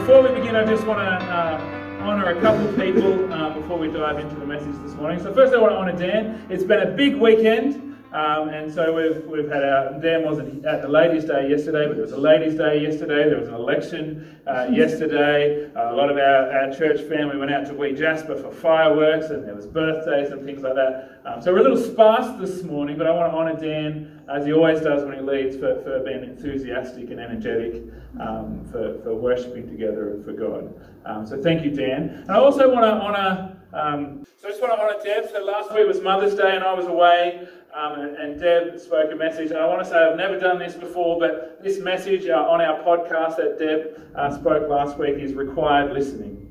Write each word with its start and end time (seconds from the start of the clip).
before 0.00 0.22
we 0.22 0.30
begin, 0.40 0.56
I 0.56 0.64
just 0.64 0.86
want 0.86 0.98
to 0.98 1.26
uh, 1.26 1.60
honour 2.00 2.30
a 2.30 2.40
couple 2.40 2.66
of 2.66 2.74
people 2.74 3.30
uh, 3.30 3.50
before 3.50 3.78
we 3.78 3.88
dive 3.88 4.18
into 4.18 4.34
the 4.34 4.46
message 4.46 4.74
this 4.82 4.94
morning. 4.94 5.22
So 5.22 5.32
first, 5.34 5.52
I 5.52 5.58
want 5.58 5.72
to 5.72 5.76
honour 5.76 5.92
Dan. 5.92 6.46
It's 6.48 6.64
been 6.64 6.80
a 6.80 6.90
big 6.90 7.16
weekend. 7.16 7.90
Um, 8.12 8.48
and 8.48 8.72
so 8.72 8.92
we've, 8.92 9.24
we've 9.26 9.48
had 9.48 9.62
our, 9.62 10.00
Dan 10.00 10.24
wasn't 10.24 10.64
at 10.64 10.82
the 10.82 10.88
Ladies' 10.88 11.26
Day 11.26 11.48
yesterday, 11.48 11.86
but 11.86 11.94
there 11.94 12.02
was 12.02 12.12
a 12.12 12.16
Ladies' 12.16 12.56
Day 12.56 12.80
yesterday, 12.80 13.28
there 13.28 13.38
was 13.38 13.46
an 13.46 13.54
election 13.54 14.40
uh, 14.48 14.66
yesterday. 14.72 15.70
Uh, 15.76 15.92
a 15.92 15.94
lot 15.94 16.10
of 16.10 16.16
our, 16.16 16.50
our 16.50 16.74
church 16.74 17.02
family 17.02 17.36
went 17.36 17.52
out 17.52 17.66
to 17.66 17.74
Wee 17.74 17.92
Jasper 17.92 18.34
for 18.34 18.50
fireworks, 18.50 19.26
and 19.26 19.46
there 19.46 19.54
was 19.54 19.66
birthdays 19.66 20.32
and 20.32 20.44
things 20.44 20.62
like 20.62 20.74
that. 20.74 21.20
Um, 21.24 21.40
so 21.40 21.52
we're 21.52 21.60
a 21.60 21.62
little 21.62 21.76
sparse 21.76 22.40
this 22.40 22.64
morning, 22.64 22.98
but 22.98 23.06
I 23.06 23.12
want 23.12 23.32
to 23.32 23.38
honour 23.38 23.60
Dan, 23.60 24.19
as 24.30 24.46
he 24.46 24.52
always 24.52 24.80
does 24.80 25.04
when 25.04 25.14
he 25.14 25.20
leads, 25.20 25.56
for, 25.56 25.82
for 25.82 26.00
being 26.00 26.22
enthusiastic 26.22 27.10
and 27.10 27.20
energetic, 27.20 27.82
um, 28.20 28.64
for, 28.70 29.00
for 29.02 29.14
worshipping 29.14 29.68
together 29.68 30.14
and 30.14 30.24
for 30.24 30.32
God. 30.32 30.74
Um, 31.04 31.26
so 31.26 31.40
thank 31.42 31.64
you, 31.64 31.70
Dan. 31.70 32.08
And 32.08 32.30
I 32.30 32.36
also 32.36 32.72
want 32.72 32.84
to 32.84 32.92
honour 32.92 33.56
um, 33.72 34.26
so 34.36 34.48
I 34.48 34.50
just 34.50 34.60
want 34.60 34.72
to 34.74 34.80
honour 34.80 34.98
Deb. 35.04 35.30
So 35.30 35.44
last 35.44 35.72
week 35.72 35.86
was 35.86 36.00
Mother's 36.00 36.34
Day 36.34 36.56
and 36.56 36.64
I 36.64 36.74
was 36.74 36.86
away. 36.86 37.46
Um, 37.72 38.00
and, 38.00 38.16
and, 38.16 38.40
Deb 38.40 38.80
spoke 38.80 39.12
a 39.12 39.14
message. 39.14 39.50
And 39.50 39.58
I 39.58 39.66
want 39.66 39.84
to 39.84 39.88
say 39.88 39.96
I've 39.96 40.16
never 40.16 40.38
done 40.38 40.58
this 40.58 40.74
before, 40.74 41.20
but 41.20 41.62
this 41.62 41.78
message 41.78 42.26
uh, 42.26 42.34
on 42.34 42.60
our 42.60 42.82
podcast 42.82 43.36
that 43.36 43.60
Deb 43.60 44.10
uh, 44.16 44.36
spoke 44.36 44.68
last 44.68 44.98
week 44.98 45.18
is 45.18 45.34
required 45.34 45.92
listening. 45.92 46.48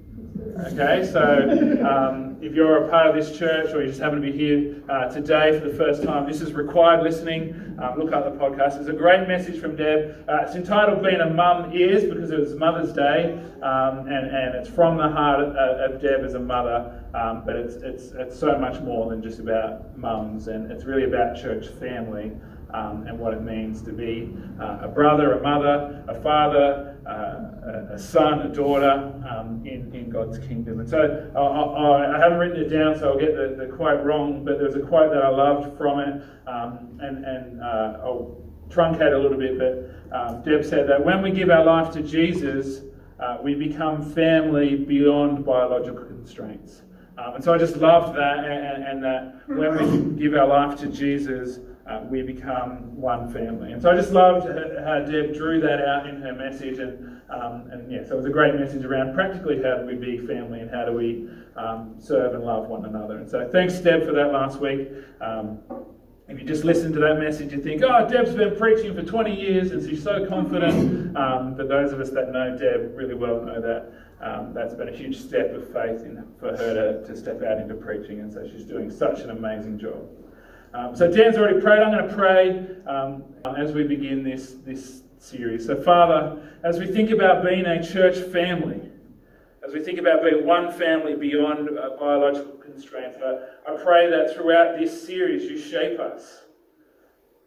Okay, 0.68 1.06
so 1.12 1.22
um, 1.86 2.29
if 2.42 2.54
you're 2.54 2.86
a 2.86 2.90
part 2.90 3.08
of 3.08 3.16
this 3.16 3.38
church 3.38 3.74
or 3.74 3.82
you 3.82 3.88
just 3.88 4.00
happen 4.00 4.22
to 4.22 4.32
be 4.32 4.38
here 4.38 4.82
uh, 4.90 5.10
today 5.10 5.60
for 5.60 5.68
the 5.68 5.74
first 5.76 6.04
time, 6.04 6.26
this 6.26 6.42
is 6.42 6.54
required 6.54 7.04
listening. 7.04 7.78
Um, 7.82 8.00
look 8.00 8.14
up 8.14 8.26
the 8.26 8.40
podcast. 8.40 8.80
It's 8.80 8.88
a 8.88 8.94
great 8.94 9.28
message 9.28 9.60
from 9.60 9.76
Deb. 9.76 10.26
Uh, 10.28 10.44
it's 10.44 10.56
entitled 10.56 11.04
Being 11.04 11.22
a 11.22 11.30
Mum 11.30 11.72
Is 11.74 12.06
because 12.06 12.32
it 12.32 12.40
was 12.40 12.56
Mother's 12.56 12.94
Day, 12.94 13.34
um, 13.62 14.08
and, 14.08 14.28
and 14.28 14.56
it's 14.56 14.70
from 14.70 14.98
the 14.98 15.10
heart 15.10 15.42
of, 15.42 15.56
of 15.56 16.02
Deb 16.02 16.24
as 16.24 16.34
a 16.34 16.40
mother, 16.40 17.04
um, 17.14 17.44
but 17.46 17.56
it's, 17.56 17.76
it's, 17.76 18.12
it's 18.14 18.40
so 18.40 18.58
much 18.58 18.82
more 18.82 19.10
than 19.10 19.22
just 19.22 19.40
about 19.40 19.98
mums, 19.98 20.48
and 20.48 20.72
it's 20.72 20.86
really 20.86 21.04
about 21.04 21.36
church 21.36 21.68
family 21.68 22.32
um, 22.74 23.06
and 23.08 23.18
what 23.18 23.34
it 23.34 23.42
means 23.42 23.82
to 23.84 23.92
be 23.92 24.32
uh, 24.60 24.80
a 24.82 24.88
brother, 24.88 25.34
a 25.34 25.42
mother, 25.42 26.04
a 26.08 26.22
father, 26.22 26.98
uh, 27.08 27.92
a, 27.92 27.96
a, 27.96 28.00
son, 28.00 28.42
a 28.42 28.50
daughter 28.50 29.14
um, 29.30 29.64
in, 29.66 29.94
in 29.96 30.10
God's 30.10 30.38
kingdom. 30.40 30.80
And 30.80 30.90
so 30.90 31.32
I, 31.36 31.40
I, 31.40 32.16
I, 32.16 32.20
haven't 32.20 32.38
written 32.38 32.62
it 32.64 32.70
down, 32.70 32.98
so 32.98 33.10
I'll 33.12 33.20
get 33.20 33.36
the, 33.36 33.56
the 33.58 33.72
quote 33.72 34.04
wrong, 34.04 34.46
but 34.46 34.60
there's 34.60 34.76
a 34.76 34.82
quote 34.82 35.12
that 35.12 35.24
I 35.24 35.30
loved 35.30 35.78
from 35.78 36.00
it, 36.00 36.24
um, 36.48 37.00
and, 37.02 37.26
and 37.26 37.62
uh, 37.62 38.00
I'll 38.04 38.38
truncate 38.70 39.14
a 39.14 39.18
little 39.18 39.38
bit, 39.38 39.58
but 39.58 40.16
um, 40.16 40.44
Deb 40.44 40.64
said 40.64 40.88
that 40.90 41.04
when 41.04 41.22
we 41.22 41.32
give 41.32 41.50
our 41.50 41.66
life 41.66 41.92
to 41.94 42.04
Jesus, 42.04 42.82
uh, 43.20 43.38
we 43.44 43.56
become 43.56 44.14
family 44.14 44.76
beyond 44.76 45.44
biological 45.46 46.06
constraints. 46.06 46.84
Um, 47.18 47.36
and 47.36 47.44
so 47.44 47.54
I 47.54 47.58
just 47.58 47.78
loved 47.78 48.16
that, 48.16 48.46
and, 48.46 48.84
and 48.84 49.04
that 49.04 49.42
when 49.48 50.16
we 50.16 50.22
give 50.22 50.36
our 50.36 50.48
life 50.48 50.80
to 50.80 50.88
Jesus, 50.88 51.60
uh, 51.90 52.02
we 52.04 52.22
become 52.22 52.96
one 52.96 53.32
family. 53.34 53.72
And 53.72 53.82
so 53.82 53.90
I 53.90 53.96
just 53.96 54.12
loved 54.12 54.46
how 54.46 55.00
Deb 55.00 55.34
drew 55.34 55.60
that 55.62 55.82
out 55.82 56.08
in 56.08 56.22
her 56.22 56.34
message. 56.34 56.78
And, 56.78 57.20
um, 57.30 57.68
and 57.72 57.92
yeah, 57.92 58.04
so 58.06 58.14
it 58.14 58.18
was 58.18 58.26
a 58.26 58.30
great 58.30 58.56
message 58.56 58.86
around 58.86 59.16
practically 59.16 59.62
how 59.64 59.78
do 59.78 59.86
we 59.86 59.96
be 59.96 60.18
family 60.20 60.60
and 60.60 60.70
how 60.70 60.86
do 60.86 60.94
we 60.94 61.28
um, 61.56 61.96
serve 62.00 62.36
and 62.36 62.44
love 62.44 62.68
one 62.68 62.86
another. 62.86 63.18
And 63.18 63.30
so 63.30 63.50
thanks, 63.52 63.80
Deb, 63.80 64.06
for 64.06 64.14
that 64.14 64.32
last 64.32 64.60
week. 64.60 64.90
Um, 65.20 65.60
if 66.28 66.40
you 66.40 66.46
just 66.46 66.64
listen 66.64 66.94
to 66.94 67.00
that 67.00 67.18
message, 67.18 67.52
you 67.54 67.60
think, 67.60 67.82
oh, 67.84 68.08
Deb's 68.08 68.36
been 68.36 68.56
preaching 68.56 68.94
for 68.94 69.02
20 69.02 69.34
years 69.34 69.72
and 69.72 69.88
she's 69.88 70.04
so 70.04 70.28
confident. 70.28 71.18
Um, 71.18 71.56
but 71.58 71.70
those 71.70 71.92
of 71.92 72.00
us 72.00 72.12
that 72.12 72.32
know 72.32 72.56
Deb 72.56 72.96
really 72.96 73.16
well 73.16 73.42
know 73.42 73.60
that 73.60 73.92
um, 74.22 74.54
that's 74.54 74.76
been 74.76 74.90
a 74.90 74.96
huge 74.96 75.20
step 75.20 75.56
of 75.56 75.66
faith 75.74 76.02
in, 76.02 76.24
for 76.40 76.56
her 76.56 77.02
to, 77.02 77.08
to 77.08 77.18
step 77.18 77.42
out 77.42 77.58
into 77.58 77.74
preaching. 77.74 78.20
And 78.20 78.32
so 78.32 78.48
she's 78.48 78.64
doing 78.64 78.92
such 78.92 79.22
an 79.22 79.32
amazing 79.32 79.80
job. 79.80 80.08
Um, 80.74 80.96
so 80.96 81.12
Dan's 81.12 81.38
already 81.38 81.60
prayed. 81.60 81.82
I'm 81.82 81.92
going 81.92 82.08
to 82.08 82.16
pray 82.16 82.68
um, 82.86 83.24
as 83.58 83.72
we 83.72 83.84
begin 83.84 84.24
this, 84.24 84.56
this 84.66 85.02
series. 85.18 85.66
So, 85.66 85.82
Father, 85.82 86.42
as 86.64 86.80
we 86.80 86.86
think 86.86 87.10
about 87.10 87.44
being 87.44 87.66
a 87.66 87.84
church 87.86 88.18
family, 88.32 88.82
as 89.66 89.74
we 89.74 89.82
think 89.82 90.00
about 90.00 90.22
being 90.24 90.46
one 90.46 90.72
family 90.72 91.16
beyond 91.16 91.78
uh, 91.78 91.92
biological 92.00 92.54
constraints, 92.54 93.18
I, 93.24 93.72
I, 93.72 93.84
pray 93.84 94.10
that 94.10 94.34
throughout 94.36 94.80
this 94.80 95.06
series 95.06 95.44
you 95.44 95.60
shape 95.60 96.00
us 96.00 96.44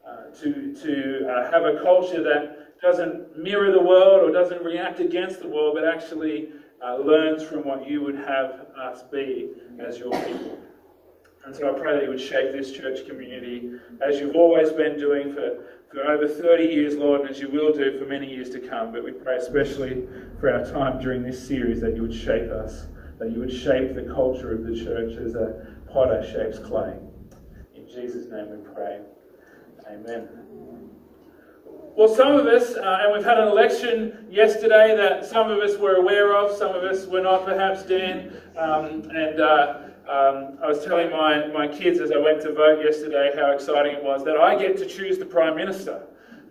uh, 0.06 0.34
to, 0.40 0.74
to 0.82 1.28
uh, 1.28 1.50
have 1.50 1.64
a 1.64 1.80
culture 1.82 2.22
that 2.22 2.80
doesn't 2.80 3.38
mirror 3.38 3.70
the 3.70 3.82
world 3.82 4.28
or 4.28 4.32
doesn't 4.32 4.62
react 4.64 5.00
against 5.00 5.40
the 5.40 5.48
world, 5.48 5.76
but 5.76 5.88
actually 5.88 6.48
uh, 6.84 6.96
learns 6.96 7.42
from 7.42 7.64
what 7.64 7.88
you 7.88 8.02
would 8.02 8.16
have 8.16 8.66
us 8.76 9.04
be 9.04 9.52
as 9.78 9.98
your 9.98 10.10
people. 10.24 10.58
And 11.44 11.54
so 11.54 11.74
I 11.74 11.78
pray 11.78 11.94
that 11.94 12.04
you 12.04 12.10
would 12.10 12.20
shape 12.20 12.52
this 12.52 12.72
church 12.72 13.06
community 13.06 13.72
as 14.00 14.20
you've 14.20 14.36
always 14.36 14.70
been 14.70 14.96
doing 14.96 15.34
for, 15.34 15.64
for 15.90 16.06
over 16.06 16.28
30 16.28 16.64
years, 16.64 16.94
Lord, 16.96 17.22
and 17.22 17.30
as 17.30 17.40
you 17.40 17.48
will 17.48 17.72
do 17.72 17.98
for 17.98 18.06
many 18.06 18.32
years 18.32 18.50
to 18.50 18.60
come. 18.60 18.92
But 18.92 19.04
we 19.04 19.12
pray 19.12 19.36
especially 19.36 20.06
for 20.38 20.52
our 20.52 20.64
time 20.64 21.00
during 21.00 21.22
this 21.22 21.44
series 21.44 21.80
that 21.80 21.96
you 21.96 22.02
would 22.02 22.14
shape 22.14 22.50
us, 22.50 22.86
that 23.18 23.32
you 23.32 23.40
would 23.40 23.52
shape 23.52 23.94
the 23.94 24.04
culture 24.14 24.54
of 24.54 24.64
the 24.64 24.74
church 24.74 25.16
as 25.16 25.34
a 25.34 25.66
potter 25.92 26.22
shapes 26.24 26.60
clay. 26.60 26.96
In 27.74 27.88
Jesus' 27.88 28.30
name 28.30 28.50
we 28.50 28.72
pray. 28.72 29.00
Amen. 29.90 30.28
Well, 31.94 32.08
some 32.08 32.32
of 32.32 32.46
us, 32.46 32.74
uh, 32.74 33.00
and 33.02 33.12
we've 33.12 33.24
had 33.24 33.38
an 33.38 33.48
election 33.48 34.26
yesterday 34.30 34.96
that 34.96 35.26
some 35.26 35.50
of 35.50 35.58
us 35.58 35.76
were 35.76 35.96
aware 35.96 36.34
of, 36.34 36.56
some 36.56 36.74
of 36.74 36.84
us 36.84 37.06
were 37.06 37.20
not, 37.20 37.44
perhaps, 37.44 37.82
Dan. 37.82 38.32
Um, 38.56 39.10
and 39.10 39.40
uh, 39.40 39.78
um, 40.08 40.58
I 40.62 40.66
was 40.66 40.84
telling 40.84 41.10
my, 41.10 41.46
my 41.48 41.68
kids 41.68 42.00
as 42.00 42.10
I 42.10 42.18
went 42.18 42.42
to 42.42 42.52
vote 42.52 42.84
yesterday 42.84 43.32
how 43.36 43.52
exciting 43.52 43.94
it 43.94 44.02
was 44.02 44.24
that 44.24 44.36
I 44.36 44.58
get 44.58 44.76
to 44.78 44.86
choose 44.86 45.18
the 45.18 45.26
Prime 45.26 45.56
Minister. 45.56 46.02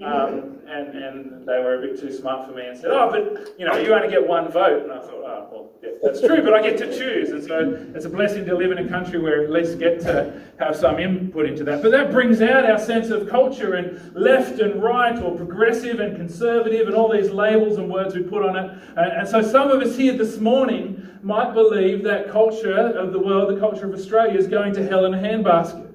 Um, 0.03 0.57
and, 0.67 0.97
and 0.97 1.47
they 1.47 1.59
were 1.59 1.75
a 1.75 1.81
bit 1.87 1.99
too 1.99 2.11
smart 2.11 2.47
for 2.47 2.55
me 2.55 2.65
and 2.65 2.75
said, 2.75 2.89
Oh, 2.89 3.11
but 3.11 3.53
you 3.59 3.67
know, 3.67 3.77
you 3.77 3.93
only 3.93 4.09
get 4.09 4.25
one 4.25 4.51
vote. 4.51 4.83
And 4.83 4.91
I 4.91 4.99
thought, 4.99 5.11
Oh, 5.13 5.47
well, 5.51 5.69
yeah, 5.83 5.89
that's 6.01 6.21
true, 6.21 6.41
but 6.41 6.55
I 6.55 6.61
get 6.63 6.77
to 6.79 6.97
choose. 6.97 7.29
And 7.29 7.43
so 7.43 7.91
it's 7.93 8.05
a 8.05 8.09
blessing 8.09 8.45
to 8.45 8.55
live 8.55 8.71
in 8.71 8.79
a 8.79 8.89
country 8.89 9.19
where 9.19 9.43
at 9.43 9.51
least 9.51 9.77
get 9.77 9.99
to 10.01 10.41
have 10.57 10.75
some 10.75 10.97
input 10.97 11.45
into 11.45 11.63
that. 11.65 11.83
But 11.83 11.91
that 11.91 12.11
brings 12.11 12.41
out 12.41 12.67
our 12.67 12.79
sense 12.79 13.09
of 13.09 13.29
culture 13.29 13.75
and 13.75 14.15
left 14.15 14.59
and 14.59 14.81
right, 14.81 15.21
or 15.21 15.35
progressive 15.35 15.99
and 15.99 16.17
conservative, 16.17 16.87
and 16.87 16.95
all 16.95 17.11
these 17.11 17.29
labels 17.29 17.77
and 17.77 17.87
words 17.87 18.15
we 18.15 18.23
put 18.23 18.43
on 18.43 18.55
it. 18.55 18.71
And, 18.97 19.11
and 19.19 19.27
so 19.27 19.43
some 19.43 19.69
of 19.69 19.81
us 19.81 19.95
here 19.95 20.17
this 20.17 20.39
morning 20.39 21.00
might 21.23 21.53
believe 21.53 22.03
that 22.03 22.29
culture 22.29 22.75
of 22.75 23.13
the 23.13 23.19
world, 23.19 23.55
the 23.55 23.59
culture 23.59 23.87
of 23.87 23.93
Australia, 23.93 24.37
is 24.37 24.47
going 24.47 24.73
to 24.73 24.87
hell 24.87 25.05
in 25.05 25.13
a 25.13 25.17
handbasket. 25.17 25.87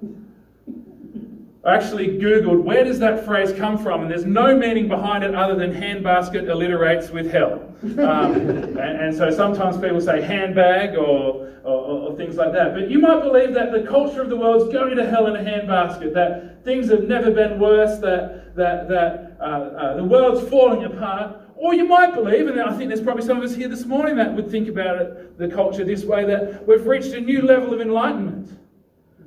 I 1.66 1.74
actually 1.74 2.18
Googled 2.18 2.62
where 2.62 2.84
does 2.84 3.00
that 3.00 3.24
phrase 3.24 3.52
come 3.52 3.76
from, 3.76 4.02
and 4.02 4.10
there's 4.10 4.24
no 4.24 4.56
meaning 4.56 4.86
behind 4.86 5.24
it 5.24 5.34
other 5.34 5.56
than 5.56 5.72
handbasket 5.72 6.48
alliterates 6.48 7.10
with 7.10 7.28
hell. 7.32 7.60
Um, 7.82 7.96
and, 7.98 8.78
and, 8.78 9.16
so 9.16 9.32
sometimes 9.32 9.76
people 9.76 10.00
say 10.00 10.22
handbag 10.22 10.94
or, 10.94 11.52
or, 11.64 12.10
or, 12.10 12.16
things 12.16 12.36
like 12.36 12.52
that. 12.52 12.72
But 12.72 12.88
you 12.88 13.00
might 13.00 13.20
believe 13.20 13.52
that 13.54 13.72
the 13.72 13.82
culture 13.82 14.22
of 14.22 14.30
the 14.30 14.36
world 14.36 14.68
is 14.68 14.72
going 14.72 14.94
to 14.94 15.10
hell 15.10 15.26
in 15.26 15.34
a 15.34 15.40
handbasket, 15.40 16.14
that 16.14 16.64
things 16.64 16.88
have 16.88 17.02
never 17.08 17.32
been 17.32 17.58
worse, 17.58 17.98
that, 17.98 18.54
that, 18.54 18.88
that 18.88 19.36
uh, 19.40 19.42
uh, 19.42 19.96
the 19.96 20.04
world's 20.04 20.48
falling 20.48 20.84
apart. 20.84 21.36
Or 21.56 21.74
you 21.74 21.86
might 21.86 22.14
believe, 22.14 22.48
and 22.48 22.60
I 22.60 22.76
think 22.76 22.88
there's 22.88 23.00
probably 23.00 23.24
some 23.24 23.38
of 23.38 23.44
us 23.44 23.54
here 23.54 23.68
this 23.68 23.86
morning 23.86 24.16
that 24.16 24.34
would 24.34 24.50
think 24.50 24.68
about 24.68 25.00
it, 25.00 25.38
the 25.38 25.48
culture 25.48 25.84
this 25.84 26.04
way, 26.04 26.24
that 26.24 26.66
we've 26.66 26.86
reached 26.86 27.14
a 27.14 27.20
new 27.20 27.42
level 27.42 27.72
of 27.72 27.80
enlightenment, 27.80 28.50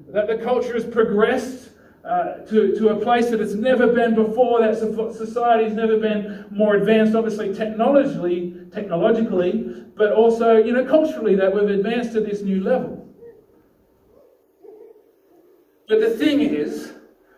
that 0.09 0.27
the 0.27 0.37
culture 0.37 0.73
has 0.73 0.85
progressed 0.85 1.69
uh, 2.05 2.37
to, 2.45 2.75
to 2.77 2.89
a 2.89 2.95
place 2.95 3.29
that 3.29 3.41
it's 3.41 3.53
never 3.53 3.87
been 3.87 4.15
before, 4.15 4.61
that 4.61 4.77
society's 4.77 5.73
never 5.73 5.97
been 5.97 6.45
more 6.51 6.75
advanced, 6.75 7.15
obviously 7.15 7.53
technologically, 7.53 8.55
technologically, 8.71 9.83
but 9.95 10.13
also, 10.13 10.55
you 10.55 10.71
know, 10.71 10.85
culturally, 10.85 11.35
that 11.35 11.53
we've 11.53 11.69
advanced 11.69 12.13
to 12.13 12.21
this 12.21 12.41
new 12.41 12.63
level. 12.63 13.07
But 15.87 15.99
the 15.99 16.11
thing 16.11 16.41
is, 16.41 16.93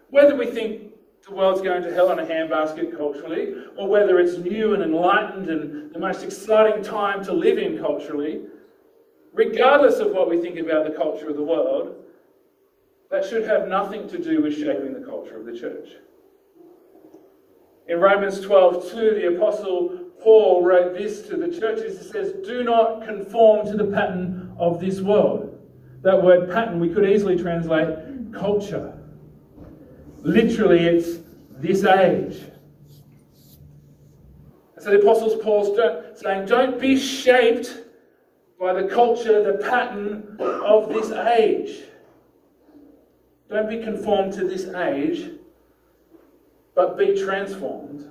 whether 0.09 0.35
we 0.35 0.45
think 0.45 0.80
the 1.27 1.33
world's 1.33 1.61
going 1.61 1.83
to 1.83 1.93
hell 1.93 2.11
in 2.11 2.19
a 2.19 2.25
handbasket 2.25 2.97
culturally, 2.97 3.53
or 3.77 3.87
whether 3.87 4.19
it's 4.19 4.37
new 4.37 4.73
and 4.73 4.81
enlightened 4.81 5.49
and 5.49 5.93
the 5.93 5.99
most 5.99 6.23
exciting 6.23 6.83
time 6.83 7.23
to 7.23 7.33
live 7.33 7.57
in 7.57 7.77
culturally, 7.77 8.41
regardless 9.33 9.99
of 9.99 10.11
what 10.11 10.29
we 10.29 10.41
think 10.41 10.57
about 10.57 10.85
the 10.85 10.97
culture 10.97 11.29
of 11.29 11.35
the 11.35 11.43
world, 11.43 11.95
that 13.11 13.25
should 13.25 13.43
have 13.43 13.67
nothing 13.67 14.07
to 14.09 14.17
do 14.17 14.41
with 14.41 14.57
shaping 14.57 14.93
the 14.93 15.05
culture 15.05 15.37
of 15.37 15.45
the 15.45 15.57
church. 15.57 15.89
In 17.87 17.99
Romans 17.99 18.39
12, 18.39 18.91
2, 18.91 18.95
the 18.95 19.35
Apostle 19.35 20.11
Paul 20.21 20.63
wrote 20.63 20.93
this 20.93 21.23
to 21.27 21.35
the 21.35 21.47
churches. 21.59 21.99
He 21.99 22.07
says, 22.07 22.33
Do 22.45 22.63
not 22.63 23.05
conform 23.05 23.65
to 23.67 23.75
the 23.75 23.91
pattern 23.91 24.55
of 24.57 24.79
this 24.79 25.01
world. 25.01 25.59
That 26.03 26.23
word 26.23 26.49
pattern 26.49 26.79
we 26.79 26.89
could 26.89 27.07
easily 27.09 27.37
translate 27.37 28.33
culture. 28.33 29.00
Literally, 30.21 30.85
it's 30.85 31.19
this 31.57 31.83
age. 31.83 32.39
So 34.79 34.89
the 34.89 34.99
Apostles 34.99 35.41
Paul's 35.43 35.77
saying, 36.19 36.47
don't 36.47 36.79
be 36.79 36.97
shaped 36.97 37.83
by 38.59 38.73
the 38.73 38.87
culture, 38.87 39.43
the 39.43 39.63
pattern 39.63 40.37
of 40.39 40.89
this 40.89 41.11
age. 41.11 41.83
Don't 43.49 43.69
be 43.69 43.83
conformed 43.83 44.33
to 44.33 44.47
this 44.47 44.67
age, 44.67 45.31
but 46.73 46.97
be 46.97 47.19
transformed 47.21 48.09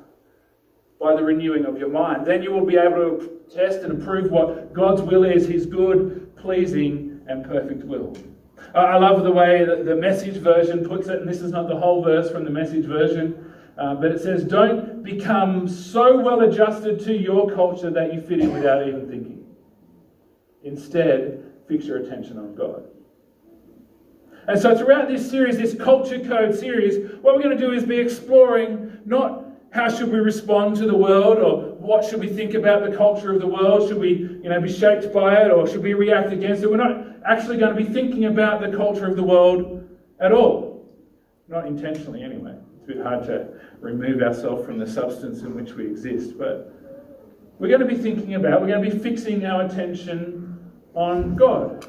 by 1.00 1.16
the 1.16 1.22
renewing 1.22 1.64
of 1.64 1.78
your 1.78 1.88
mind. 1.88 2.26
Then 2.26 2.42
you 2.42 2.52
will 2.52 2.66
be 2.66 2.76
able 2.76 3.18
to 3.18 3.40
test 3.52 3.80
and 3.80 4.00
approve 4.00 4.30
what 4.30 4.72
God's 4.72 5.02
will 5.02 5.24
is, 5.24 5.48
his 5.48 5.66
good, 5.66 6.36
pleasing, 6.36 7.20
and 7.26 7.44
perfect 7.44 7.84
will. 7.84 8.16
I 8.74 8.98
love 8.98 9.24
the 9.24 9.32
way 9.32 9.64
that 9.64 9.84
the 9.84 9.96
message 9.96 10.36
version 10.36 10.86
puts 10.86 11.08
it, 11.08 11.20
and 11.20 11.28
this 11.28 11.40
is 11.40 11.50
not 11.50 11.68
the 11.68 11.76
whole 11.76 12.02
verse 12.02 12.30
from 12.30 12.44
the 12.44 12.50
message 12.50 12.84
version, 12.84 13.52
uh, 13.78 13.94
but 13.94 14.12
it 14.12 14.20
says, 14.20 14.44
Don't 14.44 15.02
become 15.02 15.66
so 15.66 16.20
well 16.20 16.42
adjusted 16.42 17.00
to 17.00 17.16
your 17.16 17.50
culture 17.52 17.90
that 17.90 18.14
you 18.14 18.20
fit 18.20 18.40
in 18.40 18.52
without 18.52 18.86
even 18.86 19.08
thinking. 19.08 19.44
Instead, 20.62 21.42
fix 21.66 21.86
your 21.86 21.98
attention 21.98 22.38
on 22.38 22.54
God. 22.54 22.84
And 24.46 24.60
so, 24.60 24.76
throughout 24.76 25.08
this 25.08 25.28
series, 25.28 25.56
this 25.58 25.74
Culture 25.74 26.18
Code 26.18 26.54
series, 26.54 27.12
what 27.22 27.34
we're 27.34 27.42
going 27.42 27.56
to 27.56 27.66
do 27.66 27.72
is 27.72 27.84
be 27.84 27.98
exploring 27.98 28.98
not 29.04 29.44
how 29.70 29.88
should 29.88 30.10
we 30.10 30.18
respond 30.18 30.76
to 30.76 30.86
the 30.86 30.96
world 30.96 31.38
or 31.38 31.74
what 31.76 32.04
should 32.04 32.20
we 32.20 32.28
think 32.28 32.54
about 32.54 32.88
the 32.88 32.96
culture 32.96 33.32
of 33.32 33.40
the 33.40 33.46
world? 33.46 33.88
Should 33.88 33.98
we, 33.98 34.08
you 34.42 34.48
know, 34.48 34.60
be 34.60 34.72
shaped 34.72 35.12
by 35.12 35.42
it 35.42 35.50
or 35.52 35.68
should 35.68 35.82
we 35.82 35.94
react 35.94 36.32
against 36.32 36.62
it? 36.62 36.70
We're 36.70 36.76
not 36.76 37.09
actually 37.26 37.58
going 37.58 37.74
to 37.76 37.82
be 37.82 37.88
thinking 37.92 38.26
about 38.26 38.60
the 38.60 38.76
culture 38.76 39.06
of 39.06 39.16
the 39.16 39.22
world 39.22 39.88
at 40.20 40.32
all. 40.32 40.88
Not 41.48 41.66
intentionally, 41.66 42.22
anyway. 42.22 42.56
It's 42.76 42.84
a 42.84 42.94
bit 42.94 43.02
hard 43.02 43.24
to 43.24 43.60
remove 43.80 44.22
ourselves 44.22 44.64
from 44.64 44.78
the 44.78 44.86
substance 44.86 45.42
in 45.42 45.54
which 45.54 45.72
we 45.72 45.86
exist, 45.86 46.38
but 46.38 46.72
we're 47.58 47.68
going 47.68 47.80
to 47.80 47.86
be 47.86 47.96
thinking 47.96 48.34
about, 48.34 48.60
we're 48.60 48.68
going 48.68 48.82
to 48.82 48.90
be 48.90 48.98
fixing 48.98 49.44
our 49.44 49.62
attention 49.62 50.58
on 50.94 51.36
God. 51.36 51.86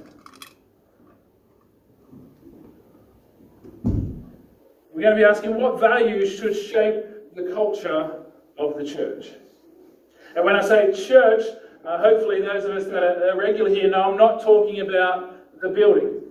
We're 3.83 5.01
going 5.01 5.16
to 5.16 5.16
be 5.16 5.24
asking 5.24 5.56
what 5.56 5.80
values 5.80 6.38
should 6.38 6.56
shape 6.56 7.06
the 7.36 7.51
culture 7.54 8.24
of 8.57 8.78
the 8.78 8.83
church. 8.83 9.30
And 10.36 10.45
when 10.45 10.56
I 10.56 10.62
say 10.62 10.92
church, 10.94 11.44
uh, 11.86 12.01
hopefully 12.01 12.42
those 12.42 12.66
of 12.66 12.72
us 12.72 12.86
that 12.86 13.04
are 13.04 13.38
regular 13.38 13.69
here 13.69 13.89
know 13.89 14.12
I'm 14.12 14.18
not 14.18 14.42
talking 14.42 14.81
about 14.81 15.62
the 15.62 15.69
building. 15.69 16.22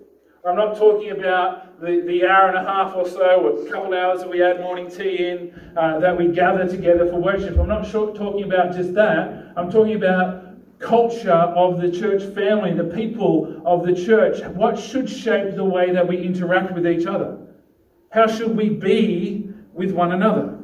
I'm 0.46 0.56
not 0.56 0.76
talking 0.76 1.10
about 1.10 1.80
the, 1.80 2.02
the 2.06 2.26
hour 2.26 2.48
and 2.48 2.56
a 2.56 2.64
half 2.64 2.94
or 2.94 3.06
so, 3.06 3.42
or 3.42 3.66
a 3.66 3.70
couple 3.70 3.94
hours 3.94 4.20
that 4.20 4.30
we 4.30 4.42
add 4.42 4.60
morning 4.60 4.90
tea 4.90 5.28
in, 5.28 5.72
uh, 5.76 5.98
that 5.98 6.16
we 6.16 6.28
gather 6.28 6.66
together 6.66 7.06
for 7.06 7.20
worship. 7.20 7.58
I'm 7.58 7.68
not 7.68 7.86
sure, 7.86 8.14
talking 8.14 8.44
about 8.44 8.74
just 8.74 8.94
that. 8.94 9.52
I'm 9.56 9.70
talking 9.70 9.96
about 9.96 10.44
culture 10.78 11.30
of 11.30 11.80
the 11.80 11.90
church 11.90 12.22
family, 12.34 12.72
the 12.72 12.84
people 12.84 13.62
of 13.66 13.84
the 13.86 13.94
church. 13.94 14.42
What 14.54 14.78
should 14.78 15.10
shape 15.10 15.54
the 15.56 15.64
way 15.64 15.92
that 15.92 16.06
we 16.08 16.18
interact 16.22 16.72
with 16.72 16.86
each 16.86 17.06
other? 17.06 17.38
How 18.10 18.26
should 18.26 18.56
we 18.56 18.70
be 18.70 19.52
with 19.74 19.92
one 19.92 20.12
another? 20.12 20.58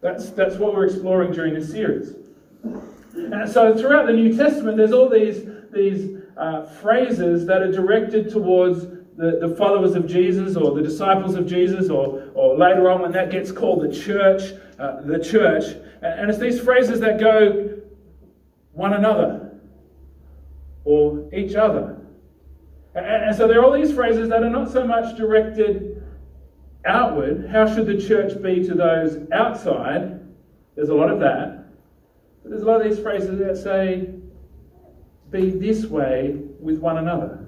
That's, 0.00 0.30
that's 0.30 0.56
what 0.56 0.74
we're 0.74 0.86
exploring 0.86 1.32
during 1.32 1.54
this 1.54 1.70
series. 1.70 2.14
And 3.18 3.48
so 3.50 3.76
throughout 3.76 4.06
the 4.06 4.12
New 4.12 4.36
Testament, 4.36 4.76
there's 4.76 4.92
all 4.92 5.08
these, 5.08 5.44
these 5.72 6.18
uh, 6.36 6.64
phrases 6.64 7.46
that 7.46 7.62
are 7.62 7.72
directed 7.72 8.30
towards 8.30 8.86
the, 9.16 9.38
the 9.40 9.54
followers 9.56 9.96
of 9.96 10.06
Jesus 10.06 10.56
or 10.56 10.74
the 10.74 10.82
disciples 10.82 11.34
of 11.34 11.46
Jesus, 11.46 11.90
or, 11.90 12.30
or 12.34 12.56
later 12.56 12.88
on 12.88 13.02
when 13.02 13.12
that 13.12 13.30
gets 13.30 13.50
called 13.50 13.82
the 13.82 13.92
church, 13.92 14.54
uh, 14.78 15.00
the 15.02 15.18
church. 15.18 15.64
And, 16.02 16.30
it's 16.30 16.38
these 16.38 16.60
phrases 16.60 17.00
that 17.00 17.18
go 17.18 17.80
one 18.72 18.94
another 18.94 19.58
or 20.84 21.28
each 21.34 21.56
other. 21.56 22.00
And, 22.94 23.06
and 23.06 23.36
so 23.36 23.48
there 23.48 23.60
are 23.60 23.64
all 23.64 23.72
these 23.72 23.92
phrases 23.92 24.28
that 24.28 24.44
are 24.44 24.50
not 24.50 24.70
so 24.70 24.86
much 24.86 25.16
directed 25.16 26.06
outward. 26.84 27.48
How 27.50 27.66
should 27.72 27.86
the 27.86 28.00
church 28.00 28.40
be 28.40 28.64
to 28.68 28.74
those 28.74 29.18
outside? 29.32 30.20
There's 30.76 30.90
a 30.90 30.94
lot 30.94 31.10
of 31.10 31.18
that. 31.18 31.57
There's 32.48 32.62
a 32.62 32.64
lot 32.64 32.80
of 32.80 32.90
these 32.90 32.98
phrases 32.98 33.38
that 33.38 33.56
say, 33.56 34.14
be 35.30 35.50
this 35.50 35.84
way 35.86 36.36
with 36.58 36.78
one 36.78 36.98
another. 36.98 37.44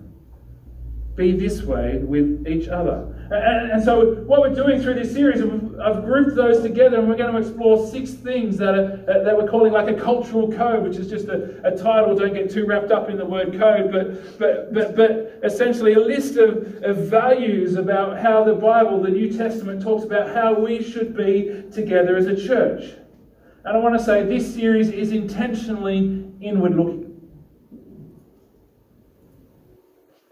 Be 1.16 1.32
this 1.32 1.62
way 1.62 1.98
with 1.98 2.46
each 2.46 2.68
other. 2.68 3.16
And, 3.30 3.72
and 3.72 3.84
so, 3.84 4.16
what 4.22 4.40
we're 4.40 4.54
doing 4.54 4.82
through 4.82 4.94
this 4.94 5.12
series, 5.12 5.40
I've 5.40 6.04
grouped 6.04 6.34
those 6.34 6.62
together, 6.62 6.98
and 6.98 7.08
we're 7.08 7.16
going 7.16 7.32
to 7.32 7.38
explore 7.38 7.86
six 7.86 8.10
things 8.10 8.58
that, 8.58 8.74
are, 8.74 9.04
uh, 9.08 9.22
that 9.22 9.36
we're 9.36 9.48
calling 9.48 9.72
like 9.72 9.88
a 9.88 9.98
cultural 9.98 10.52
code, 10.52 10.82
which 10.82 10.96
is 10.96 11.08
just 11.08 11.28
a, 11.28 11.60
a 11.64 11.76
title. 11.76 12.14
Don't 12.16 12.34
get 12.34 12.50
too 12.50 12.66
wrapped 12.66 12.90
up 12.90 13.08
in 13.08 13.16
the 13.16 13.24
word 13.24 13.58
code, 13.58 13.92
but, 13.92 14.38
but, 14.38 14.74
but, 14.74 14.96
but 14.96 15.40
essentially 15.44 15.94
a 15.94 16.00
list 16.00 16.36
of, 16.36 16.82
of 16.82 17.08
values 17.08 17.76
about 17.76 18.18
how 18.18 18.42
the 18.42 18.54
Bible, 18.54 19.00
the 19.00 19.10
New 19.10 19.36
Testament, 19.36 19.82
talks 19.82 20.04
about 20.04 20.34
how 20.34 20.58
we 20.58 20.82
should 20.82 21.16
be 21.16 21.64
together 21.72 22.16
as 22.16 22.26
a 22.26 22.36
church. 22.36 22.96
And 23.64 23.76
I 23.76 23.80
want 23.80 23.98
to 23.98 24.02
say 24.02 24.24
this 24.24 24.54
series 24.54 24.88
is 24.88 25.12
intentionally 25.12 26.24
inward 26.40 26.74
looking. 26.74 27.06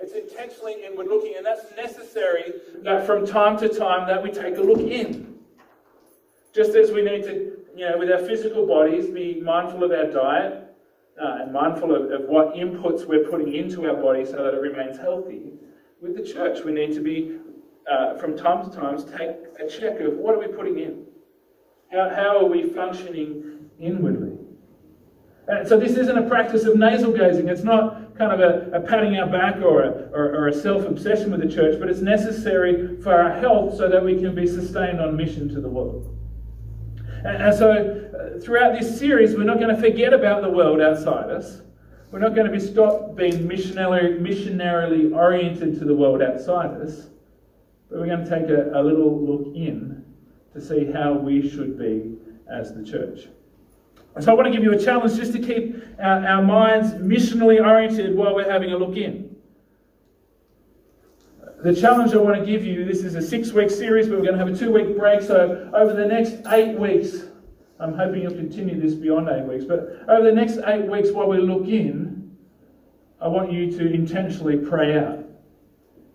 It's 0.01 0.15
intentionally 0.15 0.77
inward 0.85 1.09
looking, 1.09 1.35
and 1.37 1.45
that's 1.45 1.65
necessary 1.77 2.55
that 2.85 3.05
from 3.05 3.27
time 3.27 3.59
to 3.59 3.69
time 3.69 4.09
that 4.09 4.23
we 4.23 4.31
take 4.31 4.57
a 4.57 4.63
look 4.63 4.81
in. 4.81 5.37
Just 6.55 6.75
as 6.75 6.91
we 6.91 7.03
need 7.03 7.25
to, 7.25 7.59
you 7.77 7.89
know, 7.89 7.99
with 7.99 8.11
our 8.11 8.19
physical 8.19 8.67
bodies, 8.67 9.09
be 9.09 9.41
mindful 9.43 9.85
of 9.85 9.91
our 9.91 10.07
diet 10.07 10.75
uh, 11.21 11.43
and 11.43 11.53
mindful 11.53 11.95
of, 11.95 12.11
of 12.11 12.29
what 12.29 12.55
inputs 12.55 13.07
we're 13.07 13.29
putting 13.29 13.55
into 13.55 13.87
our 13.87 14.01
body 14.01 14.25
so 14.25 14.33
that 14.33 14.55
it 14.55 14.61
remains 14.63 14.97
healthy. 14.97 15.53
With 16.01 16.17
the 16.17 16.23
church, 16.23 16.65
we 16.65 16.73
need 16.73 16.95
to 16.95 17.01
be, 17.01 17.39
uh, 17.91 18.17
from 18.17 18.39
time 18.39 18.69
to 18.69 18.75
time, 18.75 18.97
take 18.97 19.37
a 19.61 19.69
check 19.69 20.01
of 20.01 20.15
what 20.15 20.35
are 20.35 20.39
we 20.39 20.47
putting 20.47 20.79
in? 20.79 21.08
How, 21.91 22.11
how 22.11 22.39
are 22.39 22.45
we 22.45 22.69
functioning 22.69 23.71
inwardly? 23.81 24.37
And 25.49 25.67
so 25.67 25.81
this 25.81 25.97
isn't 25.97 26.19
a 26.19 26.29
practice 26.29 26.65
of 26.65 26.77
nasal 26.77 27.13
gazing. 27.13 27.49
It's 27.49 27.65
not 27.65 28.15
kind 28.19 28.33
of 28.33 28.41
a, 28.41 28.71
a 28.77 28.81
patting 28.81 29.17
our 29.17 29.27
back 29.27 29.57
or 29.63 29.83
a, 29.83 29.91
or, 30.13 30.35
or 30.35 30.49
a 30.49 30.53
self-obsession 30.53 31.31
with 31.31 31.41
the 31.41 31.49
church, 31.49 31.81
but 31.81 31.89
it's 31.89 32.01
necessary 32.01 33.01
for 33.01 33.15
our 33.15 33.33
health 33.41 33.79
so 33.79 33.89
that 33.89 34.05
we 34.05 34.17
can 34.17 34.35
be 34.35 34.47
sustained 34.47 35.01
on 35.01 35.17
mission 35.17 35.49
to 35.49 35.61
the 35.63 35.69
world. 35.69 36.15
And, 37.25 37.43
and 37.43 37.57
so 37.57 37.71
uh, 37.73 38.41
throughout 38.41 38.79
this 38.79 38.99
series, 38.99 39.35
we're 39.35 39.45
not 39.45 39.59
going 39.59 39.75
to 39.75 39.81
forget 39.81 40.13
about 40.13 40.43
the 40.43 40.51
world 40.51 40.83
outside 40.83 41.31
us. 41.31 41.63
We're 42.11 42.19
not 42.19 42.35
going 42.35 42.47
to 42.47 42.53
be 42.53 42.61
stopped 42.61 43.17
being 43.17 43.47
missionary, 43.47 44.19
missionarily 44.19 45.15
oriented 45.15 45.79
to 45.79 45.87
the 45.87 45.95
world 45.95 46.21
outside 46.21 46.79
us, 46.83 47.09
but 47.89 48.01
we're 48.01 48.07
going 48.07 48.25
to 48.25 48.31
take 48.31 48.51
a, 48.51 48.79
a 48.79 48.83
little 48.83 49.25
look 49.25 49.57
in 49.57 49.98
to 50.59 50.67
see 50.67 50.91
how 50.91 51.13
we 51.13 51.49
should 51.49 51.79
be 51.79 52.17
as 52.51 52.75
the 52.75 52.83
church. 52.83 53.29
So 54.21 54.33
I 54.33 54.35
want 54.35 54.47
to 54.47 54.53
give 54.53 54.65
you 54.65 54.73
a 54.73 54.79
challenge 54.79 55.17
just 55.17 55.33
to 55.33 55.39
keep 55.39 55.77
our, 56.01 56.27
our 56.27 56.43
minds 56.43 56.95
missionally 56.95 57.65
oriented 57.65 58.17
while 58.17 58.35
we're 58.35 58.51
having 58.51 58.73
a 58.73 58.77
look 58.77 58.97
in. 58.97 59.37
The 61.63 61.75
challenge 61.75 62.15
I 62.15 62.19
want 62.19 62.39
to 62.39 62.47
give 62.47 62.65
you 62.65 62.85
this 62.85 63.03
is 63.05 63.15
a 63.15 63.23
six 63.23 63.53
week 63.53 63.71
series, 63.71 64.09
but 64.09 64.19
we're 64.19 64.27
going 64.27 64.39
to 64.39 64.45
have 64.45 64.55
a 64.55 64.57
two 64.57 64.73
week 64.73 64.97
break. 64.97 65.23
So, 65.23 65.71
over 65.75 65.93
the 65.93 66.07
next 66.07 66.47
eight 66.49 66.79
weeks, 66.79 67.25
I'm 67.81 67.95
hoping 67.95 68.23
you'll 68.23 68.33
continue 68.33 68.81
this 68.81 68.95
beyond 68.95 69.29
eight 69.29 69.45
weeks, 69.45 69.65
but 69.65 70.05
over 70.09 70.25
the 70.25 70.33
next 70.33 70.59
eight 70.67 70.85
weeks, 70.87 71.11
while 71.11 71.29
we 71.29 71.39
look 71.39 71.67
in, 71.67 72.37
I 73.21 73.29
want 73.29 73.53
you 73.53 73.71
to 73.73 73.93
intentionally 73.93 74.57
pray 74.57 74.99
out 74.99 75.25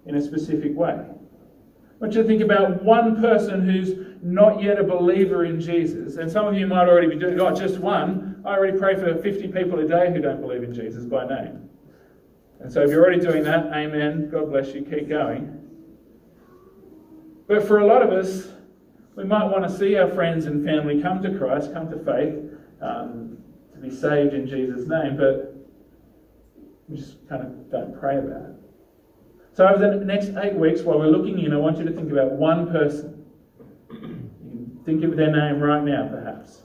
in 0.05 0.15
a 0.15 0.21
specific 0.21 0.75
way. 0.75 0.93
I 0.93 1.95
want 1.99 2.13
you 2.13 2.21
to 2.21 2.27
think 2.27 2.41
about 2.41 2.83
one 2.83 3.19
person 3.21 3.61
who's 3.61 4.12
not 4.23 4.63
yet 4.63 4.79
a 4.79 4.83
believer 4.83 5.43
in 5.43 5.59
Jesus, 5.59 6.15
and 6.15 6.31
some 6.31 6.47
of 6.47 6.55
you 6.55 6.65
might 6.65 6.87
already 6.87 7.07
be 7.07 7.17
doing, 7.17 7.39
oh, 7.41 7.53
just 7.53 7.77
one. 7.79 8.41
I 8.45 8.55
already 8.55 8.77
pray 8.77 8.95
for 8.95 9.21
50 9.21 9.49
people 9.49 9.79
a 9.79 9.87
day 9.87 10.11
who 10.13 10.21
don't 10.21 10.39
believe 10.39 10.63
in 10.63 10.73
Jesus 10.73 11.03
by 11.03 11.27
name. 11.27 11.69
And 12.61 12.71
so 12.71 12.81
if 12.81 12.89
you're 12.89 13.03
already 13.03 13.19
doing 13.19 13.43
that, 13.43 13.65
amen. 13.73 14.29
God 14.31 14.49
bless 14.49 14.73
you. 14.73 14.83
Keep 14.83 15.09
going. 15.09 15.59
But 17.47 17.67
for 17.67 17.79
a 17.79 17.85
lot 17.85 18.01
of 18.01 18.11
us, 18.11 18.47
we 19.17 19.25
might 19.25 19.43
want 19.45 19.67
to 19.69 19.77
see 19.77 19.97
our 19.97 20.09
friends 20.09 20.45
and 20.45 20.65
family 20.65 21.01
come 21.01 21.21
to 21.21 21.37
Christ, 21.37 21.73
come 21.73 21.89
to 21.89 21.97
faith, 21.97 22.35
um, 22.81 23.37
to 23.73 23.79
be 23.79 23.89
saved 23.89 24.33
in 24.33 24.47
Jesus' 24.47 24.87
name, 24.87 25.17
but 25.17 25.53
we 26.87 26.95
just 26.95 27.27
kind 27.27 27.41
of 27.41 27.69
don't 27.69 27.99
pray 27.99 28.17
about 28.17 28.51
it. 28.51 28.55
So 29.51 29.67
over 29.67 29.97
the 29.97 30.05
next 30.05 30.31
eight 30.41 30.53
weeks, 30.53 30.81
while 30.81 30.97
we're 30.97 31.07
looking 31.07 31.39
in, 31.39 31.51
I 31.53 31.57
want 31.57 31.77
you 31.77 31.83
to 31.83 31.91
think 31.91 32.09
about 32.11 32.31
one 32.31 32.71
person 32.71 33.12
Think 34.85 35.03
of 35.03 35.15
their 35.15 35.31
name 35.31 35.61
right 35.61 35.83
now, 35.83 36.09
perhaps. 36.09 36.61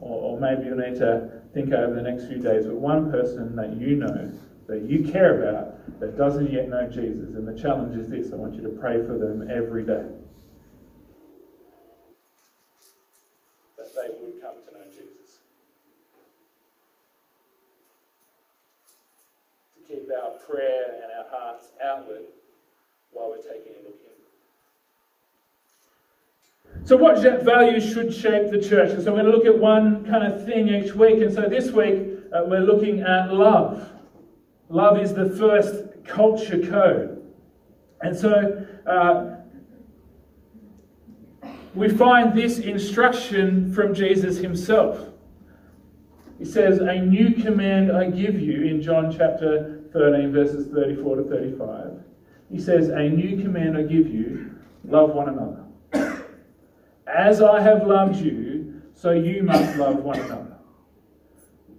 Or, 0.00 0.32
or 0.34 0.40
maybe 0.40 0.66
you'll 0.66 0.76
need 0.76 0.98
to 0.98 1.40
think 1.54 1.72
over 1.72 1.94
the 1.94 2.02
next 2.02 2.26
few 2.26 2.38
days. 2.38 2.66
But 2.66 2.74
one 2.76 3.10
person 3.10 3.56
that 3.56 3.76
you 3.76 3.96
know, 3.96 4.30
that 4.66 4.82
you 4.82 5.10
care 5.10 5.40
about, 5.40 6.00
that 6.00 6.18
doesn't 6.18 6.52
yet 6.52 6.68
know 6.68 6.86
Jesus. 6.86 7.34
And 7.34 7.48
the 7.48 7.58
challenge 7.60 7.96
is 7.96 8.08
this 8.10 8.32
I 8.32 8.36
want 8.36 8.54
you 8.54 8.62
to 8.62 8.68
pray 8.68 8.98
for 9.06 9.16
them 9.16 9.48
every 9.50 9.84
day. 9.84 10.04
That 13.78 13.94
they 13.94 14.08
would 14.20 14.42
come 14.42 14.56
to 14.68 14.78
know 14.78 14.84
Jesus. 14.90 15.38
To 19.76 19.94
keep 19.94 20.10
our 20.12 20.32
prayer 20.46 21.00
and 21.02 21.12
our 21.18 21.30
hearts 21.30 21.68
outward 21.82 22.24
while 23.12 23.30
we're 23.30 23.38
taking 23.38 23.72
a 23.80 23.84
look 23.86 24.05
so, 26.84 26.96
what 26.96 27.20
values 27.42 27.92
should 27.92 28.14
shape 28.14 28.50
the 28.50 28.60
church? 28.60 28.90
And 28.90 29.02
so, 29.02 29.12
we're 29.12 29.22
going 29.22 29.32
to 29.32 29.36
look 29.36 29.46
at 29.46 29.58
one 29.58 30.04
kind 30.06 30.32
of 30.32 30.44
thing 30.44 30.68
each 30.68 30.94
week. 30.94 31.20
And 31.22 31.32
so, 31.32 31.42
this 31.42 31.70
week, 31.70 32.20
uh, 32.32 32.42
we're 32.44 32.60
looking 32.60 33.00
at 33.00 33.32
love. 33.32 33.90
Love 34.68 35.00
is 35.00 35.14
the 35.14 35.30
first 35.30 36.04
culture 36.04 36.58
code. 36.58 37.22
And 38.00 38.16
so, 38.16 38.66
uh, 38.86 39.36
we 41.74 41.88
find 41.88 42.34
this 42.34 42.58
instruction 42.58 43.72
from 43.72 43.94
Jesus 43.94 44.38
himself. 44.38 45.10
He 46.38 46.44
says, 46.44 46.78
A 46.78 47.00
new 47.00 47.34
command 47.34 47.92
I 47.92 48.10
give 48.10 48.40
you 48.40 48.64
in 48.64 48.80
John 48.82 49.10
chapter 49.10 49.82
13, 49.92 50.32
verses 50.32 50.68
34 50.72 51.16
to 51.16 51.22
35. 51.24 52.02
He 52.50 52.60
says, 52.60 52.88
A 52.88 53.08
new 53.08 53.42
command 53.42 53.76
I 53.76 53.82
give 53.82 54.08
you 54.08 54.54
love 54.84 55.10
one 55.10 55.28
another. 55.28 55.65
As 57.06 57.40
I 57.40 57.60
have 57.60 57.86
loved 57.86 58.16
you, 58.16 58.82
so 58.94 59.12
you 59.12 59.42
must 59.42 59.76
love 59.76 59.96
one 59.96 60.18
another. 60.18 60.56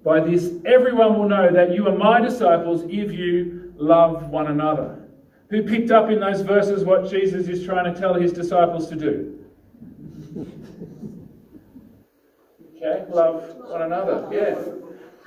By 0.03 0.21
this, 0.21 0.53
everyone 0.65 1.19
will 1.19 1.27
know 1.27 1.51
that 1.51 1.73
you 1.73 1.87
are 1.87 1.97
my 1.97 2.21
disciples 2.21 2.83
if 2.83 3.11
you 3.11 3.73
love 3.75 4.29
one 4.29 4.47
another. 4.47 5.09
Who 5.49 5.63
picked 5.63 5.91
up 5.91 6.09
in 6.09 6.19
those 6.19 6.41
verses 6.41 6.83
what 6.83 7.09
Jesus 7.09 7.47
is 7.47 7.65
trying 7.65 7.93
to 7.93 7.99
tell 7.99 8.13
his 8.13 8.31
disciples 8.31 8.87
to 8.89 8.95
do? 8.95 9.45
Okay, 12.75 13.05
love 13.09 13.55
one 13.57 13.81
another. 13.81 14.27
Yeah. 14.31 14.55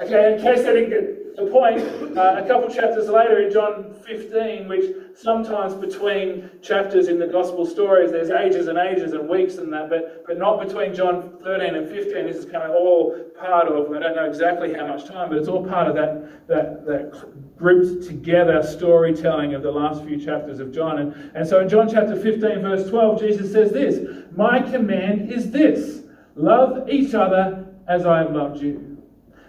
Okay, 0.02 0.34
in 0.34 0.42
case 0.42 0.64
they 0.64 0.72
didn't 0.72 0.90
get 0.90 1.36
the 1.36 1.46
point, 1.46 2.16
uh, 2.16 2.42
a 2.42 2.46
couple 2.46 2.72
chapters 2.72 3.08
later 3.08 3.40
in 3.42 3.52
John 3.52 3.94
15, 4.06 4.68
which 4.68 4.84
sometimes 5.14 5.74
between 5.74 6.50
chapters 6.62 7.08
in 7.08 7.18
the 7.18 7.26
gospel 7.26 7.66
stories, 7.66 8.10
there's 8.10 8.30
ages 8.30 8.68
and 8.68 8.78
ages 8.78 9.12
and 9.12 9.28
weeks 9.28 9.56
and 9.56 9.72
that, 9.72 9.88
but, 9.88 10.24
but 10.26 10.38
not 10.38 10.66
between 10.66 10.94
John 10.94 11.36
13 11.42 11.74
and 11.74 11.88
15. 11.88 12.26
This 12.26 12.36
is 12.36 12.44
kind 12.44 12.64
of 12.64 12.70
all 12.70 13.18
part 13.38 13.68
of, 13.68 13.92
I 13.92 13.98
don't 13.98 14.16
know 14.16 14.26
exactly 14.26 14.72
how 14.72 14.86
much 14.86 15.06
time, 15.06 15.28
but 15.28 15.38
it's 15.38 15.48
all 15.48 15.66
part 15.66 15.88
of 15.88 15.94
that, 15.94 16.46
that, 16.48 16.86
that 16.86 17.56
grouped 17.56 18.06
together 18.06 18.62
storytelling 18.62 19.54
of 19.54 19.62
the 19.62 19.70
last 19.70 20.04
few 20.04 20.18
chapters 20.18 20.60
of 20.60 20.72
John. 20.72 20.98
And, 20.98 21.30
and 21.34 21.46
so 21.46 21.60
in 21.60 21.68
John 21.68 21.88
chapter 21.88 22.16
15, 22.16 22.40
verse 22.62 22.88
12, 22.88 23.20
Jesus 23.20 23.52
says 23.52 23.72
this 23.72 24.24
My 24.36 24.60
command 24.60 25.30
is 25.32 25.50
this 25.50 26.02
love 26.36 26.88
each 26.88 27.14
other 27.14 27.66
as 27.88 28.06
I 28.06 28.18
have 28.18 28.32
loved 28.32 28.62
you. 28.62 28.90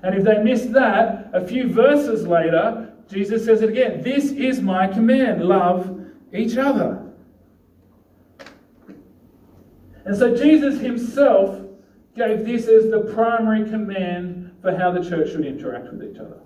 And 0.03 0.15
if 0.15 0.23
they 0.23 0.41
miss 0.41 0.65
that, 0.67 1.29
a 1.33 1.45
few 1.45 1.71
verses 1.71 2.25
later, 2.25 2.90
Jesus 3.11 3.45
says 3.45 3.61
it 3.61 3.69
again 3.69 4.01
This 4.01 4.31
is 4.31 4.61
my 4.61 4.87
command 4.87 5.43
love 5.43 5.99
each 6.33 6.57
other. 6.57 7.11
And 10.05 10.17
so 10.17 10.35
Jesus 10.35 10.79
himself 10.79 11.61
gave 12.15 12.45
this 12.45 12.67
as 12.67 12.89
the 12.89 13.11
primary 13.13 13.69
command 13.69 14.51
for 14.61 14.75
how 14.75 14.91
the 14.91 15.07
church 15.07 15.31
should 15.31 15.45
interact 15.45 15.91
with 15.91 16.03
each 16.03 16.17
other. 16.19 16.37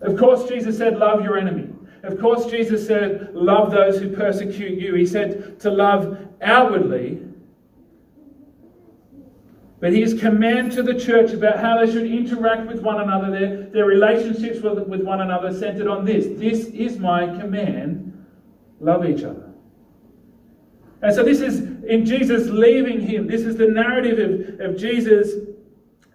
Of 0.00 0.18
course, 0.18 0.48
Jesus 0.48 0.76
said, 0.76 0.98
Love 0.98 1.22
your 1.22 1.38
enemy. 1.38 1.70
Of 2.02 2.20
course, 2.20 2.46
Jesus 2.46 2.86
said, 2.86 3.34
Love 3.34 3.70
those 3.70 3.98
who 3.98 4.14
persecute 4.14 4.78
you. 4.78 4.94
He 4.94 5.06
said 5.06 5.58
to 5.60 5.70
love 5.70 6.18
outwardly, 6.42 7.23
but 9.84 9.92
his 9.92 10.18
command 10.18 10.72
to 10.72 10.82
the 10.82 10.98
church 10.98 11.32
about 11.32 11.60
how 11.60 11.78
they 11.78 11.92
should 11.92 12.10
interact 12.10 12.66
with 12.68 12.80
one 12.80 13.02
another, 13.02 13.30
their, 13.30 13.64
their 13.64 13.84
relationships 13.84 14.62
with, 14.62 14.78
with 14.88 15.02
one 15.02 15.20
another, 15.20 15.52
centered 15.52 15.86
on 15.86 16.06
this. 16.06 16.24
This 16.40 16.68
is 16.68 16.98
my 16.98 17.26
command 17.26 18.24
love 18.80 19.04
each 19.04 19.22
other. 19.24 19.52
And 21.02 21.14
so, 21.14 21.22
this 21.22 21.42
is 21.42 21.58
in 21.84 22.06
Jesus 22.06 22.48
leaving 22.48 22.98
him. 22.98 23.26
This 23.26 23.42
is 23.42 23.58
the 23.58 23.66
narrative 23.68 24.58
of, 24.58 24.70
of 24.70 24.78
Jesus 24.78 25.32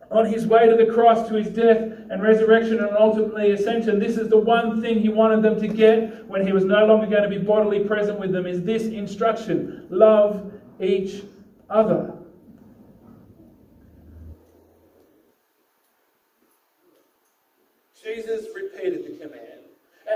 on 0.10 0.26
his 0.26 0.48
way 0.48 0.68
to 0.68 0.76
the 0.76 0.92
cross, 0.92 1.30
to 1.30 1.36
his 1.36 1.50
death 1.50 1.78
and 2.10 2.24
resurrection 2.24 2.80
and 2.80 2.98
ultimately 2.98 3.52
ascension. 3.52 4.00
This 4.00 4.18
is 4.18 4.30
the 4.30 4.40
one 4.40 4.82
thing 4.82 5.00
he 5.00 5.10
wanted 5.10 5.44
them 5.44 5.62
to 5.62 5.68
get 5.68 6.26
when 6.26 6.44
he 6.44 6.54
was 6.54 6.66
no 6.66 6.88
longer 6.88 7.06
going 7.06 7.22
to 7.22 7.30
be 7.30 7.38
bodily 7.38 7.84
present 7.84 8.20
with 8.20 8.32
them 8.32 8.48
is 8.48 8.64
this 8.64 8.86
instruction 8.86 9.86
love 9.92 10.52
each 10.80 11.22
other. 11.70 12.16
Jesus 18.16 18.48
repeated 18.56 19.06
the 19.06 19.24
command. 19.24 19.46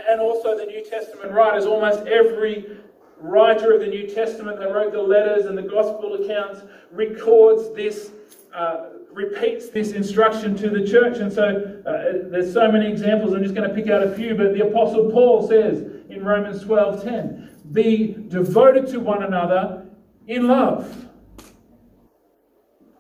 And 0.10 0.20
also, 0.20 0.58
the 0.58 0.66
New 0.66 0.84
Testament 0.84 1.32
writers, 1.32 1.66
almost 1.66 2.08
every 2.08 2.78
writer 3.20 3.74
of 3.74 3.82
the 3.82 3.88
New 3.88 4.08
Testament 4.08 4.60
that 4.60 4.74
wrote 4.74 4.92
the 4.92 5.02
letters 5.02 5.46
and 5.46 5.58
the 5.58 5.62
gospel 5.62 6.16
accounts, 6.16 6.62
records 6.92 7.74
this, 7.76 8.12
uh, 8.56 8.88
repeats 9.12 9.70
this 9.70 9.92
instruction 9.92 10.56
to 10.58 10.70
the 10.70 10.86
church. 10.86 11.18
And 11.18 11.32
so, 11.32 11.44
uh, 11.86 12.30
there's 12.30 12.52
so 12.52 12.72
many 12.72 12.90
examples. 12.90 13.34
I'm 13.34 13.44
just 13.44 13.54
going 13.54 13.70
to 13.70 13.76
pick 13.76 13.90
out 13.90 14.02
a 14.02 14.16
few. 14.16 14.34
But 14.34 14.54
the 14.54 14.68
Apostle 14.68 15.12
Paul 15.12 15.48
says 15.48 15.84
in 16.10 16.26
Romans 16.26 16.64
12:10, 16.64 17.50
"Be 17.72 18.16
devoted 18.28 18.88
to 18.88 19.00
one 19.00 19.22
another 19.22 19.86
in 20.28 20.48
love, 20.48 21.08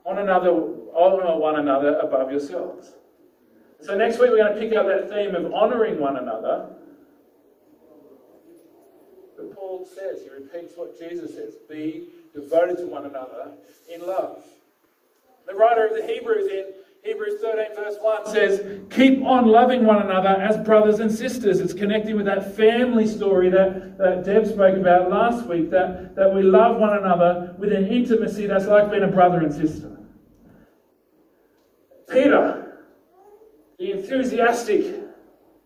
on 0.05 0.19
another, 0.19 0.51
honor 0.95 1.37
one 1.37 1.55
another 1.55 1.97
above 1.97 2.29
yourselves." 2.29 2.93
So 3.83 3.97
next 3.97 4.19
week 4.19 4.31
we're 4.31 4.37
going 4.37 4.53
to 4.53 4.59
pick 4.59 4.73
up 4.77 4.87
that 4.87 5.09
theme 5.09 5.35
of 5.35 5.53
honouring 5.53 5.99
one 5.99 6.15
another. 6.15 6.69
But 9.35 9.53
Paul 9.55 9.85
says, 9.85 10.21
he 10.23 10.29
repeats 10.29 10.73
what 10.75 10.97
Jesus 10.97 11.35
says 11.35 11.55
be 11.69 12.07
devoted 12.33 12.77
to 12.77 12.85
one 12.85 13.05
another 13.05 13.51
in 13.93 14.05
love. 14.07 14.41
The 15.47 15.53
writer 15.53 15.87
of 15.87 15.95
the 15.95 16.07
Hebrews 16.07 16.49
in 16.49 16.65
Hebrews 17.03 17.41
13, 17.41 17.75
verse 17.75 17.95
1 17.99 18.25
says, 18.27 18.79
Keep 18.89 19.25
on 19.25 19.47
loving 19.47 19.85
one 19.85 20.01
another 20.01 20.29
as 20.29 20.55
brothers 20.65 21.01
and 21.01 21.11
sisters. 21.11 21.59
It's 21.59 21.73
connecting 21.73 22.15
with 22.15 22.25
that 22.27 22.55
family 22.55 23.05
story 23.05 23.49
that, 23.49 23.97
that 23.97 24.23
Deb 24.23 24.47
spoke 24.47 24.77
about 24.77 25.09
last 25.11 25.45
week, 25.45 25.69
that, 25.71 26.15
that 26.15 26.33
we 26.33 26.43
love 26.43 26.77
one 26.77 26.97
another 26.97 27.53
with 27.57 27.73
an 27.73 27.87
intimacy 27.87 28.47
that's 28.47 28.67
like 28.67 28.89
being 28.89 29.03
a 29.03 29.07
brother 29.07 29.39
and 29.39 29.53
sister. 29.53 29.89
Peter, 32.09 32.52
the 33.83 33.91
enthusiastic 33.91 34.95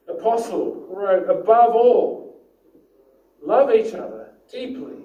apostle 0.10 0.88
wrote, 0.90 1.30
above 1.30 1.76
all, 1.76 2.42
love 3.44 3.72
each 3.72 3.94
other 3.94 4.32
deeply, 4.52 5.04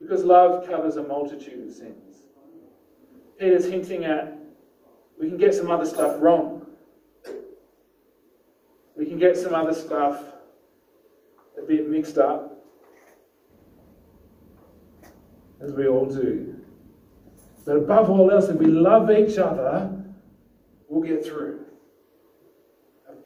because 0.00 0.24
love 0.24 0.66
covers 0.66 0.96
a 0.96 1.02
multitude 1.02 1.68
of 1.68 1.74
sins. 1.74 2.22
Peter's 3.38 3.66
hinting 3.66 4.06
at 4.06 4.34
we 5.20 5.28
can 5.28 5.36
get 5.36 5.54
some 5.54 5.70
other 5.70 5.84
stuff 5.84 6.16
wrong. 6.18 6.64
We 8.96 9.04
can 9.04 9.18
get 9.18 9.36
some 9.36 9.54
other 9.54 9.74
stuff 9.74 10.22
a 11.58 11.66
bit 11.66 11.86
mixed 11.86 12.16
up, 12.16 12.64
as 15.60 15.70
we 15.72 15.86
all 15.86 16.06
do. 16.06 16.54
But 17.66 17.76
above 17.76 18.08
all 18.08 18.30
else, 18.30 18.48
if 18.48 18.56
we 18.56 18.66
love 18.66 19.10
each 19.10 19.36
other, 19.36 19.92
we'll 20.88 21.06
get 21.06 21.22
through 21.22 21.65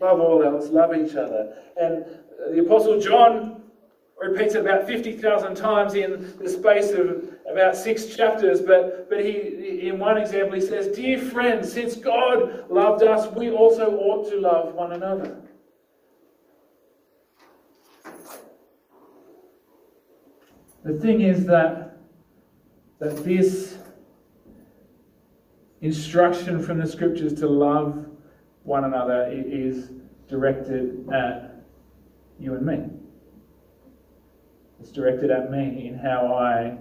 above 0.00 0.20
all 0.20 0.42
else, 0.42 0.70
love 0.70 0.94
each 0.94 1.14
other. 1.14 1.54
And 1.76 2.04
uh, 2.04 2.52
the 2.52 2.60
Apostle 2.60 2.98
John 3.00 3.62
repeats 4.18 4.54
it 4.54 4.60
about 4.60 4.86
50,000 4.86 5.54
times 5.54 5.94
in 5.94 6.36
the 6.38 6.48
space 6.48 6.90
of 6.92 7.24
about 7.50 7.76
six 7.76 8.06
chapters, 8.06 8.60
but, 8.62 9.10
but 9.10 9.22
he, 9.24 9.88
in 9.88 9.98
one 9.98 10.16
example, 10.16 10.54
he 10.54 10.60
says, 10.60 10.94
Dear 10.96 11.18
friends, 11.18 11.70
since 11.72 11.96
God 11.96 12.70
loved 12.70 13.02
us, 13.02 13.30
we 13.34 13.50
also 13.50 13.96
ought 13.96 14.28
to 14.30 14.40
love 14.40 14.74
one 14.74 14.92
another. 14.92 15.36
The 20.82 20.98
thing 20.98 21.20
is 21.20 21.44
that, 21.46 21.98
that 23.00 23.22
this 23.22 23.76
instruction 25.82 26.62
from 26.62 26.78
the 26.78 26.86
scriptures 26.86 27.34
to 27.34 27.46
love 27.46 28.09
one 28.64 28.84
another 28.84 29.28
is 29.30 29.90
directed 30.28 31.08
at 31.12 31.64
you 32.38 32.54
and 32.54 32.64
me. 32.64 32.78
It's 34.80 34.90
directed 34.90 35.30
at 35.30 35.50
me 35.50 35.88
in 35.88 35.98
how 35.98 36.34
I 36.34 36.78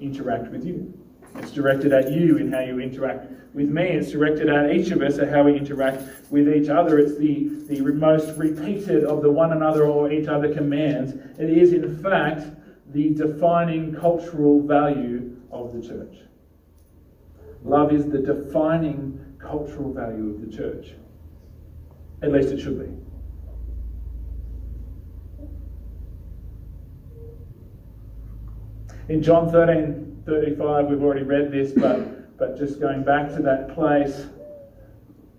interact 0.00 0.50
with 0.50 0.64
you. 0.64 0.92
It's 1.36 1.50
directed 1.50 1.92
at 1.92 2.10
you 2.12 2.38
in 2.38 2.52
how 2.52 2.60
you 2.60 2.80
interact 2.80 3.30
with 3.54 3.68
me. 3.68 3.82
It's 3.82 4.10
directed 4.10 4.48
at 4.48 4.74
each 4.74 4.90
of 4.90 5.02
us 5.02 5.18
at 5.18 5.28
how 5.28 5.44
we 5.44 5.56
interact 5.56 6.02
with 6.30 6.48
each 6.48 6.68
other. 6.68 6.98
It's 6.98 7.16
the, 7.18 7.48
the 7.68 7.80
most 7.80 8.36
repeated 8.36 9.04
of 9.04 9.22
the 9.22 9.30
one 9.30 9.52
another 9.52 9.84
or 9.84 10.10
each 10.10 10.28
other 10.28 10.52
commands. 10.52 11.12
It 11.38 11.50
is, 11.50 11.72
in 11.72 12.02
fact, 12.02 12.46
the 12.92 13.10
defining 13.14 13.94
cultural 13.94 14.60
value 14.62 15.36
of 15.50 15.72
the 15.72 15.86
church. 15.86 16.16
Love 17.64 17.92
is 17.92 18.06
the 18.06 18.18
defining 18.18 19.23
cultural 19.44 19.92
value 19.92 20.30
of 20.30 20.40
the 20.40 20.56
church. 20.56 20.94
At 22.22 22.32
least 22.32 22.48
it 22.48 22.60
should 22.60 22.78
be. 22.78 22.88
In 29.12 29.22
John 29.22 29.50
13 29.52 30.22
35, 30.24 30.86
we've 30.86 31.02
already 31.02 31.22
read 31.22 31.52
this, 31.52 31.72
but, 31.72 32.38
but 32.38 32.56
just 32.56 32.80
going 32.80 33.04
back 33.04 33.28
to 33.36 33.42
that 33.42 33.74
place 33.74 34.26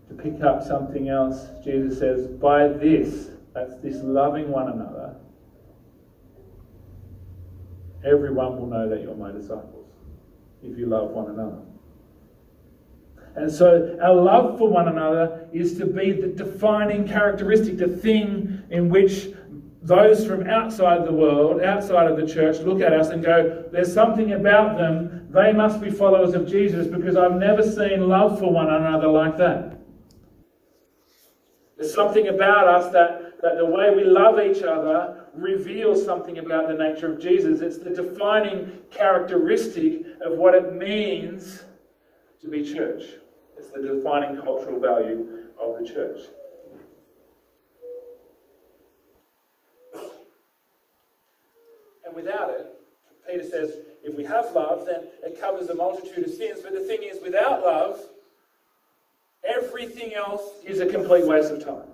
to 0.08 0.14
pick 0.14 0.44
up 0.44 0.62
something 0.62 1.10
else, 1.10 1.48
Jesus 1.64 1.98
says, 1.98 2.28
By 2.28 2.68
this, 2.68 3.30
that's 3.54 3.76
this 3.78 3.96
loving 4.04 4.52
one 4.52 4.70
another, 4.70 5.16
everyone 8.06 8.60
will 8.60 8.68
know 8.68 8.88
that 8.88 9.02
you're 9.02 9.16
my 9.16 9.32
disciples 9.32 9.90
if 10.62 10.78
you 10.78 10.86
love 10.86 11.10
one 11.10 11.32
another. 11.32 11.58
And 13.36 13.52
so 13.52 13.98
our 14.02 14.16
love 14.16 14.58
for 14.58 14.70
one 14.70 14.88
another 14.88 15.48
is 15.52 15.78
to 15.78 15.86
be 15.86 16.14
the 16.14 16.28
defining 16.28 17.08
characteristic, 17.08 17.78
the 17.78 17.88
thing 17.88 18.64
in 18.70 18.90
which 18.90 19.28
those 19.82 20.26
from 20.26 20.50
outside 20.50 21.06
the 21.06 21.12
world, 21.12 21.62
outside 21.62 22.10
of 22.10 22.18
the 22.18 22.26
church, 22.26 22.60
look 22.60 22.82
at 22.82 22.94
us 22.94 23.10
and 23.10 23.24
go, 23.24 23.66
There's 23.72 23.94
something 23.94 24.34
about 24.34 24.78
them. 24.78 25.28
They 25.30 25.54
must 25.54 25.82
be 25.82 25.92
followers 25.92 26.34
of 26.34 26.48
Jesus 26.48 26.88
because 26.88 27.18
I've 27.18 27.36
never 27.36 27.62
seen 27.62 28.08
love 28.08 28.40
for 28.40 28.52
one 28.52 28.74
another 28.74 29.08
like 29.08 29.38
that. 29.38 29.80
There's 31.78 31.94
something 31.94 32.30
about 32.30 32.68
us 32.68 32.92
that, 32.94 33.42
that 33.42 33.58
the 33.58 33.66
way 33.66 33.94
we 33.94 34.06
love 34.06 34.40
each 34.40 34.64
other 34.64 35.26
reveals 35.36 36.06
something 36.06 36.38
about 36.38 36.70
the 36.70 36.74
nature 36.74 37.12
of 37.12 37.20
Jesus. 37.20 37.60
It's 37.60 37.78
the 37.78 37.90
defining 37.90 38.80
characteristic 38.90 40.06
of 40.26 40.38
what 40.38 40.56
it 40.56 40.74
means 40.74 41.64
to 42.42 42.48
be 42.48 42.64
church. 42.64 43.04
It's 43.58 43.70
the 43.72 43.82
defining 43.82 44.42
cultural 44.42 44.80
value 44.80 45.46
of 45.60 45.80
the 45.80 45.88
church. 45.88 46.20
And 52.06 52.16
without 52.16 52.52
it, 52.52 52.68
Peter 53.28 53.44
says, 53.44 53.78
if 54.04 54.16
we 54.16 54.24
have 54.24 54.52
love, 54.54 54.86
then 54.86 55.08
it 55.24 55.40
covers 55.40 55.70
a 55.70 55.76
multitude 55.76 56.26
of 56.26 56.32
sins. 56.32 56.60
But 56.62 56.74
the 56.74 56.82
thing 56.82 57.00
is, 57.04 57.22
without 57.24 57.64
love, 57.64 58.00
everything 59.44 60.14
else 60.14 60.42
is 60.64 60.80
a 60.80 60.86
complete 60.86 61.26
waste 61.26 61.52
of 61.52 61.66
time. 61.66 61.88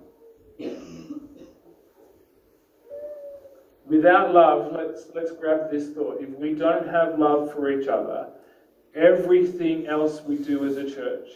Without 3.86 4.32
love, 4.32 4.72
let's, 4.72 5.06
let's 5.14 5.32
grab 5.32 5.70
this 5.70 5.90
thought. 5.90 6.20
If 6.20 6.30
we 6.38 6.54
don't 6.54 6.88
have 6.88 7.18
love 7.18 7.52
for 7.52 7.70
each 7.70 7.88
other, 7.88 8.28
everything 8.94 9.86
else 9.86 10.22
we 10.22 10.36
do 10.36 10.66
as 10.66 10.76
a 10.76 10.88
church 10.88 11.28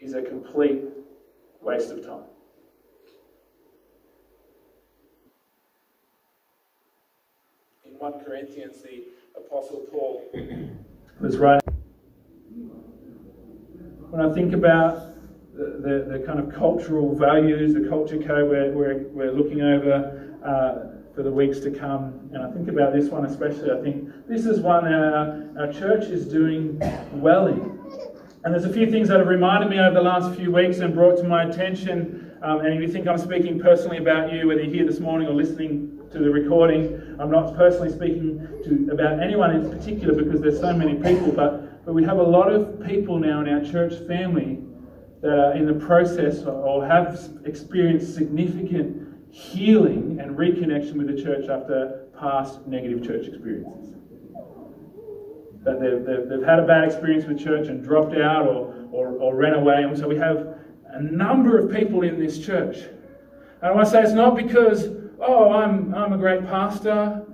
is 0.00 0.14
a 0.14 0.22
complete 0.22 0.84
waste 1.60 1.90
of 1.90 2.04
time. 2.04 2.24
In 7.84 7.92
1 7.98 8.12
Corinthians, 8.24 8.82
the 8.82 9.04
Apostle 9.36 9.86
Paul 9.90 10.24
was 11.20 11.36
writing. 11.38 11.60
When 14.10 14.20
I 14.20 14.32
think 14.32 14.52
about 14.52 15.14
the, 15.54 15.64
the, 15.64 16.18
the 16.18 16.24
kind 16.26 16.38
of 16.38 16.54
cultural 16.54 17.14
values, 17.14 17.74
the 17.74 17.88
culture 17.88 18.18
code 18.18 18.50
we're, 18.50 18.72
we're, 18.72 19.08
we're 19.08 19.32
looking 19.32 19.62
over 19.62 20.34
uh, 20.44 21.14
for 21.14 21.22
the 21.22 21.30
weeks 21.30 21.60
to 21.60 21.70
come, 21.70 22.28
and 22.32 22.42
I 22.42 22.50
think 22.52 22.68
about 22.68 22.92
this 22.92 23.08
one 23.08 23.24
especially, 23.24 23.70
I 23.70 23.80
think 23.82 24.28
this 24.28 24.44
is 24.44 24.60
one 24.60 24.86
our, 24.86 25.48
our 25.58 25.72
church 25.72 26.04
is 26.04 26.26
doing 26.26 26.78
well 27.14 27.46
in. 27.46 27.75
And 28.46 28.54
there's 28.54 28.64
a 28.64 28.72
few 28.72 28.88
things 28.88 29.08
that 29.08 29.18
have 29.18 29.26
reminded 29.26 29.70
me 29.70 29.80
over 29.80 29.92
the 29.92 30.00
last 30.00 30.38
few 30.38 30.52
weeks 30.52 30.78
and 30.78 30.94
brought 30.94 31.16
to 31.16 31.24
my 31.24 31.42
attention. 31.42 32.30
Um, 32.42 32.60
and 32.60 32.74
if 32.74 32.80
you 32.80 32.86
think 32.86 33.08
I'm 33.08 33.18
speaking 33.18 33.58
personally 33.58 33.98
about 33.98 34.32
you, 34.32 34.46
whether 34.46 34.62
you're 34.62 34.72
here 34.72 34.86
this 34.86 35.00
morning 35.00 35.26
or 35.26 35.34
listening 35.34 35.98
to 36.12 36.20
the 36.20 36.30
recording, 36.30 37.16
I'm 37.18 37.28
not 37.28 37.56
personally 37.56 37.90
speaking 37.90 38.38
to 38.62 38.92
about 38.92 39.18
anyone 39.20 39.50
in 39.50 39.68
particular 39.68 40.14
because 40.14 40.40
there's 40.40 40.60
so 40.60 40.72
many 40.72 40.94
people. 40.94 41.32
But 41.32 41.84
but 41.84 41.92
we 41.92 42.04
have 42.04 42.18
a 42.18 42.22
lot 42.22 42.52
of 42.52 42.86
people 42.86 43.18
now 43.18 43.40
in 43.40 43.48
our 43.48 43.64
church 43.64 43.94
family 44.06 44.62
that 45.22 45.36
are 45.36 45.54
in 45.54 45.66
the 45.66 45.84
process 45.84 46.44
or 46.44 46.86
have 46.86 47.18
experienced 47.46 48.14
significant 48.14 49.34
healing 49.34 50.20
and 50.20 50.38
reconnection 50.38 50.92
with 50.92 51.08
the 51.08 51.20
church 51.20 51.48
after 51.48 52.06
past 52.16 52.64
negative 52.68 53.04
church 53.04 53.26
experiences 53.26 53.95
that 55.66 55.80
they've, 55.80 56.06
they've, 56.06 56.28
they've, 56.28 56.46
had 56.46 56.60
a 56.60 56.66
bad 56.66 56.84
experience 56.84 57.24
with 57.26 57.40
church 57.40 57.66
and 57.66 57.82
dropped 57.82 58.16
out 58.16 58.46
or, 58.46 58.72
or, 58.92 59.08
or 59.18 59.34
ran 59.34 59.54
away. 59.54 59.82
And 59.82 59.98
so 59.98 60.06
we 60.06 60.16
have 60.16 60.56
a 60.90 61.02
number 61.02 61.58
of 61.58 61.74
people 61.74 62.02
in 62.02 62.20
this 62.20 62.38
church. 62.38 62.76
And 62.76 63.64
I 63.64 63.72
want 63.72 63.86
to 63.86 63.90
say 63.90 64.02
it's 64.02 64.12
not 64.12 64.36
because, 64.36 64.88
oh, 65.18 65.52
I'm, 65.52 65.92
I'm 65.92 66.12
a 66.12 66.18
great 66.18 66.46
pastor. 66.46 67.26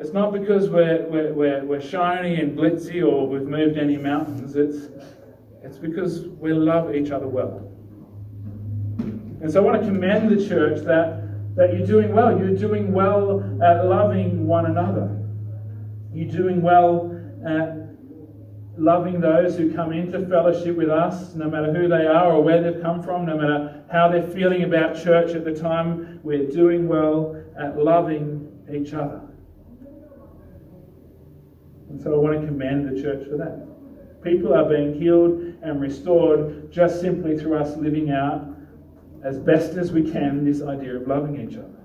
It's 0.00 0.12
not 0.12 0.32
because 0.32 0.68
we're, 0.68 1.06
we're, 1.08 1.32
we're, 1.32 1.64
we're 1.64 1.80
shiny 1.80 2.40
and 2.40 2.58
glitzy 2.58 3.06
or 3.06 3.28
we've 3.28 3.42
moved 3.42 3.78
any 3.78 3.96
mountains. 3.96 4.56
It's, 4.56 4.88
it's 5.62 5.78
because 5.78 6.26
we 6.26 6.52
love 6.52 6.92
each 6.92 7.12
other 7.12 7.28
well. 7.28 7.70
And 8.98 9.50
so 9.50 9.62
I 9.62 9.64
want 9.64 9.80
to 9.80 9.86
commend 9.86 10.36
the 10.36 10.44
church 10.44 10.82
that, 10.86 11.54
that 11.54 11.72
you're 11.72 11.86
doing 11.86 12.12
well. 12.12 12.36
You're 12.36 12.56
doing 12.56 12.92
well 12.92 13.40
at 13.64 13.86
loving 13.86 14.44
one 14.44 14.66
another. 14.66 15.22
You're 16.12 16.32
doing 16.32 16.62
well 16.62 17.15
at 17.46 17.86
loving 18.78 19.20
those 19.20 19.56
who 19.56 19.72
come 19.74 19.92
into 19.92 20.26
fellowship 20.26 20.76
with 20.76 20.90
us, 20.90 21.34
no 21.34 21.48
matter 21.48 21.72
who 21.72 21.88
they 21.88 22.06
are 22.06 22.32
or 22.32 22.42
where 22.42 22.62
they've 22.62 22.82
come 22.82 23.02
from, 23.02 23.26
no 23.26 23.36
matter 23.36 23.84
how 23.90 24.08
they're 24.08 24.26
feeling 24.28 24.64
about 24.64 25.02
church 25.02 25.34
at 25.34 25.44
the 25.44 25.54
time, 25.54 26.20
we're 26.22 26.48
doing 26.50 26.88
well 26.88 27.42
at 27.58 27.78
loving 27.78 28.46
each 28.72 28.92
other. 28.92 29.22
And 31.88 32.00
so 32.02 32.14
I 32.14 32.18
want 32.18 32.40
to 32.40 32.46
commend 32.46 32.96
the 32.96 33.00
church 33.00 33.26
for 33.28 33.36
that. 33.36 34.22
People 34.22 34.52
are 34.54 34.68
being 34.68 35.00
healed 35.00 35.40
and 35.62 35.80
restored 35.80 36.70
just 36.70 37.00
simply 37.00 37.38
through 37.38 37.56
us 37.56 37.76
living 37.76 38.10
out 38.10 38.44
as 39.24 39.38
best 39.38 39.76
as 39.76 39.92
we 39.92 40.10
can 40.10 40.44
this 40.44 40.62
idea 40.62 40.96
of 40.96 41.06
loving 41.06 41.40
each 41.40 41.56
other. 41.56 41.75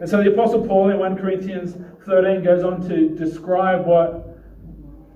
And 0.00 0.08
so 0.08 0.22
the 0.22 0.32
Apostle 0.32 0.66
Paul 0.66 0.90
in 0.90 0.98
1 0.98 1.16
Corinthians 1.16 1.74
13 2.04 2.42
goes 2.42 2.62
on 2.62 2.86
to 2.88 3.08
describe 3.10 3.86
what, 3.86 4.38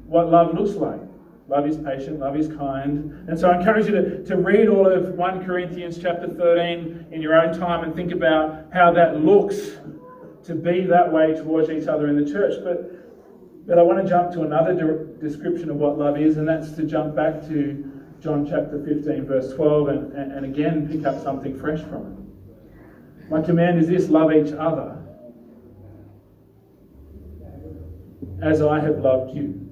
what 0.07 0.31
love 0.31 0.55
looks 0.55 0.77
like. 0.77 1.01
Love 1.49 1.67
is 1.67 1.77
patient, 1.79 2.21
love 2.21 2.37
is 2.37 2.49
kind. 2.49 3.29
And 3.29 3.39
so 3.39 3.51
I 3.51 3.59
encourage 3.59 3.87
you 3.87 3.93
to, 3.93 4.25
to 4.25 4.37
read 4.37 4.69
all 4.69 4.87
of 4.87 5.15
1 5.15 5.45
Corinthians 5.45 5.99
chapter 6.01 6.29
13 6.29 7.09
in 7.11 7.21
your 7.21 7.35
own 7.35 7.59
time 7.59 7.83
and 7.83 7.95
think 7.95 8.13
about 8.13 8.67
how 8.73 8.93
that 8.93 9.23
looks 9.23 9.79
to 10.45 10.55
be 10.55 10.87
that 10.87 11.13
way 11.13 11.35
towards 11.35 11.69
each 11.69 11.89
other 11.89 12.07
in 12.07 12.23
the 12.23 12.31
church. 12.31 12.55
But, 12.63 13.67
but 13.67 13.79
I 13.79 13.83
want 13.83 14.03
to 14.03 14.09
jump 14.09 14.33
to 14.35 14.43
another 14.43 14.75
de- 14.75 15.21
description 15.21 15.71
of 15.71 15.77
what 15.77 15.99
love 15.99 16.19
is, 16.19 16.37
and 16.37 16.49
that's 16.49 16.71
to 16.73 16.85
jump 16.85 17.17
back 17.17 17.43
to 17.49 17.85
John 18.21 18.47
chapter 18.49 18.83
15, 18.85 19.27
verse 19.27 19.53
12, 19.53 19.89
and, 19.89 20.13
and, 20.13 20.33
and 20.33 20.47
again 20.47 20.89
pick 20.89 21.05
up 21.05 21.23
something 21.23 21.59
fresh 21.59 21.81
from 21.81 22.13
it. 22.13 22.20
My 23.31 23.41
command 23.41 23.79
is 23.79 23.87
this 23.87 24.09
love 24.09 24.33
each 24.33 24.53
other 24.53 24.97
as 28.43 28.61
I 28.61 28.81
have 28.81 28.99
loved 28.99 29.37
you. 29.37 29.67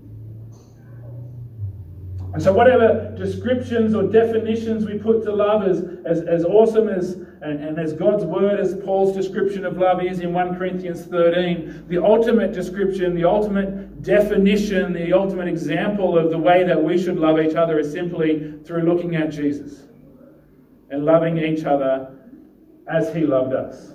And 2.34 2.42
so, 2.42 2.52
whatever 2.52 3.14
descriptions 3.16 3.94
or 3.94 4.04
definitions 4.04 4.84
we 4.84 4.98
put 4.98 5.24
to 5.24 5.32
love, 5.32 5.66
as, 5.66 5.82
as, 6.06 6.20
as 6.20 6.44
awesome 6.44 6.88
as 6.88 7.14
and, 7.40 7.62
and 7.62 7.78
as 7.78 7.92
God's 7.92 8.24
word, 8.24 8.60
as 8.60 8.74
Paul's 8.84 9.16
description 9.16 9.64
of 9.64 9.78
love 9.78 10.02
is 10.02 10.20
in 10.20 10.32
1 10.32 10.56
Corinthians 10.56 11.04
13, 11.04 11.86
the 11.88 12.02
ultimate 12.02 12.52
description, 12.52 13.14
the 13.14 13.24
ultimate 13.24 14.02
definition, 14.02 14.92
the 14.92 15.12
ultimate 15.12 15.48
example 15.48 16.18
of 16.18 16.30
the 16.30 16.38
way 16.38 16.64
that 16.64 16.82
we 16.82 17.02
should 17.02 17.16
love 17.16 17.38
each 17.40 17.54
other 17.54 17.78
is 17.78 17.90
simply 17.90 18.54
through 18.64 18.82
looking 18.82 19.16
at 19.16 19.30
Jesus 19.30 19.84
and 20.90 21.04
loving 21.04 21.38
each 21.38 21.64
other 21.64 22.17
as 22.88 23.12
he 23.14 23.20
loved 23.20 23.53
us. 23.53 23.92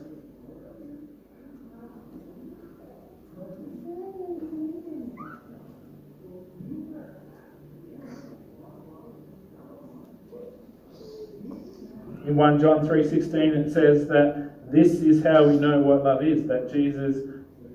In 12.26 12.38
1 12.38 12.60
John 12.60 12.88
3:16 12.88 13.68
it 13.68 13.74
says 13.74 14.08
that 14.08 14.72
this 14.72 15.02
is 15.02 15.24
how 15.24 15.48
we 15.48 15.58
know 15.58 15.82
what 15.82 16.04
love 16.04 16.24
is 16.24 16.46
that 16.48 16.72
Jesus 16.72 17.18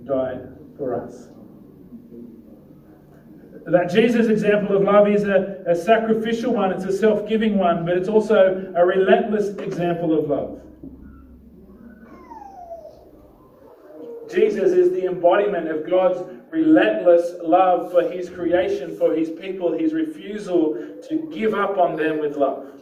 died 0.05 0.49
for 0.77 0.95
us. 0.95 1.29
That 3.67 3.91
Jesus' 3.91 4.29
example 4.29 4.77
of 4.77 4.83
love 4.83 5.07
is 5.07 5.25
a, 5.25 5.63
a 5.67 5.75
sacrificial 5.75 6.55
one, 6.55 6.73
it's 6.73 6.87
a 6.87 6.93
self 6.93 7.29
giving 7.29 7.59
one, 7.59 7.85
but 7.85 7.99
it's 7.99 8.09
also 8.09 8.73
a 8.75 8.87
relentless 8.87 9.51
example 9.59 10.19
of 10.19 10.31
love. 10.31 10.63
Jesus 14.39 14.73
is 14.73 14.91
the 14.91 15.07
embodiment 15.07 15.69
of 15.69 15.89
God's 15.89 16.23
relentless 16.51 17.35
love 17.43 17.91
for 17.91 18.09
his 18.09 18.31
creation, 18.31 18.97
for 18.97 19.13
his 19.13 19.31
people, 19.31 19.77
his 19.77 19.93
refusal 19.93 20.75
to 21.09 21.29
give 21.33 21.55
up 21.55 21.77
on 21.77 21.97
them 21.97 22.21
with 22.21 22.37
love. 22.37 22.81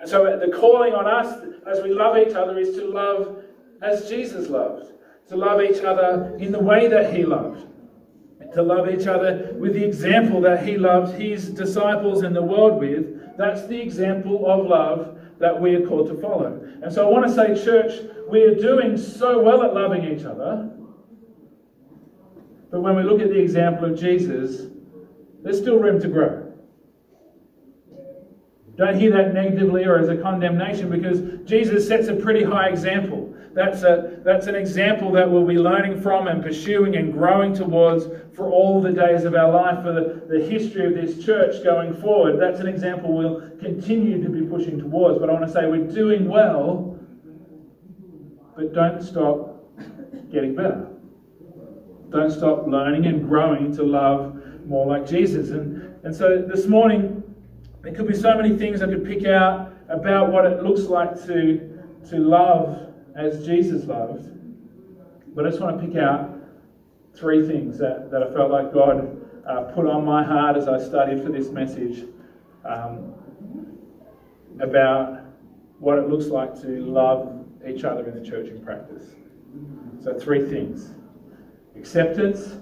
And 0.00 0.08
so 0.08 0.38
the 0.38 0.52
calling 0.56 0.92
on 0.92 1.08
us 1.08 1.44
as 1.66 1.82
we 1.82 1.92
love 1.92 2.16
each 2.16 2.34
other 2.34 2.56
is 2.56 2.76
to 2.76 2.86
love 2.86 3.42
as 3.82 4.08
Jesus 4.08 4.48
loved, 4.48 4.92
to 5.28 5.36
love 5.36 5.60
each 5.60 5.82
other 5.82 6.36
in 6.38 6.52
the 6.52 6.60
way 6.60 6.86
that 6.86 7.12
he 7.12 7.24
loved, 7.24 7.66
to 8.52 8.62
love 8.62 8.88
each 8.88 9.08
other 9.08 9.54
with 9.58 9.74
the 9.74 9.84
example 9.84 10.40
that 10.42 10.64
he 10.64 10.78
loved 10.78 11.20
his 11.20 11.50
disciples 11.50 12.22
and 12.22 12.36
the 12.36 12.42
world 12.42 12.78
with. 12.78 13.36
That's 13.36 13.66
the 13.66 13.80
example 13.80 14.46
of 14.46 14.66
love 14.66 15.18
that 15.44 15.60
we 15.60 15.74
are 15.74 15.86
called 15.86 16.08
to 16.08 16.14
follow. 16.22 16.66
And 16.82 16.90
so 16.90 17.06
I 17.06 17.10
want 17.10 17.26
to 17.26 17.34
say, 17.34 17.62
church, 17.62 18.00
we 18.30 18.44
are 18.44 18.54
doing 18.54 18.96
so 18.96 19.42
well 19.42 19.62
at 19.62 19.74
loving 19.74 20.02
each 20.02 20.24
other. 20.24 20.70
But 22.70 22.80
when 22.80 22.96
we 22.96 23.02
look 23.02 23.20
at 23.20 23.28
the 23.28 23.38
example 23.38 23.84
of 23.92 24.00
Jesus, 24.00 24.70
there's 25.42 25.58
still 25.58 25.78
room 25.78 26.00
to 26.00 26.08
grow. 26.08 26.50
Don't 28.76 28.98
hear 28.98 29.10
that 29.10 29.34
negatively 29.34 29.84
or 29.84 29.98
as 29.98 30.08
a 30.08 30.16
condemnation 30.16 30.88
because 30.88 31.20
Jesus 31.46 31.86
sets 31.86 32.08
a 32.08 32.16
pretty 32.16 32.42
high 32.42 32.70
example. 32.70 33.23
That's, 33.54 33.84
a, 33.84 34.18
that's 34.24 34.48
an 34.48 34.56
example 34.56 35.12
that 35.12 35.30
we'll 35.30 35.46
be 35.46 35.58
learning 35.58 36.02
from 36.02 36.26
and 36.26 36.42
pursuing 36.42 36.96
and 36.96 37.12
growing 37.12 37.54
towards 37.54 38.06
for 38.34 38.50
all 38.50 38.82
the 38.82 38.90
days 38.90 39.24
of 39.24 39.36
our 39.36 39.50
life, 39.50 39.84
for 39.84 39.92
the, 39.92 40.26
the 40.28 40.44
history 40.44 40.86
of 40.86 40.94
this 40.94 41.24
church 41.24 41.62
going 41.62 41.94
forward. 41.94 42.40
That's 42.40 42.58
an 42.58 42.66
example 42.66 43.16
we'll 43.16 43.50
continue 43.60 44.20
to 44.24 44.28
be 44.28 44.42
pushing 44.42 44.80
towards. 44.80 45.20
But 45.20 45.30
I 45.30 45.34
want 45.34 45.46
to 45.46 45.52
say 45.52 45.66
we're 45.66 45.86
doing 45.86 46.28
well, 46.28 46.98
but 48.56 48.74
don't 48.74 49.00
stop 49.00 49.64
getting 50.32 50.56
better. 50.56 50.88
Don't 52.10 52.32
stop 52.32 52.66
learning 52.66 53.06
and 53.06 53.28
growing 53.28 53.74
to 53.76 53.84
love 53.84 54.36
more 54.66 54.86
like 54.86 55.06
Jesus. 55.06 55.50
And, 55.50 55.94
and 56.04 56.14
so 56.14 56.42
this 56.42 56.66
morning, 56.66 57.22
there 57.82 57.94
could 57.94 58.08
be 58.08 58.16
so 58.16 58.36
many 58.36 58.58
things 58.58 58.82
I 58.82 58.86
could 58.86 59.04
pick 59.04 59.26
out 59.26 59.72
about 59.88 60.32
what 60.32 60.44
it 60.44 60.60
looks 60.60 60.82
like 60.82 61.14
to, 61.26 61.82
to 62.08 62.16
love 62.16 62.93
as 63.14 63.46
Jesus 63.46 63.84
loved. 63.84 64.28
But 65.34 65.46
I 65.46 65.50
just 65.50 65.60
want 65.60 65.80
to 65.80 65.86
pick 65.86 65.96
out 65.96 66.34
three 67.14 67.46
things 67.46 67.78
that, 67.78 68.10
that 68.10 68.22
I 68.22 68.32
felt 68.32 68.50
like 68.50 68.72
God 68.72 69.20
uh, 69.46 69.62
put 69.74 69.86
on 69.86 70.04
my 70.04 70.24
heart 70.24 70.56
as 70.56 70.68
I 70.68 70.78
studied 70.82 71.22
for 71.22 71.30
this 71.30 71.50
message 71.50 72.04
um, 72.64 73.12
about 74.60 75.20
what 75.78 75.98
it 75.98 76.08
looks 76.08 76.26
like 76.26 76.60
to 76.62 76.84
love 76.84 77.44
each 77.66 77.84
other 77.84 78.08
in 78.08 78.22
the 78.22 78.28
church 78.28 78.48
in 78.48 78.62
practice. 78.64 79.04
So, 80.02 80.18
three 80.18 80.48
things 80.48 80.94
acceptance, 81.76 82.56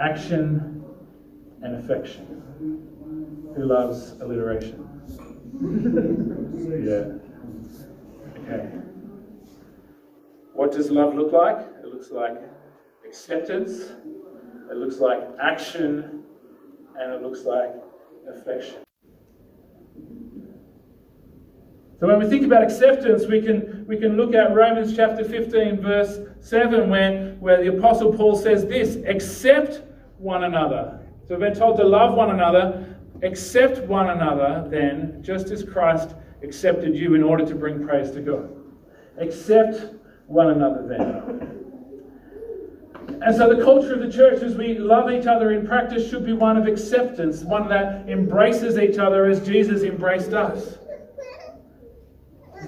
action, 0.00 0.84
and 1.62 1.76
affection. 1.76 2.26
Who 3.56 3.64
loves 3.64 4.12
alliteration? 4.20 4.82
yeah. 6.84 7.25
Okay. 8.48 8.68
What 10.52 10.72
does 10.72 10.90
love 10.90 11.14
look 11.14 11.32
like? 11.32 11.58
It 11.82 11.86
looks 11.92 12.10
like 12.10 12.36
acceptance, 13.04 13.90
it 14.70 14.76
looks 14.76 14.98
like 14.98 15.20
action, 15.42 16.22
and 16.98 17.12
it 17.12 17.22
looks 17.22 17.44
like 17.44 17.74
affection. 18.32 18.76
So 21.98 22.06
when 22.06 22.18
we 22.18 22.28
think 22.28 22.44
about 22.44 22.62
acceptance, 22.62 23.26
we 23.26 23.40
can, 23.40 23.84
we 23.88 23.96
can 23.96 24.16
look 24.16 24.34
at 24.34 24.54
Romans 24.54 24.94
chapter 24.94 25.24
15, 25.24 25.80
verse 25.80 26.18
7, 26.40 26.88
where, 26.90 27.34
where 27.40 27.62
the 27.62 27.76
Apostle 27.76 28.12
Paul 28.12 28.36
says 28.36 28.66
this 28.66 28.96
accept 29.06 29.82
one 30.18 30.44
another. 30.44 31.00
So 31.26 31.34
we've 31.34 31.40
been 31.40 31.54
told 31.54 31.78
to 31.78 31.84
love 31.84 32.14
one 32.14 32.30
another, 32.30 32.96
Accept 33.22 33.78
one 33.88 34.10
another 34.10 34.68
then, 34.70 35.22
just 35.22 35.50
as 35.50 35.64
Christ 35.64 36.14
accepted 36.42 36.96
you 36.96 37.14
in 37.14 37.22
order 37.22 37.44
to 37.46 37.54
bring 37.54 37.86
praise 37.86 38.10
to 38.12 38.20
God. 38.20 38.50
Accept 39.18 39.94
one 40.26 40.50
another 40.50 40.86
then. 40.86 41.56
And 43.22 43.34
so 43.34 43.54
the 43.54 43.62
culture 43.62 43.94
of 43.94 44.00
the 44.00 44.12
church 44.12 44.42
as 44.42 44.56
we 44.56 44.78
love 44.78 45.10
each 45.10 45.26
other 45.26 45.52
in 45.52 45.66
practice 45.66 46.08
should 46.08 46.26
be 46.26 46.32
one 46.32 46.56
of 46.56 46.66
acceptance, 46.66 47.42
one 47.42 47.68
that 47.68 48.08
embraces 48.08 48.78
each 48.78 48.98
other 48.98 49.26
as 49.26 49.46
Jesus 49.46 49.82
embraced 49.82 50.32
us. 50.32 50.78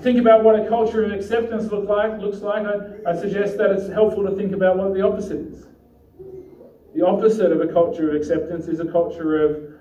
Think 0.01 0.21
about 0.21 0.45
what 0.45 0.59
a 0.59 0.69
culture 0.69 1.05
of 1.05 1.13
acceptance 1.13 1.71
look 1.73 1.89
like, 1.89 2.21
looks 2.21 2.39
like. 2.39 2.65
I, 2.65 3.11
I 3.11 3.17
suggest 3.17 3.59
that 3.59 3.71
it's 3.71 3.89
helpful 3.89 4.25
to 4.25 4.37
think 4.37 4.53
about 4.53 4.77
what 4.77 4.95
the 4.95 5.03
opposite 5.03 5.39
is. 5.39 5.67
The 6.95 7.05
opposite 7.05 7.53
of 7.53 7.61
a 7.61 7.73
culture 7.73 8.11
of 8.11 8.17
acceptance 8.17 8.69
is 8.69 8.81
a 8.81 8.87
culture 8.91 9.45
of 9.45 9.75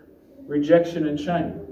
rejection 0.47 1.07
and 1.07 1.19
shame. 1.19 1.66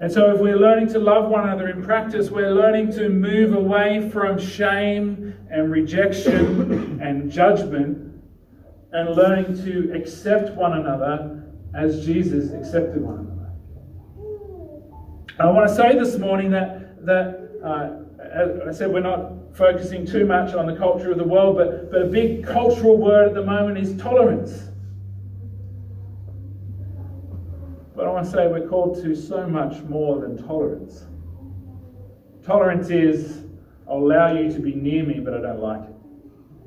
And 0.00 0.12
so, 0.12 0.34
if 0.34 0.40
we're 0.40 0.58
learning 0.58 0.88
to 0.88 0.98
love 0.98 1.30
one 1.30 1.44
another 1.48 1.68
in 1.68 1.82
practice, 1.82 2.30
we're 2.30 2.52
learning 2.52 2.92
to 2.92 3.08
move 3.08 3.54
away 3.54 4.10
from 4.10 4.38
shame 4.38 5.34
and 5.50 5.70
rejection 5.70 7.00
and 7.00 7.30
judgment 7.30 8.22
and 8.92 9.16
learning 9.16 9.56
to 9.64 9.92
accept 9.94 10.54
one 10.56 10.72
another 10.72 11.44
as 11.74 12.04
Jesus 12.04 12.52
accepted 12.52 13.02
one 13.02 13.18
another. 13.18 13.34
I 15.38 15.46
want 15.50 15.68
to 15.68 15.74
say 15.74 15.98
this 15.98 16.18
morning 16.18 16.50
that, 16.50 17.04
that 17.04 17.50
uh, 17.64 18.68
I 18.68 18.72
said, 18.72 18.92
we're 18.92 19.00
not 19.00 19.56
focusing 19.56 20.06
too 20.06 20.26
much 20.26 20.54
on 20.54 20.66
the 20.66 20.76
culture 20.76 21.10
of 21.10 21.18
the 21.18 21.24
world, 21.24 21.56
but, 21.56 21.90
but 21.90 22.02
a 22.02 22.06
big 22.06 22.44
cultural 22.44 22.96
word 22.96 23.28
at 23.28 23.34
the 23.34 23.44
moment 23.44 23.78
is 23.78 23.96
tolerance. 24.00 24.70
But 27.96 28.03
I 28.03 28.03
want 28.14 28.26
to 28.26 28.32
say 28.32 28.46
we're 28.46 28.68
called 28.68 29.02
to 29.02 29.16
so 29.16 29.44
much 29.48 29.82
more 29.82 30.20
than 30.20 30.40
tolerance. 30.46 31.06
Tolerance 32.44 32.88
is, 32.88 33.42
I'll 33.88 33.98
allow 33.98 34.32
you 34.32 34.52
to 34.52 34.60
be 34.60 34.72
near 34.72 35.04
me, 35.04 35.18
but 35.18 35.34
I 35.34 35.40
don't 35.40 35.58
like 35.58 35.82
it, 35.82 35.96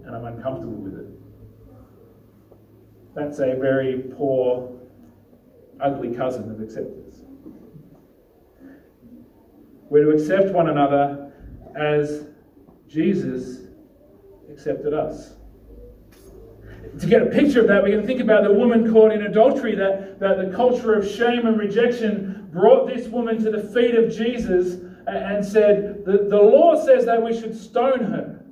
and 0.05 0.13
I'm 0.13 0.25
uncomfortable 0.25 0.73
with 0.73 0.99
it. 0.99 1.07
That's 3.15 3.39
a 3.39 3.55
very 3.55 4.03
poor, 4.17 4.77
ugly 5.79 6.13
cousin 6.13 6.51
of 6.51 6.60
acceptance. 6.60 7.21
We're 9.89 10.03
to 10.03 10.21
accept 10.21 10.53
one 10.53 10.67
another 10.67 11.31
as 11.77 12.25
Jesus 12.89 13.69
accepted 14.51 14.93
us. 14.93 15.37
To 16.99 17.05
get 17.05 17.21
a 17.21 17.27
picture 17.27 17.62
of 17.62 17.67
that, 17.67 17.83
we 17.83 17.91
can 17.91 18.05
think 18.05 18.21
about 18.21 18.43
the 18.43 18.53
woman 18.53 18.91
caught 18.91 19.12
in 19.12 19.23
adultery, 19.23 19.75
that, 19.75 20.19
that 20.19 20.38
the 20.38 20.55
culture 20.55 20.93
of 20.93 21.07
shame 21.07 21.45
and 21.45 21.57
rejection 21.57 22.49
brought 22.51 22.88
this 22.88 23.07
woman 23.07 23.43
to 23.43 23.51
the 23.51 23.62
feet 23.62 23.93
of 23.95 24.12
Jesus 24.15 24.81
and 25.05 25.45
said, 25.45 26.03
The, 26.05 26.27
the 26.29 26.38
law 26.41 26.83
says 26.83 27.05
that 27.05 27.21
we 27.21 27.39
should 27.39 27.55
stone 27.55 28.03
her. 28.05 28.43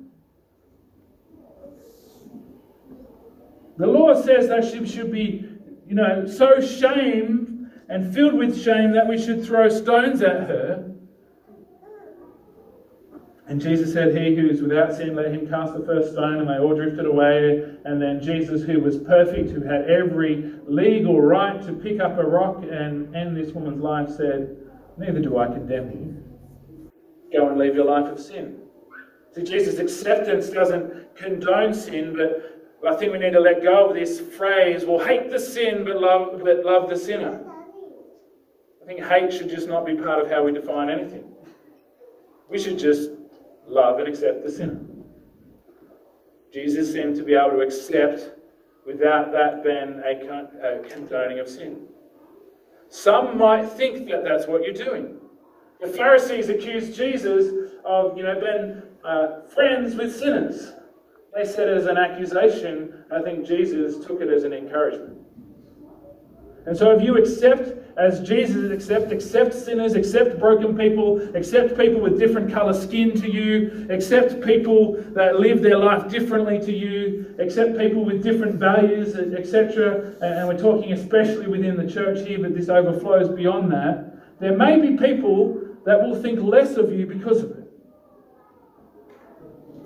The 3.78 3.86
law 3.86 4.20
says 4.20 4.48
that 4.48 4.64
she 4.64 4.86
should 4.86 5.12
be, 5.12 5.48
you 5.86 5.94
know, 5.94 6.26
so 6.26 6.60
shamed 6.60 7.70
and 7.88 8.14
filled 8.14 8.34
with 8.34 8.60
shame 8.62 8.92
that 8.92 9.06
we 9.06 9.22
should 9.22 9.44
throw 9.44 9.68
stones 9.68 10.22
at 10.22 10.48
her. 10.48 10.75
And 13.56 13.62
Jesus 13.62 13.94
said, 13.94 14.14
He 14.14 14.36
who 14.36 14.50
is 14.50 14.60
without 14.60 14.94
sin, 14.94 15.16
let 15.16 15.32
him 15.32 15.48
cast 15.48 15.72
the 15.72 15.82
first 15.82 16.12
stone. 16.12 16.40
And 16.40 16.46
they 16.50 16.58
all 16.58 16.76
drifted 16.76 17.06
away. 17.06 17.64
And 17.86 18.02
then 18.02 18.20
Jesus, 18.20 18.60
who 18.62 18.80
was 18.80 18.98
perfect, 18.98 19.48
who 19.48 19.62
had 19.62 19.88
every 19.88 20.52
legal 20.68 21.22
right 21.22 21.62
to 21.62 21.72
pick 21.72 21.98
up 21.98 22.18
a 22.18 22.22
rock 22.22 22.62
and 22.70 23.16
end 23.16 23.34
this 23.34 23.54
woman's 23.54 23.80
life, 23.80 24.10
said, 24.10 24.58
Neither 24.98 25.20
do 25.20 25.38
I 25.38 25.46
condemn 25.46 25.90
you. 25.90 26.90
Go 27.32 27.48
and 27.48 27.56
live 27.56 27.74
your 27.74 27.86
life 27.86 28.12
of 28.12 28.20
sin. 28.20 28.58
See, 29.34 29.42
Jesus' 29.42 29.78
acceptance 29.78 30.50
doesn't 30.50 31.16
condone 31.16 31.72
sin, 31.72 32.14
but 32.14 32.86
I 32.86 32.94
think 32.96 33.10
we 33.10 33.18
need 33.18 33.32
to 33.32 33.40
let 33.40 33.62
go 33.62 33.88
of 33.88 33.94
this 33.94 34.20
phrase, 34.20 34.84
well, 34.84 35.02
hate 35.02 35.30
the 35.30 35.40
sin, 35.40 35.82
but 35.82 35.98
love, 35.98 36.42
but 36.44 36.62
love 36.62 36.90
the 36.90 36.98
sinner. 36.98 37.42
I 38.82 38.86
think 38.86 39.02
hate 39.02 39.32
should 39.32 39.48
just 39.48 39.66
not 39.66 39.86
be 39.86 39.94
part 39.94 40.20
of 40.22 40.30
how 40.30 40.44
we 40.44 40.52
define 40.52 40.90
anything. 40.90 41.24
We 42.50 42.58
should 42.58 42.78
just 42.78 43.15
love 43.68 43.98
and 43.98 44.08
accept 44.08 44.44
the 44.44 44.50
sinner. 44.50 44.80
Jesus 46.52 46.92
seemed 46.92 47.16
to 47.16 47.22
be 47.22 47.34
able 47.34 47.50
to 47.50 47.60
accept 47.60 48.30
without 48.86 49.32
that 49.32 49.64
a, 49.66 50.66
a 50.66 50.88
condoning 50.88 51.38
of 51.40 51.48
sin. 51.48 51.86
Some 52.88 53.36
might 53.36 53.66
think 53.66 54.08
that 54.08 54.24
that's 54.24 54.46
what 54.46 54.62
you're 54.62 54.72
doing. 54.72 55.18
The 55.80 55.88
Pharisees 55.88 56.48
accused 56.48 56.96
Jesus 56.96 57.72
of, 57.84 58.16
you 58.16 58.22
know, 58.22 58.40
being 58.40 58.82
uh, 59.04 59.42
friends 59.48 59.94
with 59.94 60.16
sinners. 60.16 60.72
They 61.34 61.44
said 61.44 61.68
it 61.68 61.76
as 61.76 61.86
an 61.86 61.98
accusation. 61.98 63.04
I 63.12 63.20
think 63.20 63.46
Jesus 63.46 64.04
took 64.06 64.22
it 64.22 64.28
as 64.28 64.44
an 64.44 64.54
encouragement. 64.54 65.18
And 66.64 66.76
so, 66.76 66.90
if 66.92 67.02
you 67.02 67.18
accept 67.18 67.85
as 67.96 68.20
Jesus 68.20 68.70
accept, 68.70 69.10
accept 69.10 69.54
sinners, 69.54 69.94
accept 69.94 70.38
broken 70.38 70.76
people, 70.76 71.34
accept 71.34 71.78
people 71.78 72.00
with 72.00 72.18
different 72.18 72.52
color 72.52 72.74
skin 72.74 73.18
to 73.20 73.30
you, 73.30 73.86
accept 73.88 74.44
people 74.44 75.02
that 75.14 75.40
live 75.40 75.62
their 75.62 75.78
life 75.78 76.10
differently 76.10 76.60
to 76.60 76.72
you, 76.72 77.34
accept 77.38 77.78
people 77.78 78.04
with 78.04 78.22
different 78.22 78.56
values, 78.56 79.16
etc. 79.16 80.14
And 80.20 80.46
we're 80.46 80.58
talking 80.58 80.92
especially 80.92 81.46
within 81.46 81.76
the 81.76 81.90
church 81.90 82.26
here, 82.26 82.38
but 82.38 82.54
this 82.54 82.68
overflows 82.68 83.34
beyond 83.34 83.72
that. 83.72 84.40
There 84.40 84.56
may 84.56 84.78
be 84.78 84.98
people 84.98 85.62
that 85.86 86.02
will 86.02 86.20
think 86.20 86.40
less 86.40 86.76
of 86.76 86.92
you 86.92 87.06
because 87.06 87.44
of 87.44 87.50
it. 87.52 87.66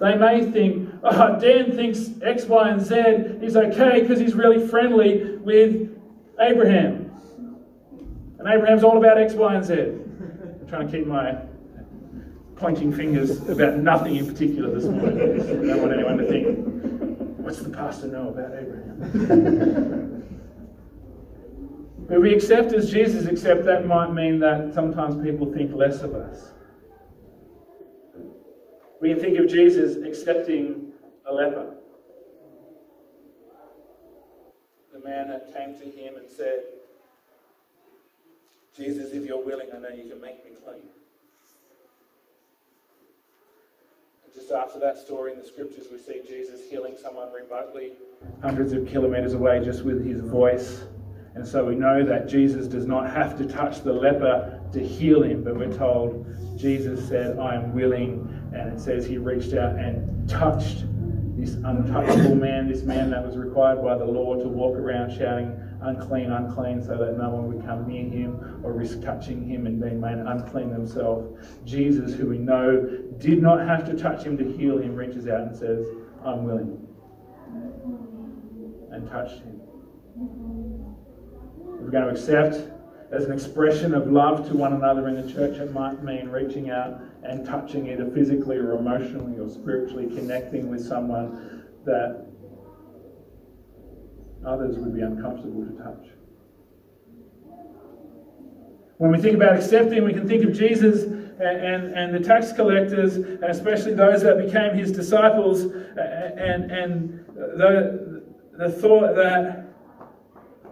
They 0.00 0.16
may 0.16 0.50
think, 0.50 0.88
oh, 1.04 1.38
Dan 1.38 1.76
thinks 1.76 2.10
X, 2.22 2.46
Y, 2.46 2.68
and 2.70 2.80
Z 2.80 2.96
is 3.44 3.54
okay 3.54 4.00
because 4.00 4.18
he's 4.18 4.34
really 4.34 4.66
friendly 4.66 5.36
with 5.36 5.96
Abraham. 6.40 6.99
And 8.40 8.48
Abraham's 8.48 8.82
all 8.82 8.96
about 8.96 9.18
X, 9.18 9.34
Y, 9.34 9.54
and 9.54 9.62
Z. 9.62 9.74
I'm 9.74 10.66
trying 10.66 10.88
to 10.88 10.98
keep 10.98 11.06
my 11.06 11.36
pointing 12.56 12.90
fingers 12.90 13.46
about 13.50 13.76
nothing 13.76 14.16
in 14.16 14.26
particular 14.26 14.74
this 14.74 14.84
morning. 14.84 15.42
I 15.42 15.44
don't 15.66 15.82
want 15.82 15.92
anyone 15.92 16.16
to 16.16 16.26
think, 16.26 16.58
what's 17.36 17.58
the 17.58 17.68
pastor 17.68 18.06
know 18.06 18.30
about 18.30 18.54
Abraham? 18.54 20.24
but 22.08 22.18
we 22.22 22.32
accept 22.32 22.72
as 22.72 22.90
Jesus 22.90 23.26
accept, 23.26 23.66
that 23.66 23.86
might 23.86 24.10
mean 24.14 24.38
that 24.40 24.72
sometimes 24.72 25.22
people 25.22 25.52
think 25.52 25.74
less 25.74 26.00
of 26.00 26.14
us. 26.14 26.52
We 29.02 29.10
can 29.10 29.20
think 29.20 29.38
of 29.38 29.48
Jesus 29.48 30.02
accepting 30.02 30.92
a 31.26 31.34
leper. 31.34 31.74
The 34.94 35.00
man 35.00 35.28
that 35.28 35.54
came 35.54 35.78
to 35.78 35.84
him 35.84 36.16
and 36.16 36.30
said, 36.30 36.62
Jesus, 38.76 39.12
if 39.12 39.26
you're 39.26 39.44
willing, 39.44 39.68
I 39.74 39.78
know 39.78 39.88
you 39.88 40.08
can 40.08 40.20
make 40.20 40.44
me 40.44 40.52
clean. 40.64 40.82
And 44.24 44.34
just 44.34 44.52
after 44.52 44.78
that 44.80 44.98
story 44.98 45.32
in 45.32 45.38
the 45.38 45.46
scriptures, 45.46 45.86
we 45.90 45.98
see 45.98 46.20
Jesus 46.26 46.60
healing 46.70 46.96
someone 47.00 47.28
remotely, 47.32 47.92
hundreds 48.42 48.72
of 48.72 48.86
kilometers 48.86 49.34
away, 49.34 49.64
just 49.64 49.84
with 49.84 50.06
his 50.06 50.20
voice. 50.20 50.84
And 51.34 51.46
so 51.46 51.64
we 51.64 51.74
know 51.74 52.04
that 52.04 52.28
Jesus 52.28 52.66
does 52.66 52.86
not 52.86 53.10
have 53.10 53.38
to 53.38 53.46
touch 53.46 53.82
the 53.82 53.92
leper 53.92 54.60
to 54.72 54.80
heal 54.86 55.22
him, 55.22 55.44
but 55.44 55.56
we're 55.56 55.72
told 55.72 56.26
Jesus 56.56 57.08
said, 57.08 57.38
I 57.38 57.54
am 57.54 57.72
willing. 57.72 58.26
And 58.52 58.72
it 58.72 58.80
says 58.80 59.06
he 59.06 59.16
reached 59.16 59.54
out 59.54 59.76
and 59.76 60.28
touched 60.28 60.84
this 61.36 61.54
untouchable 61.54 62.34
man, 62.34 62.68
this 62.68 62.82
man 62.82 63.10
that 63.10 63.24
was 63.24 63.36
required 63.36 63.82
by 63.82 63.96
the 63.96 64.04
law 64.04 64.34
to 64.36 64.48
walk 64.48 64.76
around 64.76 65.16
shouting, 65.16 65.56
unclean, 65.82 66.30
unclean, 66.30 66.82
so 66.82 66.96
that 66.98 67.16
no 67.16 67.30
one 67.30 67.52
would 67.52 67.64
come 67.64 67.86
near 67.88 68.04
him 68.04 68.60
or 68.62 68.72
risk 68.72 69.02
touching 69.02 69.46
him 69.48 69.66
and 69.66 69.80
being 69.80 70.00
made 70.00 70.18
unclean 70.18 70.70
themselves. 70.70 71.46
Jesus, 71.64 72.14
who 72.14 72.28
we 72.28 72.38
know 72.38 72.98
did 73.18 73.42
not 73.42 73.66
have 73.66 73.84
to 73.86 73.96
touch 73.96 74.22
him 74.24 74.36
to 74.38 74.44
heal 74.44 74.78
him, 74.78 74.94
reaches 74.94 75.26
out 75.26 75.42
and 75.42 75.56
says, 75.56 75.86
I'm 76.24 76.44
willing. 76.44 76.86
And 78.92 79.08
touched 79.08 79.42
him. 79.42 79.60
We're 81.64 81.90
going 81.90 82.04
to 82.04 82.10
accept 82.10 82.70
as 83.10 83.24
an 83.24 83.32
expression 83.32 83.92
of 83.92 84.10
love 84.10 84.48
to 84.48 84.56
one 84.56 84.72
another 84.72 85.08
in 85.08 85.14
the 85.16 85.32
church, 85.32 85.56
it 85.56 85.72
might 85.72 86.02
mean 86.04 86.28
reaching 86.28 86.70
out 86.70 87.00
and 87.24 87.44
touching 87.44 87.88
either 87.88 88.08
physically 88.10 88.56
or 88.56 88.76
emotionally 88.76 89.38
or 89.38 89.48
spiritually 89.48 90.06
connecting 90.14 90.68
with 90.68 90.86
someone 90.86 91.64
that 91.84 92.29
others 94.46 94.76
would 94.78 94.94
be 94.94 95.02
uncomfortable 95.02 95.64
to 95.64 95.72
touch. 95.82 96.06
When 98.98 99.12
we 99.12 99.18
think 99.18 99.36
about 99.36 99.56
accepting, 99.56 100.04
we 100.04 100.12
can 100.12 100.28
think 100.28 100.44
of 100.44 100.52
Jesus 100.52 101.04
and, 101.04 101.40
and, 101.40 101.94
and, 101.94 102.14
the 102.14 102.20
tax 102.20 102.52
collectors, 102.52 103.16
and 103.16 103.44
especially 103.44 103.94
those 103.94 104.22
that 104.22 104.36
became 104.36 104.76
his 104.76 104.92
disciples, 104.92 105.62
and, 105.62 106.70
and 106.70 107.24
the, 107.26 108.22
the 108.58 108.70
thought 108.70 109.14
that 109.16 109.64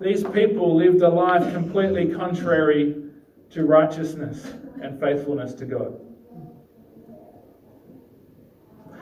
these 0.00 0.22
people 0.24 0.76
lived 0.76 1.00
a 1.00 1.08
life 1.08 1.52
completely 1.54 2.12
contrary 2.14 3.02
to 3.50 3.64
righteousness 3.64 4.52
and 4.82 5.00
faithfulness 5.00 5.54
to 5.54 5.64
God. 5.64 5.98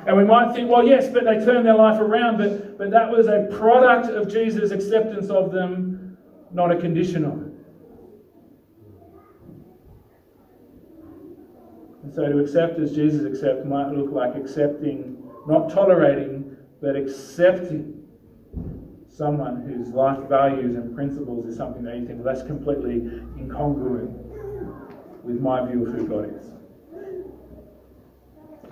And 0.07 0.16
we 0.16 0.25
might 0.25 0.55
think, 0.55 0.71
well, 0.71 0.87
yes, 0.87 1.09
but 1.09 1.25
they 1.25 1.45
turned 1.45 1.66
their 1.66 1.75
life 1.75 2.01
around, 2.01 2.38
but, 2.38 2.79
but 2.79 2.90
that 2.92 3.11
was 3.11 3.27
a 3.27 3.49
product 3.51 4.09
of 4.09 4.33
Jesus' 4.33 4.71
acceptance 4.71 5.31
of 5.31 5.51
them, 5.51 6.16
not 6.53 6.71
a 6.71 6.77
condition 6.77 7.25
of 7.25 7.42
it. 7.42 7.53
And 12.05 12.14
so 12.14 12.29
to 12.29 12.38
accept 12.38 12.79
as 12.79 12.95
Jesus 12.95 13.27
accepted 13.27 13.66
might 13.66 13.90
look 13.90 14.12
like 14.12 14.37
accepting, 14.37 15.21
not 15.49 15.71
tolerating, 15.71 16.57
but 16.81 16.95
accepting 16.95 18.05
someone 19.09 19.62
whose 19.62 19.88
life 19.88 20.21
values 20.29 20.77
and 20.77 20.95
principles 20.95 21.47
is 21.47 21.57
something 21.57 21.83
that 21.83 21.97
you 21.97 22.07
think, 22.07 22.23
well, 22.23 22.33
that's 22.33 22.47
completely 22.47 23.01
incongruent 23.40 24.12
with 25.25 25.40
my 25.40 25.66
view 25.66 25.85
of 25.85 25.95
who 25.95 26.07
God 26.07 26.33
is. 26.38 26.56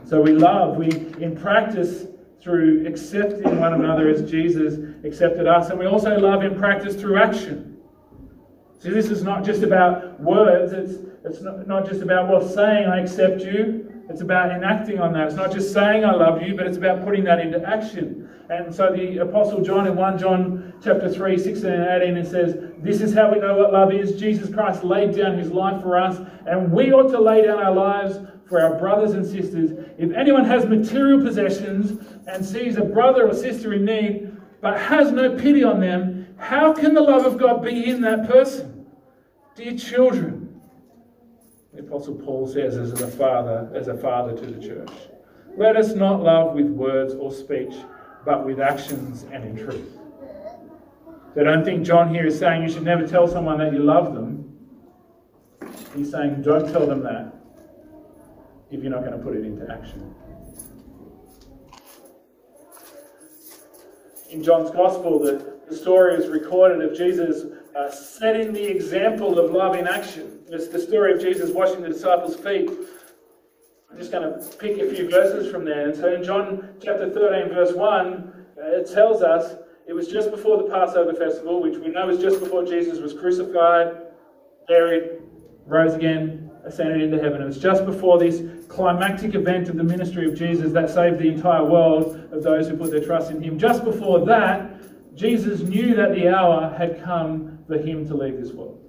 So 0.06 0.20
we 0.20 0.32
love, 0.32 0.76
we 0.76 0.88
in 1.22 1.36
practice 1.36 2.06
through 2.42 2.86
accepting 2.86 3.58
one 3.58 3.72
another 3.72 4.08
as 4.08 4.30
Jesus 4.30 4.78
accepted 5.04 5.46
us, 5.46 5.70
and 5.70 5.78
we 5.78 5.86
also 5.86 6.18
love 6.18 6.44
in 6.44 6.56
practice 6.56 6.94
through 6.94 7.16
action. 7.16 7.78
See, 8.80 8.90
this 8.90 9.10
is 9.10 9.22
not 9.22 9.44
just 9.44 9.62
about 9.62 10.20
words, 10.20 10.72
it's, 10.72 11.02
it's 11.24 11.40
not, 11.40 11.66
not 11.66 11.88
just 11.88 12.02
about, 12.02 12.28
well, 12.28 12.46
saying 12.46 12.86
I 12.86 13.00
accept 13.00 13.40
you. 13.40 13.90
It's 14.10 14.20
about 14.20 14.50
enacting 14.50 15.00
on 15.00 15.14
that. 15.14 15.28
It's 15.28 15.36
not 15.36 15.50
just 15.50 15.72
saying 15.72 16.04
I 16.04 16.12
love 16.12 16.42
you, 16.42 16.54
but 16.54 16.66
it's 16.66 16.76
about 16.76 17.02
putting 17.02 17.24
that 17.24 17.40
into 17.40 17.66
action. 17.66 18.28
And 18.50 18.74
so 18.74 18.92
the 18.92 19.18
Apostle 19.18 19.62
John 19.62 19.86
in 19.86 19.96
1 19.96 20.18
John 20.18 20.74
chapter 20.84 21.10
3, 21.10 21.38
16 21.38 21.70
and 21.70 22.02
18, 22.02 22.16
it 22.18 22.26
says, 22.26 22.56
This 22.82 23.00
is 23.00 23.14
how 23.14 23.32
we 23.32 23.38
know 23.38 23.56
what 23.56 23.72
love 23.72 23.94
is. 23.94 24.20
Jesus 24.20 24.52
Christ 24.52 24.84
laid 24.84 25.16
down 25.16 25.38
his 25.38 25.50
life 25.50 25.80
for 25.80 25.98
us, 25.98 26.20
and 26.46 26.70
we 26.70 26.92
ought 26.92 27.10
to 27.12 27.18
lay 27.18 27.46
down 27.46 27.58
our 27.58 27.72
lives 27.72 28.18
for 28.48 28.60
our 28.60 28.78
brothers 28.78 29.12
and 29.12 29.24
sisters. 29.24 29.72
If 29.98 30.12
anyone 30.12 30.44
has 30.44 30.66
material 30.66 31.20
possessions 31.20 32.04
and 32.26 32.44
sees 32.44 32.76
a 32.76 32.84
brother 32.84 33.28
or 33.28 33.34
sister 33.34 33.74
in 33.74 33.84
need, 33.84 34.36
but 34.60 34.78
has 34.78 35.12
no 35.12 35.36
pity 35.36 35.62
on 35.62 35.80
them, 35.80 36.34
how 36.38 36.72
can 36.72 36.94
the 36.94 37.00
love 37.00 37.26
of 37.26 37.38
God 37.38 37.62
be 37.62 37.88
in 37.88 38.00
that 38.02 38.28
person? 38.28 38.86
Dear 39.54 39.76
children, 39.76 40.60
the 41.72 41.80
Apostle 41.80 42.14
Paul 42.14 42.46
says 42.46 42.76
as 42.76 43.00
a 43.00 43.08
father, 43.08 43.70
as 43.74 43.88
a 43.88 43.96
father 43.96 44.36
to 44.36 44.46
the 44.46 44.66
church. 44.66 44.90
Let 45.56 45.76
us 45.76 45.94
not 45.94 46.22
love 46.22 46.54
with 46.54 46.66
words 46.66 47.14
or 47.14 47.32
speech 47.32 47.74
but 48.24 48.44
with 48.44 48.58
actions 48.58 49.24
and 49.30 49.44
in 49.44 49.56
truth. 49.56 49.98
So 51.34 51.40
I 51.40 51.44
don't 51.44 51.64
think 51.64 51.84
John 51.84 52.12
here 52.12 52.26
is 52.26 52.38
saying 52.38 52.62
you 52.62 52.70
should 52.70 52.84
never 52.84 53.06
tell 53.06 53.28
someone 53.28 53.58
that 53.58 53.72
you 53.72 53.80
love 53.80 54.14
them. 54.14 54.40
He's 55.94 56.10
saying 56.10 56.42
don't 56.42 56.70
tell 56.72 56.86
them 56.86 57.02
that 57.02 57.34
if 58.74 58.82
you're 58.82 58.92
not 58.92 59.04
going 59.04 59.16
to 59.16 59.24
put 59.24 59.36
it 59.36 59.44
into 59.44 59.70
action. 59.70 60.14
In 64.30 64.42
John's 64.42 64.70
Gospel, 64.70 65.18
the, 65.20 65.60
the 65.68 65.76
story 65.76 66.14
is 66.16 66.28
recorded 66.28 66.82
of 66.82 66.96
Jesus 66.96 67.44
uh, 67.76 67.90
setting 67.90 68.52
the 68.52 68.64
example 68.64 69.38
of 69.38 69.52
love 69.52 69.76
in 69.76 69.86
action. 69.86 70.40
It's 70.48 70.68
the 70.68 70.78
story 70.80 71.12
of 71.12 71.20
Jesus 71.20 71.50
washing 71.50 71.82
the 71.82 71.88
disciples' 71.88 72.36
feet 72.36 72.70
I'm 73.94 74.00
just 74.00 74.10
going 74.10 74.24
to 74.24 74.56
pick 74.56 74.76
a 74.78 74.92
few 74.92 75.08
verses 75.08 75.52
from 75.52 75.64
there. 75.64 75.86
And 75.86 75.96
so 75.96 76.12
in 76.12 76.24
John 76.24 76.68
chapter 76.82 77.08
13, 77.08 77.54
verse 77.54 77.72
1, 77.74 78.32
uh, 78.58 78.80
it 78.80 78.92
tells 78.92 79.22
us 79.22 79.54
it 79.86 79.92
was 79.92 80.08
just 80.08 80.32
before 80.32 80.56
the 80.56 80.68
Passover 80.68 81.14
festival, 81.14 81.62
which 81.62 81.78
we 81.78 81.90
know 81.90 82.08
was 82.08 82.18
just 82.18 82.40
before 82.40 82.64
Jesus 82.64 82.98
was 82.98 83.12
crucified, 83.12 83.94
buried, 84.66 85.20
rose 85.64 85.94
again, 85.94 86.50
ascended 86.64 87.02
into 87.02 87.22
heaven. 87.22 87.40
It 87.40 87.44
was 87.44 87.58
just 87.58 87.86
before 87.86 88.18
this 88.18 88.42
climactic 88.68 89.34
event 89.34 89.68
of 89.68 89.76
the 89.76 89.84
ministry 89.84 90.28
of 90.28 90.36
Jesus 90.36 90.72
that 90.72 90.90
saved 90.90 91.18
the 91.18 91.28
entire 91.28 91.64
world 91.64 92.28
of 92.32 92.42
those 92.42 92.68
who 92.68 92.76
put 92.76 92.90
their 92.90 93.04
trust 93.04 93.30
in 93.30 93.42
him. 93.42 93.58
Just 93.58 93.84
before 93.84 94.24
that, 94.26 94.70
Jesus 95.14 95.60
knew 95.60 95.94
that 95.94 96.14
the 96.14 96.28
hour 96.28 96.74
had 96.76 97.02
come 97.02 97.58
for 97.66 97.78
him 97.78 98.06
to 98.08 98.14
leave 98.14 98.40
this 98.40 98.52
world 98.52 98.80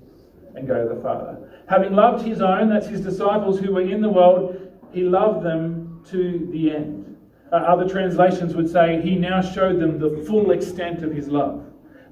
and 0.55 0.67
go 0.67 0.87
to 0.87 0.95
the 0.95 1.01
Father. 1.01 1.63
Having 1.67 1.93
loved 1.93 2.25
his 2.25 2.41
own, 2.41 2.69
that's 2.69 2.87
his 2.87 3.01
disciples 3.01 3.59
who 3.59 3.73
were 3.73 3.81
in 3.81 4.01
the 4.01 4.09
world, 4.09 4.71
he 4.91 5.01
loved 5.03 5.45
them 5.45 6.01
to 6.09 6.49
the 6.51 6.71
end. 6.71 7.17
Uh, 7.51 7.57
other 7.57 7.87
translations 7.87 8.55
would 8.55 8.69
say 8.69 9.01
he 9.01 9.15
now 9.15 9.41
showed 9.41 9.79
them 9.79 9.99
the 9.99 10.23
full 10.25 10.51
extent 10.51 11.03
of 11.03 11.11
his 11.11 11.27
love. 11.27 11.63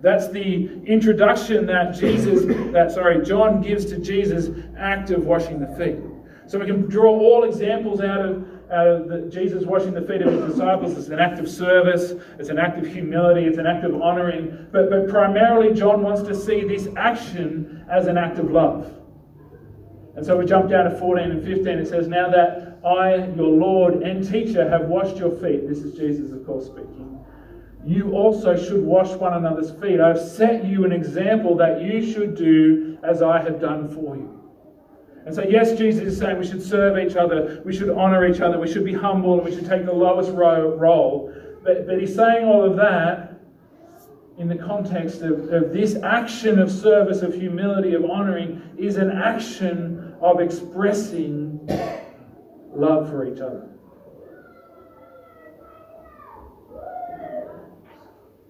That's 0.01 0.27
the 0.29 0.69
introduction 0.85 1.65
that 1.67 1.95
Jesus, 1.95 2.43
that 2.73 2.91
sorry, 2.91 3.25
John 3.25 3.61
gives 3.61 3.85
to 3.85 3.97
Jesus' 3.97 4.49
act 4.77 5.11
of 5.11 5.25
washing 5.25 5.59
the 5.59 5.67
feet. 5.77 5.97
So 6.47 6.59
we 6.59 6.65
can 6.65 6.87
draw 6.89 7.11
all 7.11 7.43
examples 7.43 8.01
out 8.01 8.25
of, 8.25 8.47
out 8.71 8.87
of 8.87 9.07
the, 9.07 9.29
Jesus 9.29 9.63
washing 9.65 9.93
the 9.93 10.01
feet 10.01 10.21
of 10.21 10.33
his 10.33 10.51
disciples. 10.51 10.97
It's 10.97 11.07
an 11.07 11.19
act 11.19 11.39
of 11.39 11.49
service, 11.49 12.13
it's 12.37 12.49
an 12.49 12.59
act 12.59 12.77
of 12.79 12.85
humility, 12.85 13.45
it's 13.45 13.57
an 13.57 13.67
act 13.67 13.85
of 13.85 14.01
honoring. 14.01 14.67
But, 14.71 14.89
but 14.89 15.07
primarily, 15.07 15.73
John 15.73 16.01
wants 16.01 16.21
to 16.23 16.35
see 16.35 16.63
this 16.65 16.87
action 16.97 17.85
as 17.89 18.07
an 18.07 18.17
act 18.17 18.39
of 18.39 18.51
love. 18.51 18.93
And 20.15 20.25
so 20.25 20.37
we 20.37 20.45
jump 20.45 20.69
down 20.69 20.89
to 20.91 20.97
14 20.97 21.31
and 21.31 21.43
15. 21.43 21.67
It 21.67 21.87
says, 21.87 22.07
Now 22.07 22.29
that 22.29 22.79
I, 22.85 23.15
your 23.35 23.49
Lord 23.49 24.03
and 24.03 24.27
teacher, 24.29 24.69
have 24.69 24.87
washed 24.87 25.17
your 25.17 25.31
feet. 25.31 25.67
This 25.67 25.79
is 25.79 25.97
Jesus, 25.97 26.31
of 26.31 26.45
course, 26.45 26.67
speaking. 26.67 27.19
You 27.85 28.11
also 28.13 28.55
should 28.55 28.83
wash 28.83 29.09
one 29.09 29.33
another's 29.33 29.71
feet. 29.81 29.99
I've 29.99 30.19
set 30.19 30.65
you 30.65 30.85
an 30.85 30.91
example 30.91 31.55
that 31.57 31.81
you 31.81 32.11
should 32.11 32.35
do 32.35 32.97
as 33.03 33.21
I 33.21 33.41
have 33.41 33.59
done 33.59 33.89
for 33.89 34.15
you. 34.15 34.42
And 35.25 35.33
so, 35.33 35.43
yes, 35.43 35.77
Jesus 35.77 36.03
is 36.03 36.17
saying 36.19 36.37
we 36.37 36.45
should 36.45 36.61
serve 36.61 36.97
each 36.97 37.15
other, 37.15 37.61
we 37.63 37.73
should 37.75 37.89
honor 37.89 38.25
each 38.25 38.41
other, 38.41 38.59
we 38.59 38.71
should 38.71 38.83
be 38.83 38.93
humble, 38.93 39.35
and 39.35 39.43
we 39.45 39.55
should 39.55 39.67
take 39.67 39.85
the 39.85 39.93
lowest 39.93 40.31
role. 40.31 41.33
But, 41.63 41.87
but 41.87 41.99
he's 41.99 42.13
saying 42.13 42.45
all 42.45 42.63
of 42.63 42.75
that 42.75 43.39
in 44.37 44.47
the 44.49 44.55
context 44.55 45.21
of, 45.21 45.53
of 45.53 45.71
this 45.71 45.95
action 46.03 46.59
of 46.59 46.71
service, 46.71 47.21
of 47.21 47.33
humility, 47.33 47.93
of 47.93 48.03
honoring, 48.03 48.61
is 48.77 48.97
an 48.97 49.11
action 49.11 50.15
of 50.21 50.41
expressing 50.41 51.59
love 52.73 53.09
for 53.09 53.25
each 53.25 53.39
other. 53.39 53.69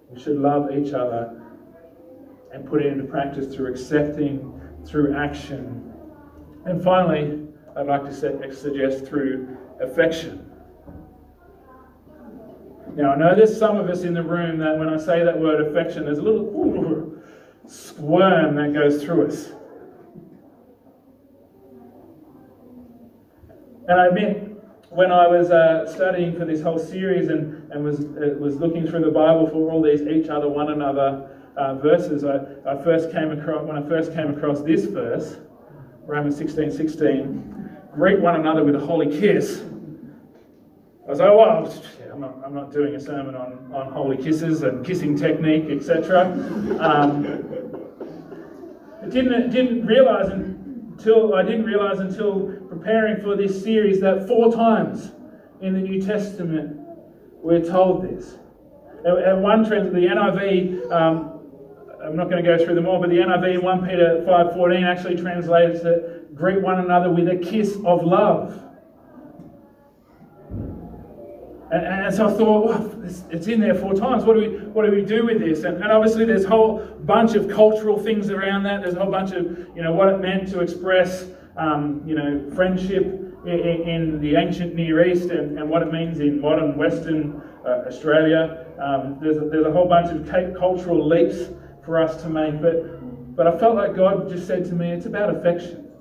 We 0.10 0.22
should 0.22 0.38
love 0.38 0.72
each 0.72 0.94
other 0.94 1.42
and 2.54 2.66
put 2.68 2.84
it 2.84 2.94
into 2.94 3.04
practice 3.04 3.54
through 3.54 3.72
accepting, 3.72 4.62
through 4.86 5.16
action. 5.16 5.93
And 6.66 6.82
finally, 6.84 7.48
I'd 7.76 7.88
like 7.88 8.06
to 8.06 8.14
suggest 8.14 9.06
through 9.06 9.58
affection. 9.82 10.50
Now, 12.96 13.14
I 13.14 13.18
know 13.18 13.36
there's 13.36 13.58
some 13.58 13.78
of 13.78 13.90
us 13.90 14.04
in 14.04 14.14
the 14.14 14.22
room 14.22 14.60
that 14.60 14.78
when 14.78 14.88
I 14.88 14.98
say 14.98 15.24
that 15.24 15.40
word 15.40 15.66
affection, 15.66 16.06
there's 16.06 16.20
a 16.20 16.22
little 16.22 16.42
ooh, 16.42 17.22
squirm 17.66 18.56
that 18.56 18.74
goes 18.74 19.04
through 19.04 19.28
us. 19.28 19.52
And 23.88 24.00
I 24.00 24.08
admit, 24.08 24.52
when 24.90 25.12
I 25.12 25.28
was 25.28 25.50
uh, 25.50 25.92
studying 25.92 26.38
for 26.38 26.46
this 26.46 26.62
whole 26.62 26.78
series 26.78 27.30
and, 27.30 27.70
and 27.72 27.84
was, 27.84 28.02
uh, 28.02 28.36
was 28.40 28.58
looking 28.58 28.88
through 28.88 29.02
the 29.02 29.12
Bible 29.12 29.48
for 29.48 29.72
all 29.72 29.82
these 29.82 30.04
each 30.04 30.30
other, 30.30 30.48
one 30.48 30.72
another 30.72 31.30
uh, 31.58 31.74
verses, 31.76 32.24
I, 32.24 32.46
I 32.66 32.82
first 32.84 33.12
came 33.12 33.32
across, 33.32 33.66
when 33.66 33.76
I 33.76 33.88
first 33.90 34.14
came 34.14 34.38
across 34.38 34.62
this 34.62 34.86
verse, 34.86 35.38
Romans 36.06 36.38
16 36.38 36.72
16, 36.72 37.70
greet 37.94 38.20
one 38.20 38.36
another 38.36 38.64
with 38.64 38.76
a 38.76 38.80
holy 38.80 39.08
kiss. 39.08 39.64
I 41.06 41.10
was 41.10 41.20
like, 41.20 41.30
well, 41.30 41.84
I'm 42.12 42.22
not, 42.22 42.42
I'm 42.46 42.54
not 42.54 42.72
doing 42.72 42.96
a 42.96 43.00
sermon 43.00 43.36
on, 43.36 43.72
on 43.74 43.92
holy 43.92 44.18
kisses 44.18 44.64
and 44.64 44.86
kissing 44.86 45.18
technique, 45.18 45.66
etc. 45.70 46.32
Um, 46.80 47.26
I 49.02 49.08
didn't, 49.08 49.50
didn't 49.50 49.86
realize 49.86 50.30
until 50.30 51.36
I 51.36 51.44
didn't 51.44 51.66
realize 51.66 52.00
until 52.00 52.52
preparing 52.70 53.22
for 53.22 53.36
this 53.36 53.64
series 53.64 54.00
that 54.02 54.28
four 54.28 54.54
times 54.54 55.12
in 55.62 55.74
the 55.74 55.80
New 55.80 56.02
Testament 56.02 56.80
we're 57.42 57.66
told 57.66 58.04
this. 58.04 58.38
At 59.06 59.38
one 59.38 59.66
trend, 59.66 59.94
the 59.94 60.00
NIV, 60.00 60.92
um, 60.92 61.33
I'm 62.04 62.16
not 62.16 62.30
going 62.30 62.44
to 62.44 62.58
go 62.58 62.64
through 62.64 62.76
them 62.76 62.86
all, 62.86 63.00
but 63.00 63.10
the 63.10 63.18
NIV 63.18 63.56
in 63.56 63.62
1 63.62 63.88
Peter 63.88 64.24
5:14 64.28 64.84
actually 64.84 65.16
translates 65.16 65.80
it, 65.82 66.36
greet 66.36 66.62
one 66.62 66.80
another 66.80 67.10
with 67.10 67.30
a 67.30 67.38
kiss 67.38 67.78
of 67.86 68.04
love. 68.04 68.62
And, 71.72 71.86
and 71.86 72.14
so 72.14 72.28
I 72.28 72.34
thought, 72.34 72.66
well, 72.66 73.04
it's, 73.04 73.24
it's, 73.32 73.48
in 73.48 73.60
there 73.60 73.74
four 73.74 73.94
times. 73.94 74.26
What 74.26 74.34
do 74.34 74.42
we, 74.42 74.58
what 74.68 74.86
do, 74.86 74.92
we 74.92 75.02
do 75.02 75.26
with 75.26 75.40
this? 75.40 75.64
And, 75.64 75.82
and, 75.82 75.92
obviously, 75.92 76.26
there's 76.26 76.46
a 76.46 76.50
whole 76.50 76.80
bunch 77.06 77.36
of 77.36 77.50
cultural 77.50 77.98
things 77.98 78.30
around 78.30 78.64
that. 78.64 78.84
There's 78.84 78.96
a 78.96 79.00
whole 79.00 79.12
bunch 79.12 79.32
of, 79.32 79.46
you 79.76 79.82
know, 79.82 79.92
what 79.92 80.10
it 80.10 80.20
meant 80.20 80.50
to 80.50 80.60
express, 80.60 81.26
um, 81.58 82.04
you 82.06 82.16
know, 82.16 82.52
friendship 82.54 83.06
in, 83.46 83.50
in, 83.50 84.22
the 84.22 84.36
ancient 84.36 84.76
Near 84.76 85.08
East 85.08 85.30
and, 85.30 85.58
and, 85.58 85.70
what 85.70 85.82
it 85.82 85.92
means 85.92 86.20
in 86.20 86.40
modern 86.40 86.78
Western 86.78 87.42
uh, 87.66 87.86
Australia. 87.88 88.68
Um, 88.80 89.18
there's, 89.20 89.38
a, 89.38 89.50
there's 89.50 89.66
a 89.66 89.72
whole 89.72 89.88
bunch 89.88 90.12
of 90.12 90.28
cultural 90.60 91.08
leaps 91.08 91.50
for 91.86 92.02
us 92.02 92.22
to 92.24 92.30
make. 92.30 92.62
But, 92.62 93.36
but 93.36 93.48
I 93.48 93.58
felt 93.58 93.76
like 93.76 93.96
God 93.96 94.30
just 94.30 94.48
said 94.48 94.66
to 94.66 94.74
me, 94.74 94.92
it's 94.92 95.06
about 95.06 95.36
affection. 95.36 95.92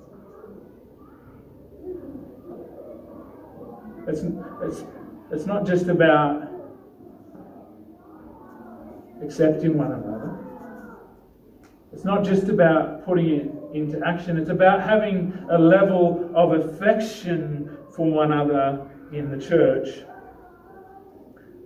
It's, 4.07 4.21
it's, 4.63 4.83
it's 5.31 5.45
not 5.45 5.65
just 5.65 5.87
about 5.87 6.49
accepting 9.21 9.77
one 9.77 9.91
another. 9.93 10.37
It's 11.93 12.03
not 12.03 12.23
just 12.23 12.49
about 12.49 13.05
putting 13.05 13.29
it 13.29 13.51
into 13.73 14.05
action. 14.05 14.37
It's 14.37 14.49
about 14.49 14.81
having 14.81 15.45
a 15.49 15.57
level 15.57 16.31
of 16.35 16.53
affection 16.53 17.77
for 17.95 18.09
one 18.09 18.31
another 18.31 18.89
in 19.11 19.29
the 19.29 19.37
church. 19.37 20.03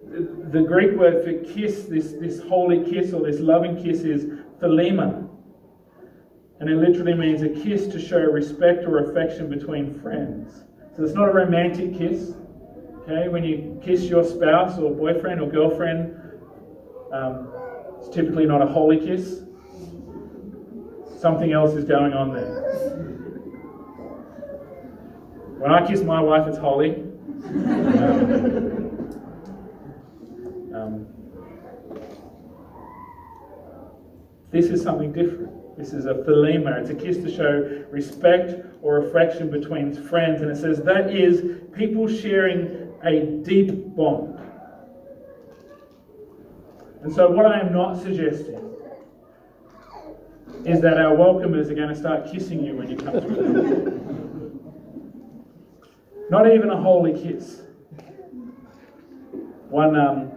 The 0.10 0.62
Greek 0.62 0.98
word 0.98 1.24
for 1.24 1.54
kiss, 1.54 1.84
this, 1.84 2.14
this 2.14 2.42
holy 2.42 2.90
kiss 2.90 3.14
or 3.14 3.22
this 3.22 3.40
loving 3.40 3.82
kiss, 3.84 4.02
is 4.02 4.26
philema. 4.62 5.28
And 6.60 6.70
it 6.70 6.76
literally 6.78 7.14
means 7.14 7.42
a 7.44 7.50
kiss 7.50 7.88
to 7.88 8.00
show 8.00 8.20
respect 8.20 8.86
or 8.86 9.10
affection 9.10 9.50
between 9.50 10.00
friends. 10.00 10.64
So 10.96 11.04
it's 11.04 11.14
not 11.14 11.30
a 11.30 11.34
romantic 11.34 11.98
kiss. 11.98 12.34
Okay, 13.02 13.28
when 13.30 13.44
you 13.44 13.80
kiss 13.84 14.04
your 14.04 14.24
spouse 14.24 14.80
or 14.80 14.92
boyfriend 14.92 15.40
or 15.42 15.50
girlfriend, 15.50 16.16
um, 17.14 17.50
it's 18.00 18.10
typically 18.10 18.46
not 18.46 18.62
a 18.62 18.66
holy 18.66 18.98
kiss. 18.98 19.44
Something 21.20 21.52
else 21.52 21.74
is 21.74 21.86
going 21.86 22.14
on 22.14 22.34
there. 22.34 22.64
When 25.60 25.72
I 25.72 25.86
kiss 25.86 26.02
my 26.02 26.22
wife, 26.22 26.48
it's 26.48 26.58
holy. 26.58 26.96
Um, 27.46 28.84
um, 30.88 31.08
this 34.52 34.68
is 34.68 34.82
something 34.82 35.12
different. 35.12 35.78
This 35.78 35.94
is 35.94 36.06
a 36.06 36.14
philema. 36.14 36.80
It's 36.80 36.90
a 36.90 36.96
kiss 36.96 37.18
to 37.18 37.34
show 37.34 37.86
respect 37.92 38.66
or 38.82 39.06
affection 39.06 39.52
between 39.52 39.94
friends. 39.94 40.42
And 40.42 40.50
it 40.50 40.58
says 40.58 40.82
that 40.84 41.16
is 41.16 41.62
people 41.74 42.08
sharing 42.08 42.94
a 43.04 43.26
deep 43.44 43.96
bond. 43.96 44.40
And 47.04 47.14
so, 47.14 47.30
what 47.30 47.46
I 47.46 47.60
am 47.60 47.72
not 47.72 48.02
suggesting 48.02 48.64
is 50.66 50.82
that 50.82 50.98
our 50.98 51.16
welcomers 51.16 51.70
are 51.70 51.76
going 51.76 51.90
to 51.90 51.96
start 51.96 52.32
kissing 52.32 52.64
you 52.64 52.76
when 52.76 52.90
you 52.90 52.98
come 52.98 53.22
through. 53.22 53.94
Not 56.30 56.52
even 56.52 56.70
a 56.70 56.82
holy 56.82 57.14
kiss. 57.14 57.62
One 59.70 59.96
um, 59.96 60.32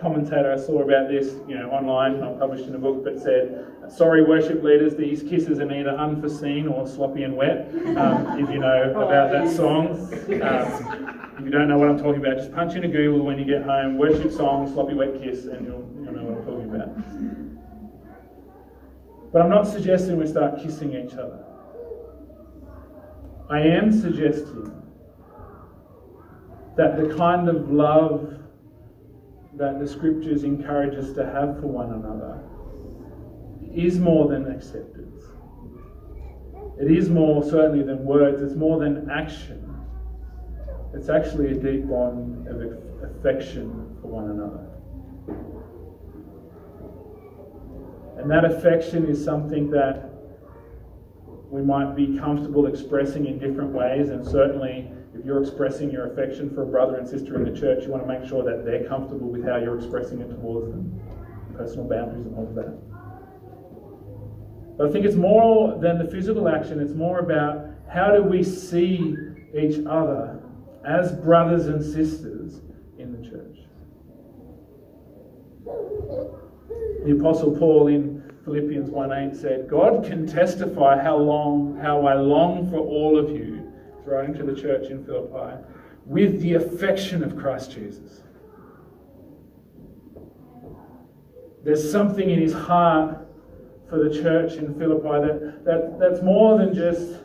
commentator 0.00 0.52
I 0.52 0.56
saw 0.56 0.82
about 0.82 1.08
this, 1.08 1.34
you 1.46 1.58
know, 1.58 1.70
online, 1.70 2.20
not 2.20 2.38
published 2.38 2.64
in 2.64 2.74
a 2.74 2.78
book, 2.78 3.04
but 3.04 3.20
said, 3.20 3.66
"Sorry, 3.88 4.24
worship 4.24 4.62
leaders, 4.62 4.96
these 4.96 5.22
kisses 5.22 5.60
are 5.60 5.66
neither 5.66 5.90
unforeseen 5.90 6.66
or 6.66 6.86
sloppy 6.86 7.22
and 7.24 7.36
wet." 7.36 7.70
Um, 7.96 8.38
if 8.38 8.50
you 8.50 8.58
know 8.58 8.90
about 8.96 9.30
that 9.30 9.48
song, 9.50 9.90
um, 10.42 11.34
if 11.38 11.44
you 11.44 11.50
don't 11.50 11.68
know 11.68 11.78
what 11.78 11.88
I'm 11.88 11.98
talking 11.98 12.24
about, 12.24 12.38
just 12.38 12.52
punch 12.52 12.74
in 12.74 12.84
a 12.84 12.88
Google 12.88 13.24
when 13.24 13.38
you 13.38 13.44
get 13.44 13.62
home, 13.62 13.98
worship 13.98 14.32
song, 14.32 14.72
sloppy 14.72 14.94
wet 14.94 15.20
kiss, 15.22 15.44
and 15.46 15.66
you'll, 15.66 15.88
you'll 16.02 16.12
know 16.12 16.24
what 16.24 16.38
I'm 16.38 16.44
talking 16.44 16.74
about. 16.74 16.90
But 19.32 19.42
I'm 19.42 19.50
not 19.50 19.66
suggesting 19.66 20.16
we 20.18 20.26
start 20.26 20.60
kissing 20.60 20.94
each 20.94 21.14
other. 21.14 21.44
I 23.48 23.60
am 23.60 23.92
suggesting 23.92 24.72
that 26.76 26.96
the 26.96 27.14
kind 27.16 27.48
of 27.48 27.70
love 27.70 28.39
that 29.60 29.78
the 29.78 29.86
scriptures 29.86 30.42
encourage 30.42 30.96
us 30.96 31.12
to 31.12 31.22
have 31.22 31.60
for 31.60 31.66
one 31.66 31.92
another 31.92 32.40
is 33.74 33.98
more 33.98 34.26
than 34.26 34.50
acceptance. 34.50 35.22
It 36.80 36.90
is 36.90 37.10
more 37.10 37.44
certainly 37.44 37.84
than 37.84 38.02
words, 38.06 38.40
it's 38.40 38.54
more 38.54 38.78
than 38.78 39.10
action. 39.10 39.76
It's 40.94 41.10
actually 41.10 41.50
a 41.50 41.54
deep 41.54 41.86
bond 41.86 42.48
of 42.48 43.10
affection 43.10 43.98
for 44.00 44.08
one 44.08 44.30
another. 44.30 44.66
And 48.18 48.30
that 48.30 48.46
affection 48.46 49.06
is 49.06 49.22
something 49.22 49.70
that 49.72 50.10
we 51.50 51.60
might 51.60 51.94
be 51.94 52.18
comfortable 52.18 52.66
expressing 52.66 53.26
in 53.26 53.38
different 53.38 53.72
ways, 53.72 54.08
and 54.08 54.26
certainly 54.26 54.90
if 55.14 55.24
you're 55.24 55.42
expressing 55.42 55.90
your 55.90 56.12
affection 56.12 56.54
for 56.54 56.62
a 56.62 56.66
brother 56.66 56.96
and 56.96 57.08
sister 57.08 57.34
in 57.36 57.52
the 57.52 57.58
church, 57.58 57.84
you 57.84 57.90
want 57.90 58.06
to 58.06 58.08
make 58.08 58.28
sure 58.28 58.44
that 58.44 58.64
they're 58.64 58.88
comfortable 58.88 59.28
with 59.28 59.44
how 59.44 59.56
you're 59.56 59.76
expressing 59.76 60.20
it 60.20 60.28
towards 60.30 60.70
them. 60.70 61.00
Personal 61.56 61.88
boundaries 61.88 62.26
and 62.26 62.36
all 62.36 62.46
of 62.46 62.54
that. 62.54 62.78
But 64.78 64.88
I 64.88 64.92
think 64.92 65.04
it's 65.04 65.16
more 65.16 65.76
than 65.78 65.98
the 65.98 66.10
physical 66.10 66.48
action, 66.48 66.80
it's 66.80 66.94
more 66.94 67.18
about 67.18 67.66
how 67.92 68.14
do 68.14 68.22
we 68.22 68.42
see 68.42 69.16
each 69.52 69.84
other 69.84 70.40
as 70.86 71.12
brothers 71.12 71.66
and 71.66 71.82
sisters 71.82 72.60
in 72.98 73.12
the 73.12 73.28
church? 73.28 73.58
The 77.04 77.16
Apostle 77.18 77.56
Paul 77.58 77.88
in 77.88 78.32
Philippians 78.44 78.90
1 78.90 79.12
8 79.12 79.36
said, 79.36 79.68
God 79.68 80.04
can 80.04 80.26
testify 80.26 81.02
how 81.02 81.16
long, 81.16 81.78
how 81.82 82.06
I 82.06 82.14
long 82.14 82.70
for 82.70 82.78
all 82.78 83.18
of 83.18 83.30
you, 83.30 83.59
writing 84.06 84.34
to 84.34 84.42
the 84.44 84.54
church 84.54 84.90
in 84.90 85.04
Philippi, 85.04 85.62
with 86.06 86.40
the 86.40 86.54
affection 86.54 87.22
of 87.22 87.36
Christ 87.36 87.72
Jesus. 87.72 88.22
There's 91.62 91.90
something 91.90 92.28
in 92.28 92.40
his 92.40 92.52
heart 92.52 93.18
for 93.88 94.02
the 94.02 94.22
church 94.22 94.54
in 94.54 94.74
Philippi 94.78 95.26
that, 95.26 95.64
that 95.64 95.98
that's 95.98 96.22
more 96.22 96.56
than 96.58 96.74
just 96.74 97.20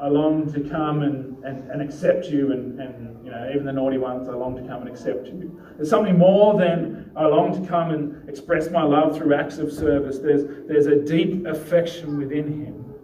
I 0.00 0.08
long 0.08 0.52
to 0.52 0.60
come 0.60 1.02
and, 1.02 1.42
and, 1.44 1.70
and 1.70 1.82
accept 1.82 2.26
you, 2.26 2.52
and, 2.52 2.80
and 2.80 3.24
you 3.24 3.30
know, 3.30 3.50
even 3.50 3.64
the 3.64 3.72
naughty 3.72 3.98
ones, 3.98 4.28
I 4.28 4.32
long 4.32 4.56
to 4.56 4.62
come 4.62 4.82
and 4.82 4.88
accept 4.88 5.26
you. 5.26 5.60
There's 5.76 5.90
something 5.90 6.18
more 6.18 6.58
than 6.58 7.10
I 7.16 7.26
long 7.26 7.60
to 7.60 7.68
come 7.68 7.90
and 7.90 8.28
express 8.28 8.70
my 8.70 8.82
love 8.82 9.16
through 9.16 9.34
acts 9.34 9.58
of 9.58 9.72
service. 9.72 10.18
There's, 10.18 10.44
there's 10.66 10.86
a 10.86 10.96
deep 10.96 11.46
affection 11.46 12.18
within 12.18 12.64
him 12.64 12.94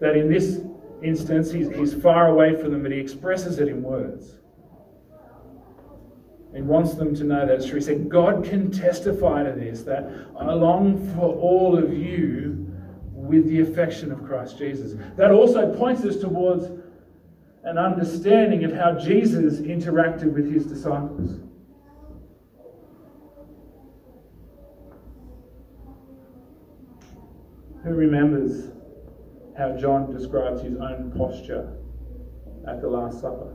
that 0.00 0.16
in 0.16 0.30
this 0.30 0.60
instance, 1.02 1.50
he's, 1.50 1.68
he's 1.70 1.94
far 1.94 2.28
away 2.28 2.60
from 2.60 2.72
them, 2.72 2.82
but 2.82 2.92
he 2.92 2.98
expresses 2.98 3.58
it 3.58 3.68
in 3.68 3.82
words. 3.82 4.36
He 6.54 6.62
wants 6.62 6.94
them 6.94 7.14
to 7.14 7.24
know 7.24 7.46
that 7.46 7.64
true. 7.64 7.78
He 7.78 7.84
said, 7.84 8.08
God 8.08 8.44
can 8.44 8.72
testify 8.72 9.44
to 9.44 9.52
this, 9.52 9.82
that 9.82 10.10
I 10.38 10.52
long 10.52 11.14
for 11.14 11.34
all 11.36 11.78
of 11.78 11.92
you 11.96 12.66
with 13.12 13.46
the 13.48 13.60
affection 13.60 14.10
of 14.10 14.24
Christ 14.24 14.58
Jesus. 14.58 14.94
That 15.16 15.30
also 15.30 15.72
points 15.76 16.04
us 16.04 16.16
towards 16.16 16.66
an 17.62 17.78
understanding 17.78 18.64
of 18.64 18.72
how 18.72 18.98
Jesus 18.98 19.60
interacted 19.60 20.32
with 20.32 20.52
his 20.52 20.66
disciples. 20.66 21.40
Who 27.84 27.90
remembers 27.94 28.70
how 29.60 29.76
John 29.76 30.10
describes 30.10 30.62
his 30.62 30.78
own 30.78 31.12
posture 31.14 31.76
at 32.66 32.80
the 32.80 32.88
Last 32.88 33.20
Supper? 33.20 33.52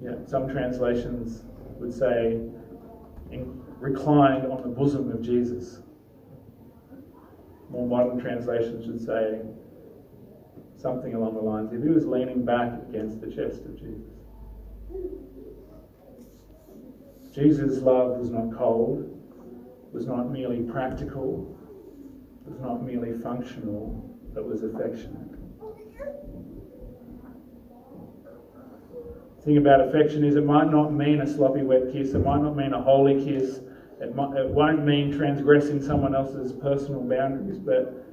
Yeah, 0.00 0.24
some 0.24 0.48
translations 0.48 1.42
would 1.80 1.92
say 1.92 2.40
reclined 3.80 4.46
on 4.46 4.62
the 4.62 4.68
bosom 4.68 5.10
of 5.10 5.20
Jesus. 5.20 5.80
More 7.70 7.88
modern 7.88 8.20
translations 8.20 8.86
would 8.86 9.04
say 9.04 9.40
something 10.76 11.14
along 11.14 11.34
the 11.34 11.40
lines 11.40 11.72
if 11.72 11.82
he 11.82 11.88
was 11.88 12.06
leaning 12.06 12.44
back 12.44 12.72
against 12.88 13.20
the 13.20 13.26
chest 13.26 13.64
of 13.64 13.76
Jesus. 13.76 14.12
Jesus' 17.34 17.82
love 17.82 18.16
was 18.16 18.30
not 18.30 18.56
cold, 18.56 19.10
was 19.92 20.06
not 20.06 20.30
merely 20.30 20.62
practical, 20.62 21.53
was 22.44 22.60
not 22.60 22.82
merely 22.82 23.12
functional, 23.20 24.18
but 24.34 24.46
was 24.46 24.62
affectionate. 24.62 25.30
The 29.36 29.42
thing 29.42 29.56
about 29.58 29.80
affection 29.88 30.24
is 30.24 30.36
it 30.36 30.44
might 30.44 30.70
not 30.70 30.92
mean 30.92 31.20
a 31.20 31.26
sloppy 31.26 31.62
wet 31.62 31.92
kiss, 31.92 32.14
it 32.14 32.24
might 32.24 32.40
not 32.40 32.56
mean 32.56 32.72
a 32.72 32.80
holy 32.80 33.22
kiss, 33.24 33.60
it, 34.00 34.14
might, 34.14 34.36
it 34.36 34.48
won't 34.48 34.84
mean 34.84 35.16
transgressing 35.16 35.82
someone 35.82 36.14
else's 36.14 36.52
personal 36.52 37.00
boundaries, 37.00 37.58
but 37.58 38.06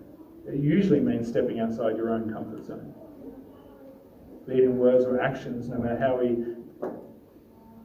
it 0.48 0.60
usually 0.60 1.00
means 1.00 1.28
stepping 1.28 1.60
outside 1.60 1.96
your 1.96 2.12
own 2.12 2.32
comfort 2.32 2.66
zone. 2.66 2.94
Be 4.48 4.56
it 4.56 4.64
in 4.64 4.78
words 4.78 5.06
or 5.06 5.22
actions, 5.22 5.70
no 5.70 5.78
matter 5.78 5.98
how 5.98 6.18
we 6.18 6.46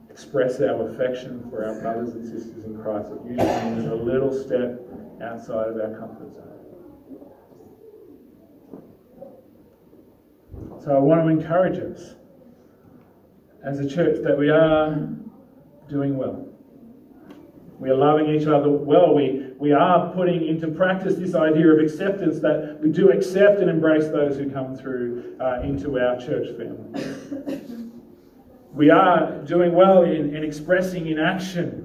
express 0.09 0.59
our 0.59 0.89
affection 0.89 1.47
for 1.49 1.65
our 1.65 1.79
brothers 1.79 2.15
and 2.15 2.25
sisters 2.25 2.65
in 2.65 2.81
Christ, 2.81 3.09
it 3.11 3.31
usually 3.31 3.71
means 3.71 3.85
a 3.85 3.95
little 3.95 4.33
step 4.33 4.81
outside 5.21 5.69
of 5.69 5.75
our 5.75 5.97
comfort 5.97 6.33
zone. 6.33 6.57
So 10.83 10.95
I 10.95 10.99
want 10.99 11.23
to 11.23 11.27
encourage 11.27 11.79
us 11.79 12.15
as 13.63 13.79
a 13.79 13.89
church 13.89 14.23
that 14.23 14.37
we 14.37 14.49
are 14.49 14.95
doing 15.89 16.17
well. 16.17 16.47
We 17.79 17.89
are 17.89 17.95
loving 17.95 18.33
each 18.33 18.47
other 18.47 18.69
well. 18.69 19.13
We, 19.13 19.51
we 19.59 19.71
are 19.71 20.11
putting 20.13 20.47
into 20.47 20.67
practice 20.69 21.15
this 21.15 21.35
idea 21.35 21.67
of 21.67 21.79
acceptance 21.79 22.39
that 22.39 22.79
we 22.81 22.89
do 22.89 23.11
accept 23.11 23.59
and 23.59 23.69
embrace 23.69 24.07
those 24.07 24.37
who 24.37 24.49
come 24.49 24.75
through 24.75 25.37
uh, 25.39 25.61
into 25.61 25.99
our 25.99 26.19
church 26.19 26.47
family. 26.57 27.61
we 28.73 28.89
are 28.89 29.43
doing 29.45 29.73
well 29.73 30.03
in, 30.03 30.35
in 30.35 30.43
expressing 30.43 31.07
in 31.07 31.19
action 31.19 31.83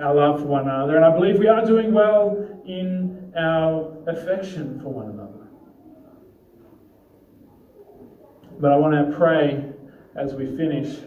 our 0.00 0.14
love 0.14 0.40
for 0.40 0.46
one 0.46 0.62
another, 0.62 0.96
and 0.96 1.04
I 1.04 1.14
believe 1.14 1.38
we 1.38 1.46
are 1.46 1.64
doing 1.64 1.92
well 1.92 2.53
in 2.66 3.32
our 3.36 3.96
affection 4.06 4.80
for 4.80 4.88
one 4.88 5.10
another. 5.10 5.48
But 8.58 8.72
I 8.72 8.76
want 8.76 9.10
to 9.10 9.16
pray 9.16 9.72
as 10.14 10.34
we 10.34 10.46
finish 10.56 10.98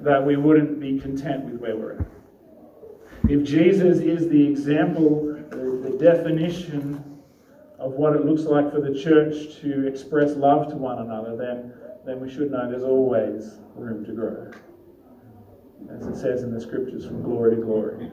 that 0.00 0.24
we 0.24 0.36
wouldn't 0.36 0.80
be 0.80 0.98
content 1.00 1.44
with 1.44 1.60
where 1.60 1.76
we're 1.76 1.98
at. 1.98 2.06
If 3.28 3.44
Jesus 3.44 3.98
is 3.98 4.28
the 4.28 4.46
example, 4.46 5.34
the, 5.50 5.90
the 5.90 5.96
definition 5.98 7.04
of 7.78 7.92
what 7.92 8.14
it 8.14 8.24
looks 8.24 8.42
like 8.42 8.72
for 8.72 8.80
the 8.80 8.94
church 8.98 9.60
to 9.60 9.86
express 9.86 10.36
love 10.36 10.68
to 10.68 10.76
one 10.76 10.98
another, 10.98 11.36
then, 11.36 11.72
then 12.04 12.20
we 12.20 12.30
should 12.30 12.50
know 12.50 12.70
there's 12.70 12.82
always 12.82 13.58
room 13.74 14.04
to 14.04 14.12
grow. 14.12 14.50
As 15.90 16.06
it 16.06 16.16
says 16.16 16.42
in 16.42 16.52
the 16.52 16.60
scriptures, 16.60 17.06
from 17.06 17.22
glory 17.22 17.56
to 17.56 17.62
glory, 17.62 18.10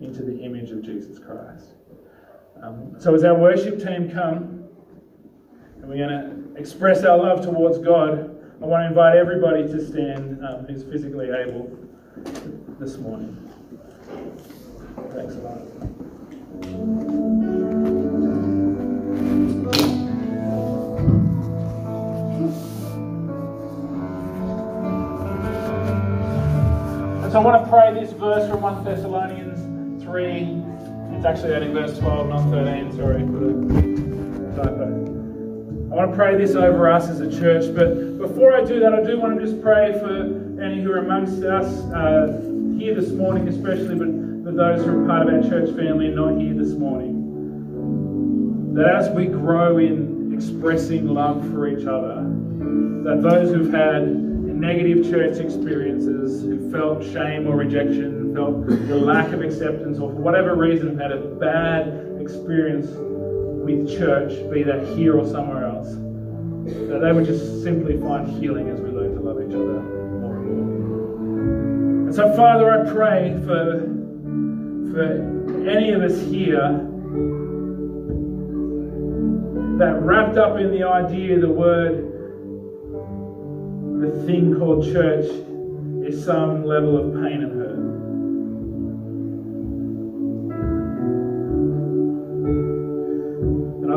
into 0.00 0.22
the 0.22 0.42
image 0.42 0.70
of 0.70 0.82
Jesus 0.82 1.18
Christ. 1.18 1.74
Um, 2.62 2.94
so 2.98 3.14
as 3.14 3.24
our 3.24 3.34
worship 3.34 3.82
team 3.82 4.10
come, 4.10 4.68
and 5.76 5.88
we're 5.88 5.96
going 5.96 6.10
to 6.10 6.60
express 6.60 7.04
our 7.04 7.18
love 7.18 7.44
towards 7.44 7.78
God, 7.78 8.38
I 8.62 8.64
want 8.64 8.82
to 8.82 8.86
invite 8.86 9.16
everybody 9.16 9.64
to 9.64 9.84
stand 9.84 10.44
um, 10.44 10.64
who's 10.66 10.84
physically 10.84 11.30
able 11.30 11.76
this 12.78 12.96
morning. 12.98 13.36
Thanks 15.10 15.34
a 15.34 15.38
lot. 15.38 15.62
So 27.32 27.38
I 27.38 27.42
want 27.42 27.64
to 27.64 27.70
pray 27.70 27.94
this 27.94 28.12
verse 28.12 28.48
from 28.50 28.60
1 28.60 28.84
Thessalonians 28.84 29.51
3. 30.12 30.62
It's 31.16 31.24
actually 31.24 31.54
only 31.54 31.72
verse 31.72 31.98
12, 31.98 32.28
not 32.28 32.50
13. 32.50 32.92
Sorry 32.92 33.22
typo. 34.54 34.84
I 35.90 35.94
want 35.94 36.10
to 36.10 36.16
pray 36.16 36.36
this 36.36 36.54
over 36.54 36.90
us 36.90 37.08
as 37.08 37.20
a 37.20 37.30
church, 37.30 37.74
but 37.74 38.18
before 38.18 38.54
I 38.54 38.62
do 38.62 38.78
that, 38.80 38.92
I 38.92 39.02
do 39.02 39.18
want 39.18 39.38
to 39.38 39.44
just 39.44 39.62
pray 39.62 39.98
for 39.98 40.60
any 40.62 40.82
who 40.82 40.92
are 40.92 40.98
amongst 40.98 41.42
us 41.42 41.66
uh, 41.94 42.42
here 42.78 42.94
this 42.94 43.12
morning, 43.12 43.48
especially, 43.48 43.94
but 43.94 44.08
for 44.44 44.52
those 44.52 44.84
who 44.84 45.02
are 45.02 45.06
part 45.06 45.28
of 45.28 45.34
our 45.34 45.42
church 45.48 45.74
family 45.74 46.08
and 46.08 46.16
not 46.16 46.38
here 46.38 46.52
this 46.52 46.74
morning. 46.74 47.20
That 48.74 48.94
as 48.94 49.08
we 49.08 49.24
grow 49.26 49.78
in 49.78 50.34
expressing 50.34 51.08
love 51.08 51.42
for 51.50 51.68
each 51.68 51.86
other, 51.86 52.16
that 53.04 53.22
those 53.22 53.50
who've 53.50 53.72
had 53.72 54.14
negative 54.14 55.10
church 55.10 55.38
experiences, 55.38 56.42
who 56.42 56.70
felt 56.70 57.02
shame 57.02 57.46
or 57.46 57.56
rejection, 57.56 58.21
felt 58.34 58.66
the 58.66 58.96
lack 58.96 59.32
of 59.32 59.42
acceptance, 59.42 59.98
or 59.98 60.10
for 60.10 60.20
whatever 60.20 60.54
reason 60.56 60.98
had 60.98 61.12
a 61.12 61.18
bad 61.36 62.16
experience 62.20 62.88
with 63.64 63.88
church, 63.88 64.32
be 64.52 64.62
that 64.62 64.84
here 64.96 65.18
or 65.18 65.26
somewhere 65.26 65.64
else, 65.64 65.88
that 66.88 67.00
they 67.02 67.12
would 67.12 67.26
just 67.26 67.62
simply 67.62 67.98
find 68.00 68.28
healing 68.40 68.68
as 68.68 68.80
we 68.80 68.90
learn 68.90 69.14
to 69.14 69.20
love 69.20 69.40
each 69.40 69.54
other 69.54 69.80
more 69.82 70.36
and 70.36 70.50
more. 70.50 72.06
And 72.06 72.14
so, 72.14 72.34
Father, 72.34 72.70
I 72.70 72.90
pray 72.92 73.38
for 73.44 73.88
for 74.92 75.68
any 75.68 75.92
of 75.92 76.02
us 76.02 76.20
here 76.20 76.88
that 79.78 79.98
wrapped 80.02 80.36
up 80.36 80.58
in 80.58 80.70
the 80.70 80.86
idea, 80.86 81.38
the 81.40 81.48
word, 81.48 82.10
the 84.02 84.10
thing 84.26 84.54
called 84.58 84.84
church 84.84 85.24
is 86.06 86.22
some 86.24 86.64
level 86.64 86.98
of 86.98 87.14
pain 87.14 87.42
and 87.42 87.52
hurt. 87.52 87.91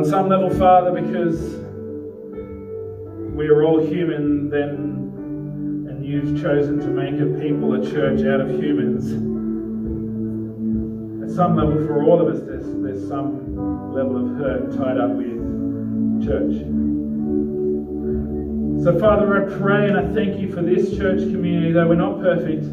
On 0.06 0.12
some 0.12 0.30
level, 0.30 0.52
Father, 0.52 0.92
because 1.02 1.56
we 3.36 3.48
are 3.48 3.64
all 3.64 3.84
human, 3.84 4.50
then, 4.52 5.90
and 5.90 6.06
you've 6.06 6.40
chosen 6.40 6.80
to 6.80 6.88
make 6.88 7.20
a 7.20 7.26
people, 7.42 7.74
a 7.74 7.92
church 7.92 8.20
out 8.22 8.40
of 8.40 8.50
humans 8.52 9.14
at 11.24 11.36
some 11.36 11.56
level, 11.56 11.86
for 11.88 12.04
all 12.04 12.22
of 12.22 12.34
us, 12.34 12.44
there's, 12.46 12.66
there's 12.84 13.08
some 13.08 13.56
level 13.96 14.18
of 14.18 14.38
hurt 14.38 14.78
tied 14.78 15.00
up 15.00 15.10
with 15.10 16.24
church. 16.24 16.54
So, 18.84 19.00
Father, 19.00 19.44
I 19.44 19.58
pray 19.58 19.88
and 19.90 19.98
I 19.98 20.14
thank 20.14 20.40
you 20.40 20.54
for 20.54 20.62
this 20.62 20.96
church 20.96 21.20
community, 21.20 21.72
though 21.72 21.88
we're 21.88 21.96
not 21.96 22.20
perfect. 22.20 22.64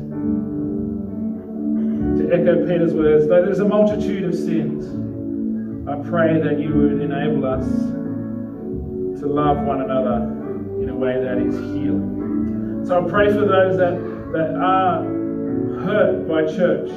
To 2.18 2.30
echo 2.30 2.66
Peter's 2.66 2.92
words, 2.92 3.26
though 3.26 3.42
there's 3.42 3.60
a 3.60 3.64
multitude 3.64 4.24
of 4.24 4.34
sins, 4.34 5.01
pray 6.04 6.40
that 6.40 6.58
you 6.58 6.74
would 6.74 7.00
enable 7.00 7.46
us 7.46 7.66
to 9.20 9.26
love 9.26 9.58
one 9.58 9.82
another 9.82 10.22
in 10.82 10.88
a 10.88 10.94
way 10.94 11.22
that 11.22 11.38
is 11.38 11.54
healing. 11.54 12.82
So 12.86 13.04
I 13.04 13.08
pray 13.08 13.32
for 13.32 13.46
those 13.46 13.76
that, 13.76 13.94
that 14.32 14.54
are 14.56 15.02
hurt 15.84 16.26
by 16.28 16.44
church. 16.44 16.88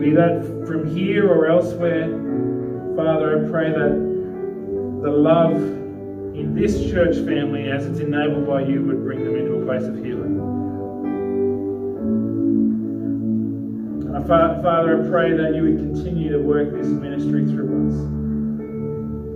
Be 0.00 0.12
that 0.12 0.64
from 0.66 0.94
here 0.94 1.28
or 1.28 1.46
elsewhere, 1.46 2.06
Father, 2.96 3.44
I 3.44 3.50
pray 3.50 3.70
that 3.70 5.02
the 5.02 5.10
love 5.10 5.56
in 5.56 6.54
this 6.54 6.90
church 6.90 7.16
family, 7.16 7.70
as 7.70 7.86
it's 7.86 8.00
enabled 8.00 8.46
by 8.46 8.62
you, 8.62 8.82
would 8.84 9.04
bring 9.04 9.24
them 9.24 9.36
into 9.36 9.54
a 9.54 9.64
place 9.64 9.84
of 9.84 9.96
healing. 9.96 10.15
Father, 14.24 15.04
I 15.04 15.08
pray 15.08 15.36
that 15.36 15.54
you 15.54 15.62
would 15.62 15.76
continue 15.76 16.32
to 16.32 16.38
work 16.38 16.72
this 16.72 16.86
ministry 16.86 17.44
through 17.44 17.88
us. 17.88 17.94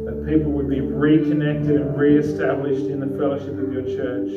That 0.07 0.25
people 0.27 0.53
would 0.53 0.71
be 0.71 0.81
reconnected 0.81 1.81
and 1.81 1.97
re-established 1.97 2.87
in 2.87 3.01
the 3.01 3.07
fellowship 3.19 3.59
of 3.59 3.73
your 3.73 3.85
church 3.85 4.31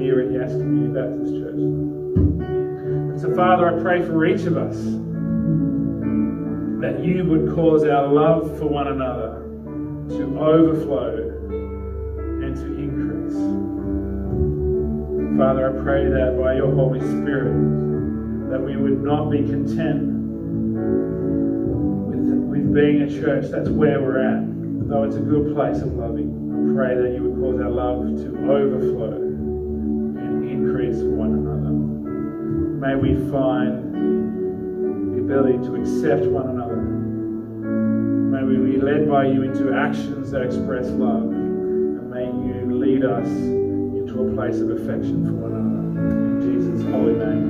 here 0.00 0.20
at 0.20 0.30
Yass 0.30 0.52
Community 0.52 0.94
Baptist 0.94 1.32
Church. 1.34 1.54
And 1.54 3.20
so, 3.20 3.34
Father, 3.34 3.76
I 3.76 3.82
pray 3.82 4.02
for 4.02 4.24
each 4.24 4.46
of 4.46 4.56
us 4.56 4.76
that 6.80 7.04
you 7.04 7.24
would 7.24 7.54
cause 7.54 7.84
our 7.84 8.06
love 8.06 8.56
for 8.58 8.66
one 8.66 8.86
another 8.86 9.42
to 10.16 10.38
overflow 10.38 11.16
and 12.42 12.56
to 12.56 12.66
increase. 12.78 13.36
Father, 15.38 15.68
I 15.68 15.82
pray 15.82 16.04
that 16.08 16.38
by 16.40 16.54
your 16.54 16.72
Holy 16.74 17.00
Spirit, 17.00 17.89
that 18.50 18.60
we 18.60 18.76
would 18.76 19.02
not 19.02 19.30
be 19.30 19.38
content 19.38 20.02
with, 22.08 22.28
with 22.50 22.74
being 22.74 23.02
a 23.02 23.08
church 23.08 23.46
that's 23.50 23.68
where 23.68 24.00
we're 24.00 24.18
at, 24.18 24.42
though 24.88 25.04
it's 25.04 25.16
a 25.16 25.20
good 25.20 25.54
place 25.54 25.80
of 25.82 25.92
loving. 25.94 26.36
I 26.50 26.74
pray 26.74 26.94
that 26.96 27.14
you 27.14 27.22
would 27.24 27.40
cause 27.40 27.60
our 27.60 27.70
love 27.70 28.16
to 28.16 28.28
overflow 28.50 29.16
and 29.16 30.48
increase 30.50 30.98
one 30.98 31.32
another. 31.32 31.70
May 32.80 32.96
we 32.96 33.14
find 33.30 33.94
the 35.14 35.20
ability 35.20 35.58
to 35.66 35.76
accept 35.76 36.26
one 36.26 36.48
another 36.48 36.60
May 38.30 38.44
we 38.44 38.72
be 38.72 38.78
led 38.78 39.08
by 39.08 39.26
you 39.26 39.42
into 39.42 39.74
actions 39.74 40.30
that 40.30 40.42
express 40.42 40.86
love. 40.86 41.24
And 41.24 42.10
may 42.10 42.26
you 42.26 42.78
lead 42.78 43.04
us 43.04 43.26
into 43.26 44.28
a 44.28 44.34
place 44.34 44.60
of 44.60 44.70
affection 44.70 45.26
for 45.26 45.32
one 45.32 45.52
another. 45.52 46.00
In 46.08 46.40
Jesus' 46.40 46.82
holy 46.84 47.14
name 47.14 47.49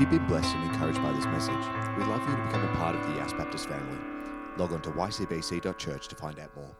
you've 0.00 0.10
been 0.10 0.26
blessed 0.26 0.54
and 0.54 0.64
encouraged 0.64 1.02
by 1.02 1.12
this 1.12 1.26
message, 1.26 1.54
we'd 1.98 2.06
love 2.06 2.22
for 2.24 2.30
you 2.30 2.36
to 2.36 2.42
become 2.44 2.64
a 2.64 2.76
part 2.76 2.96
of 2.96 3.06
the 3.06 3.16
Yass 3.16 3.34
Baptist 3.34 3.68
family. 3.68 3.98
Log 4.56 4.72
on 4.72 4.80
to 4.82 4.90
ycbc.church 4.90 6.08
to 6.08 6.16
find 6.16 6.38
out 6.38 6.56
more. 6.56 6.74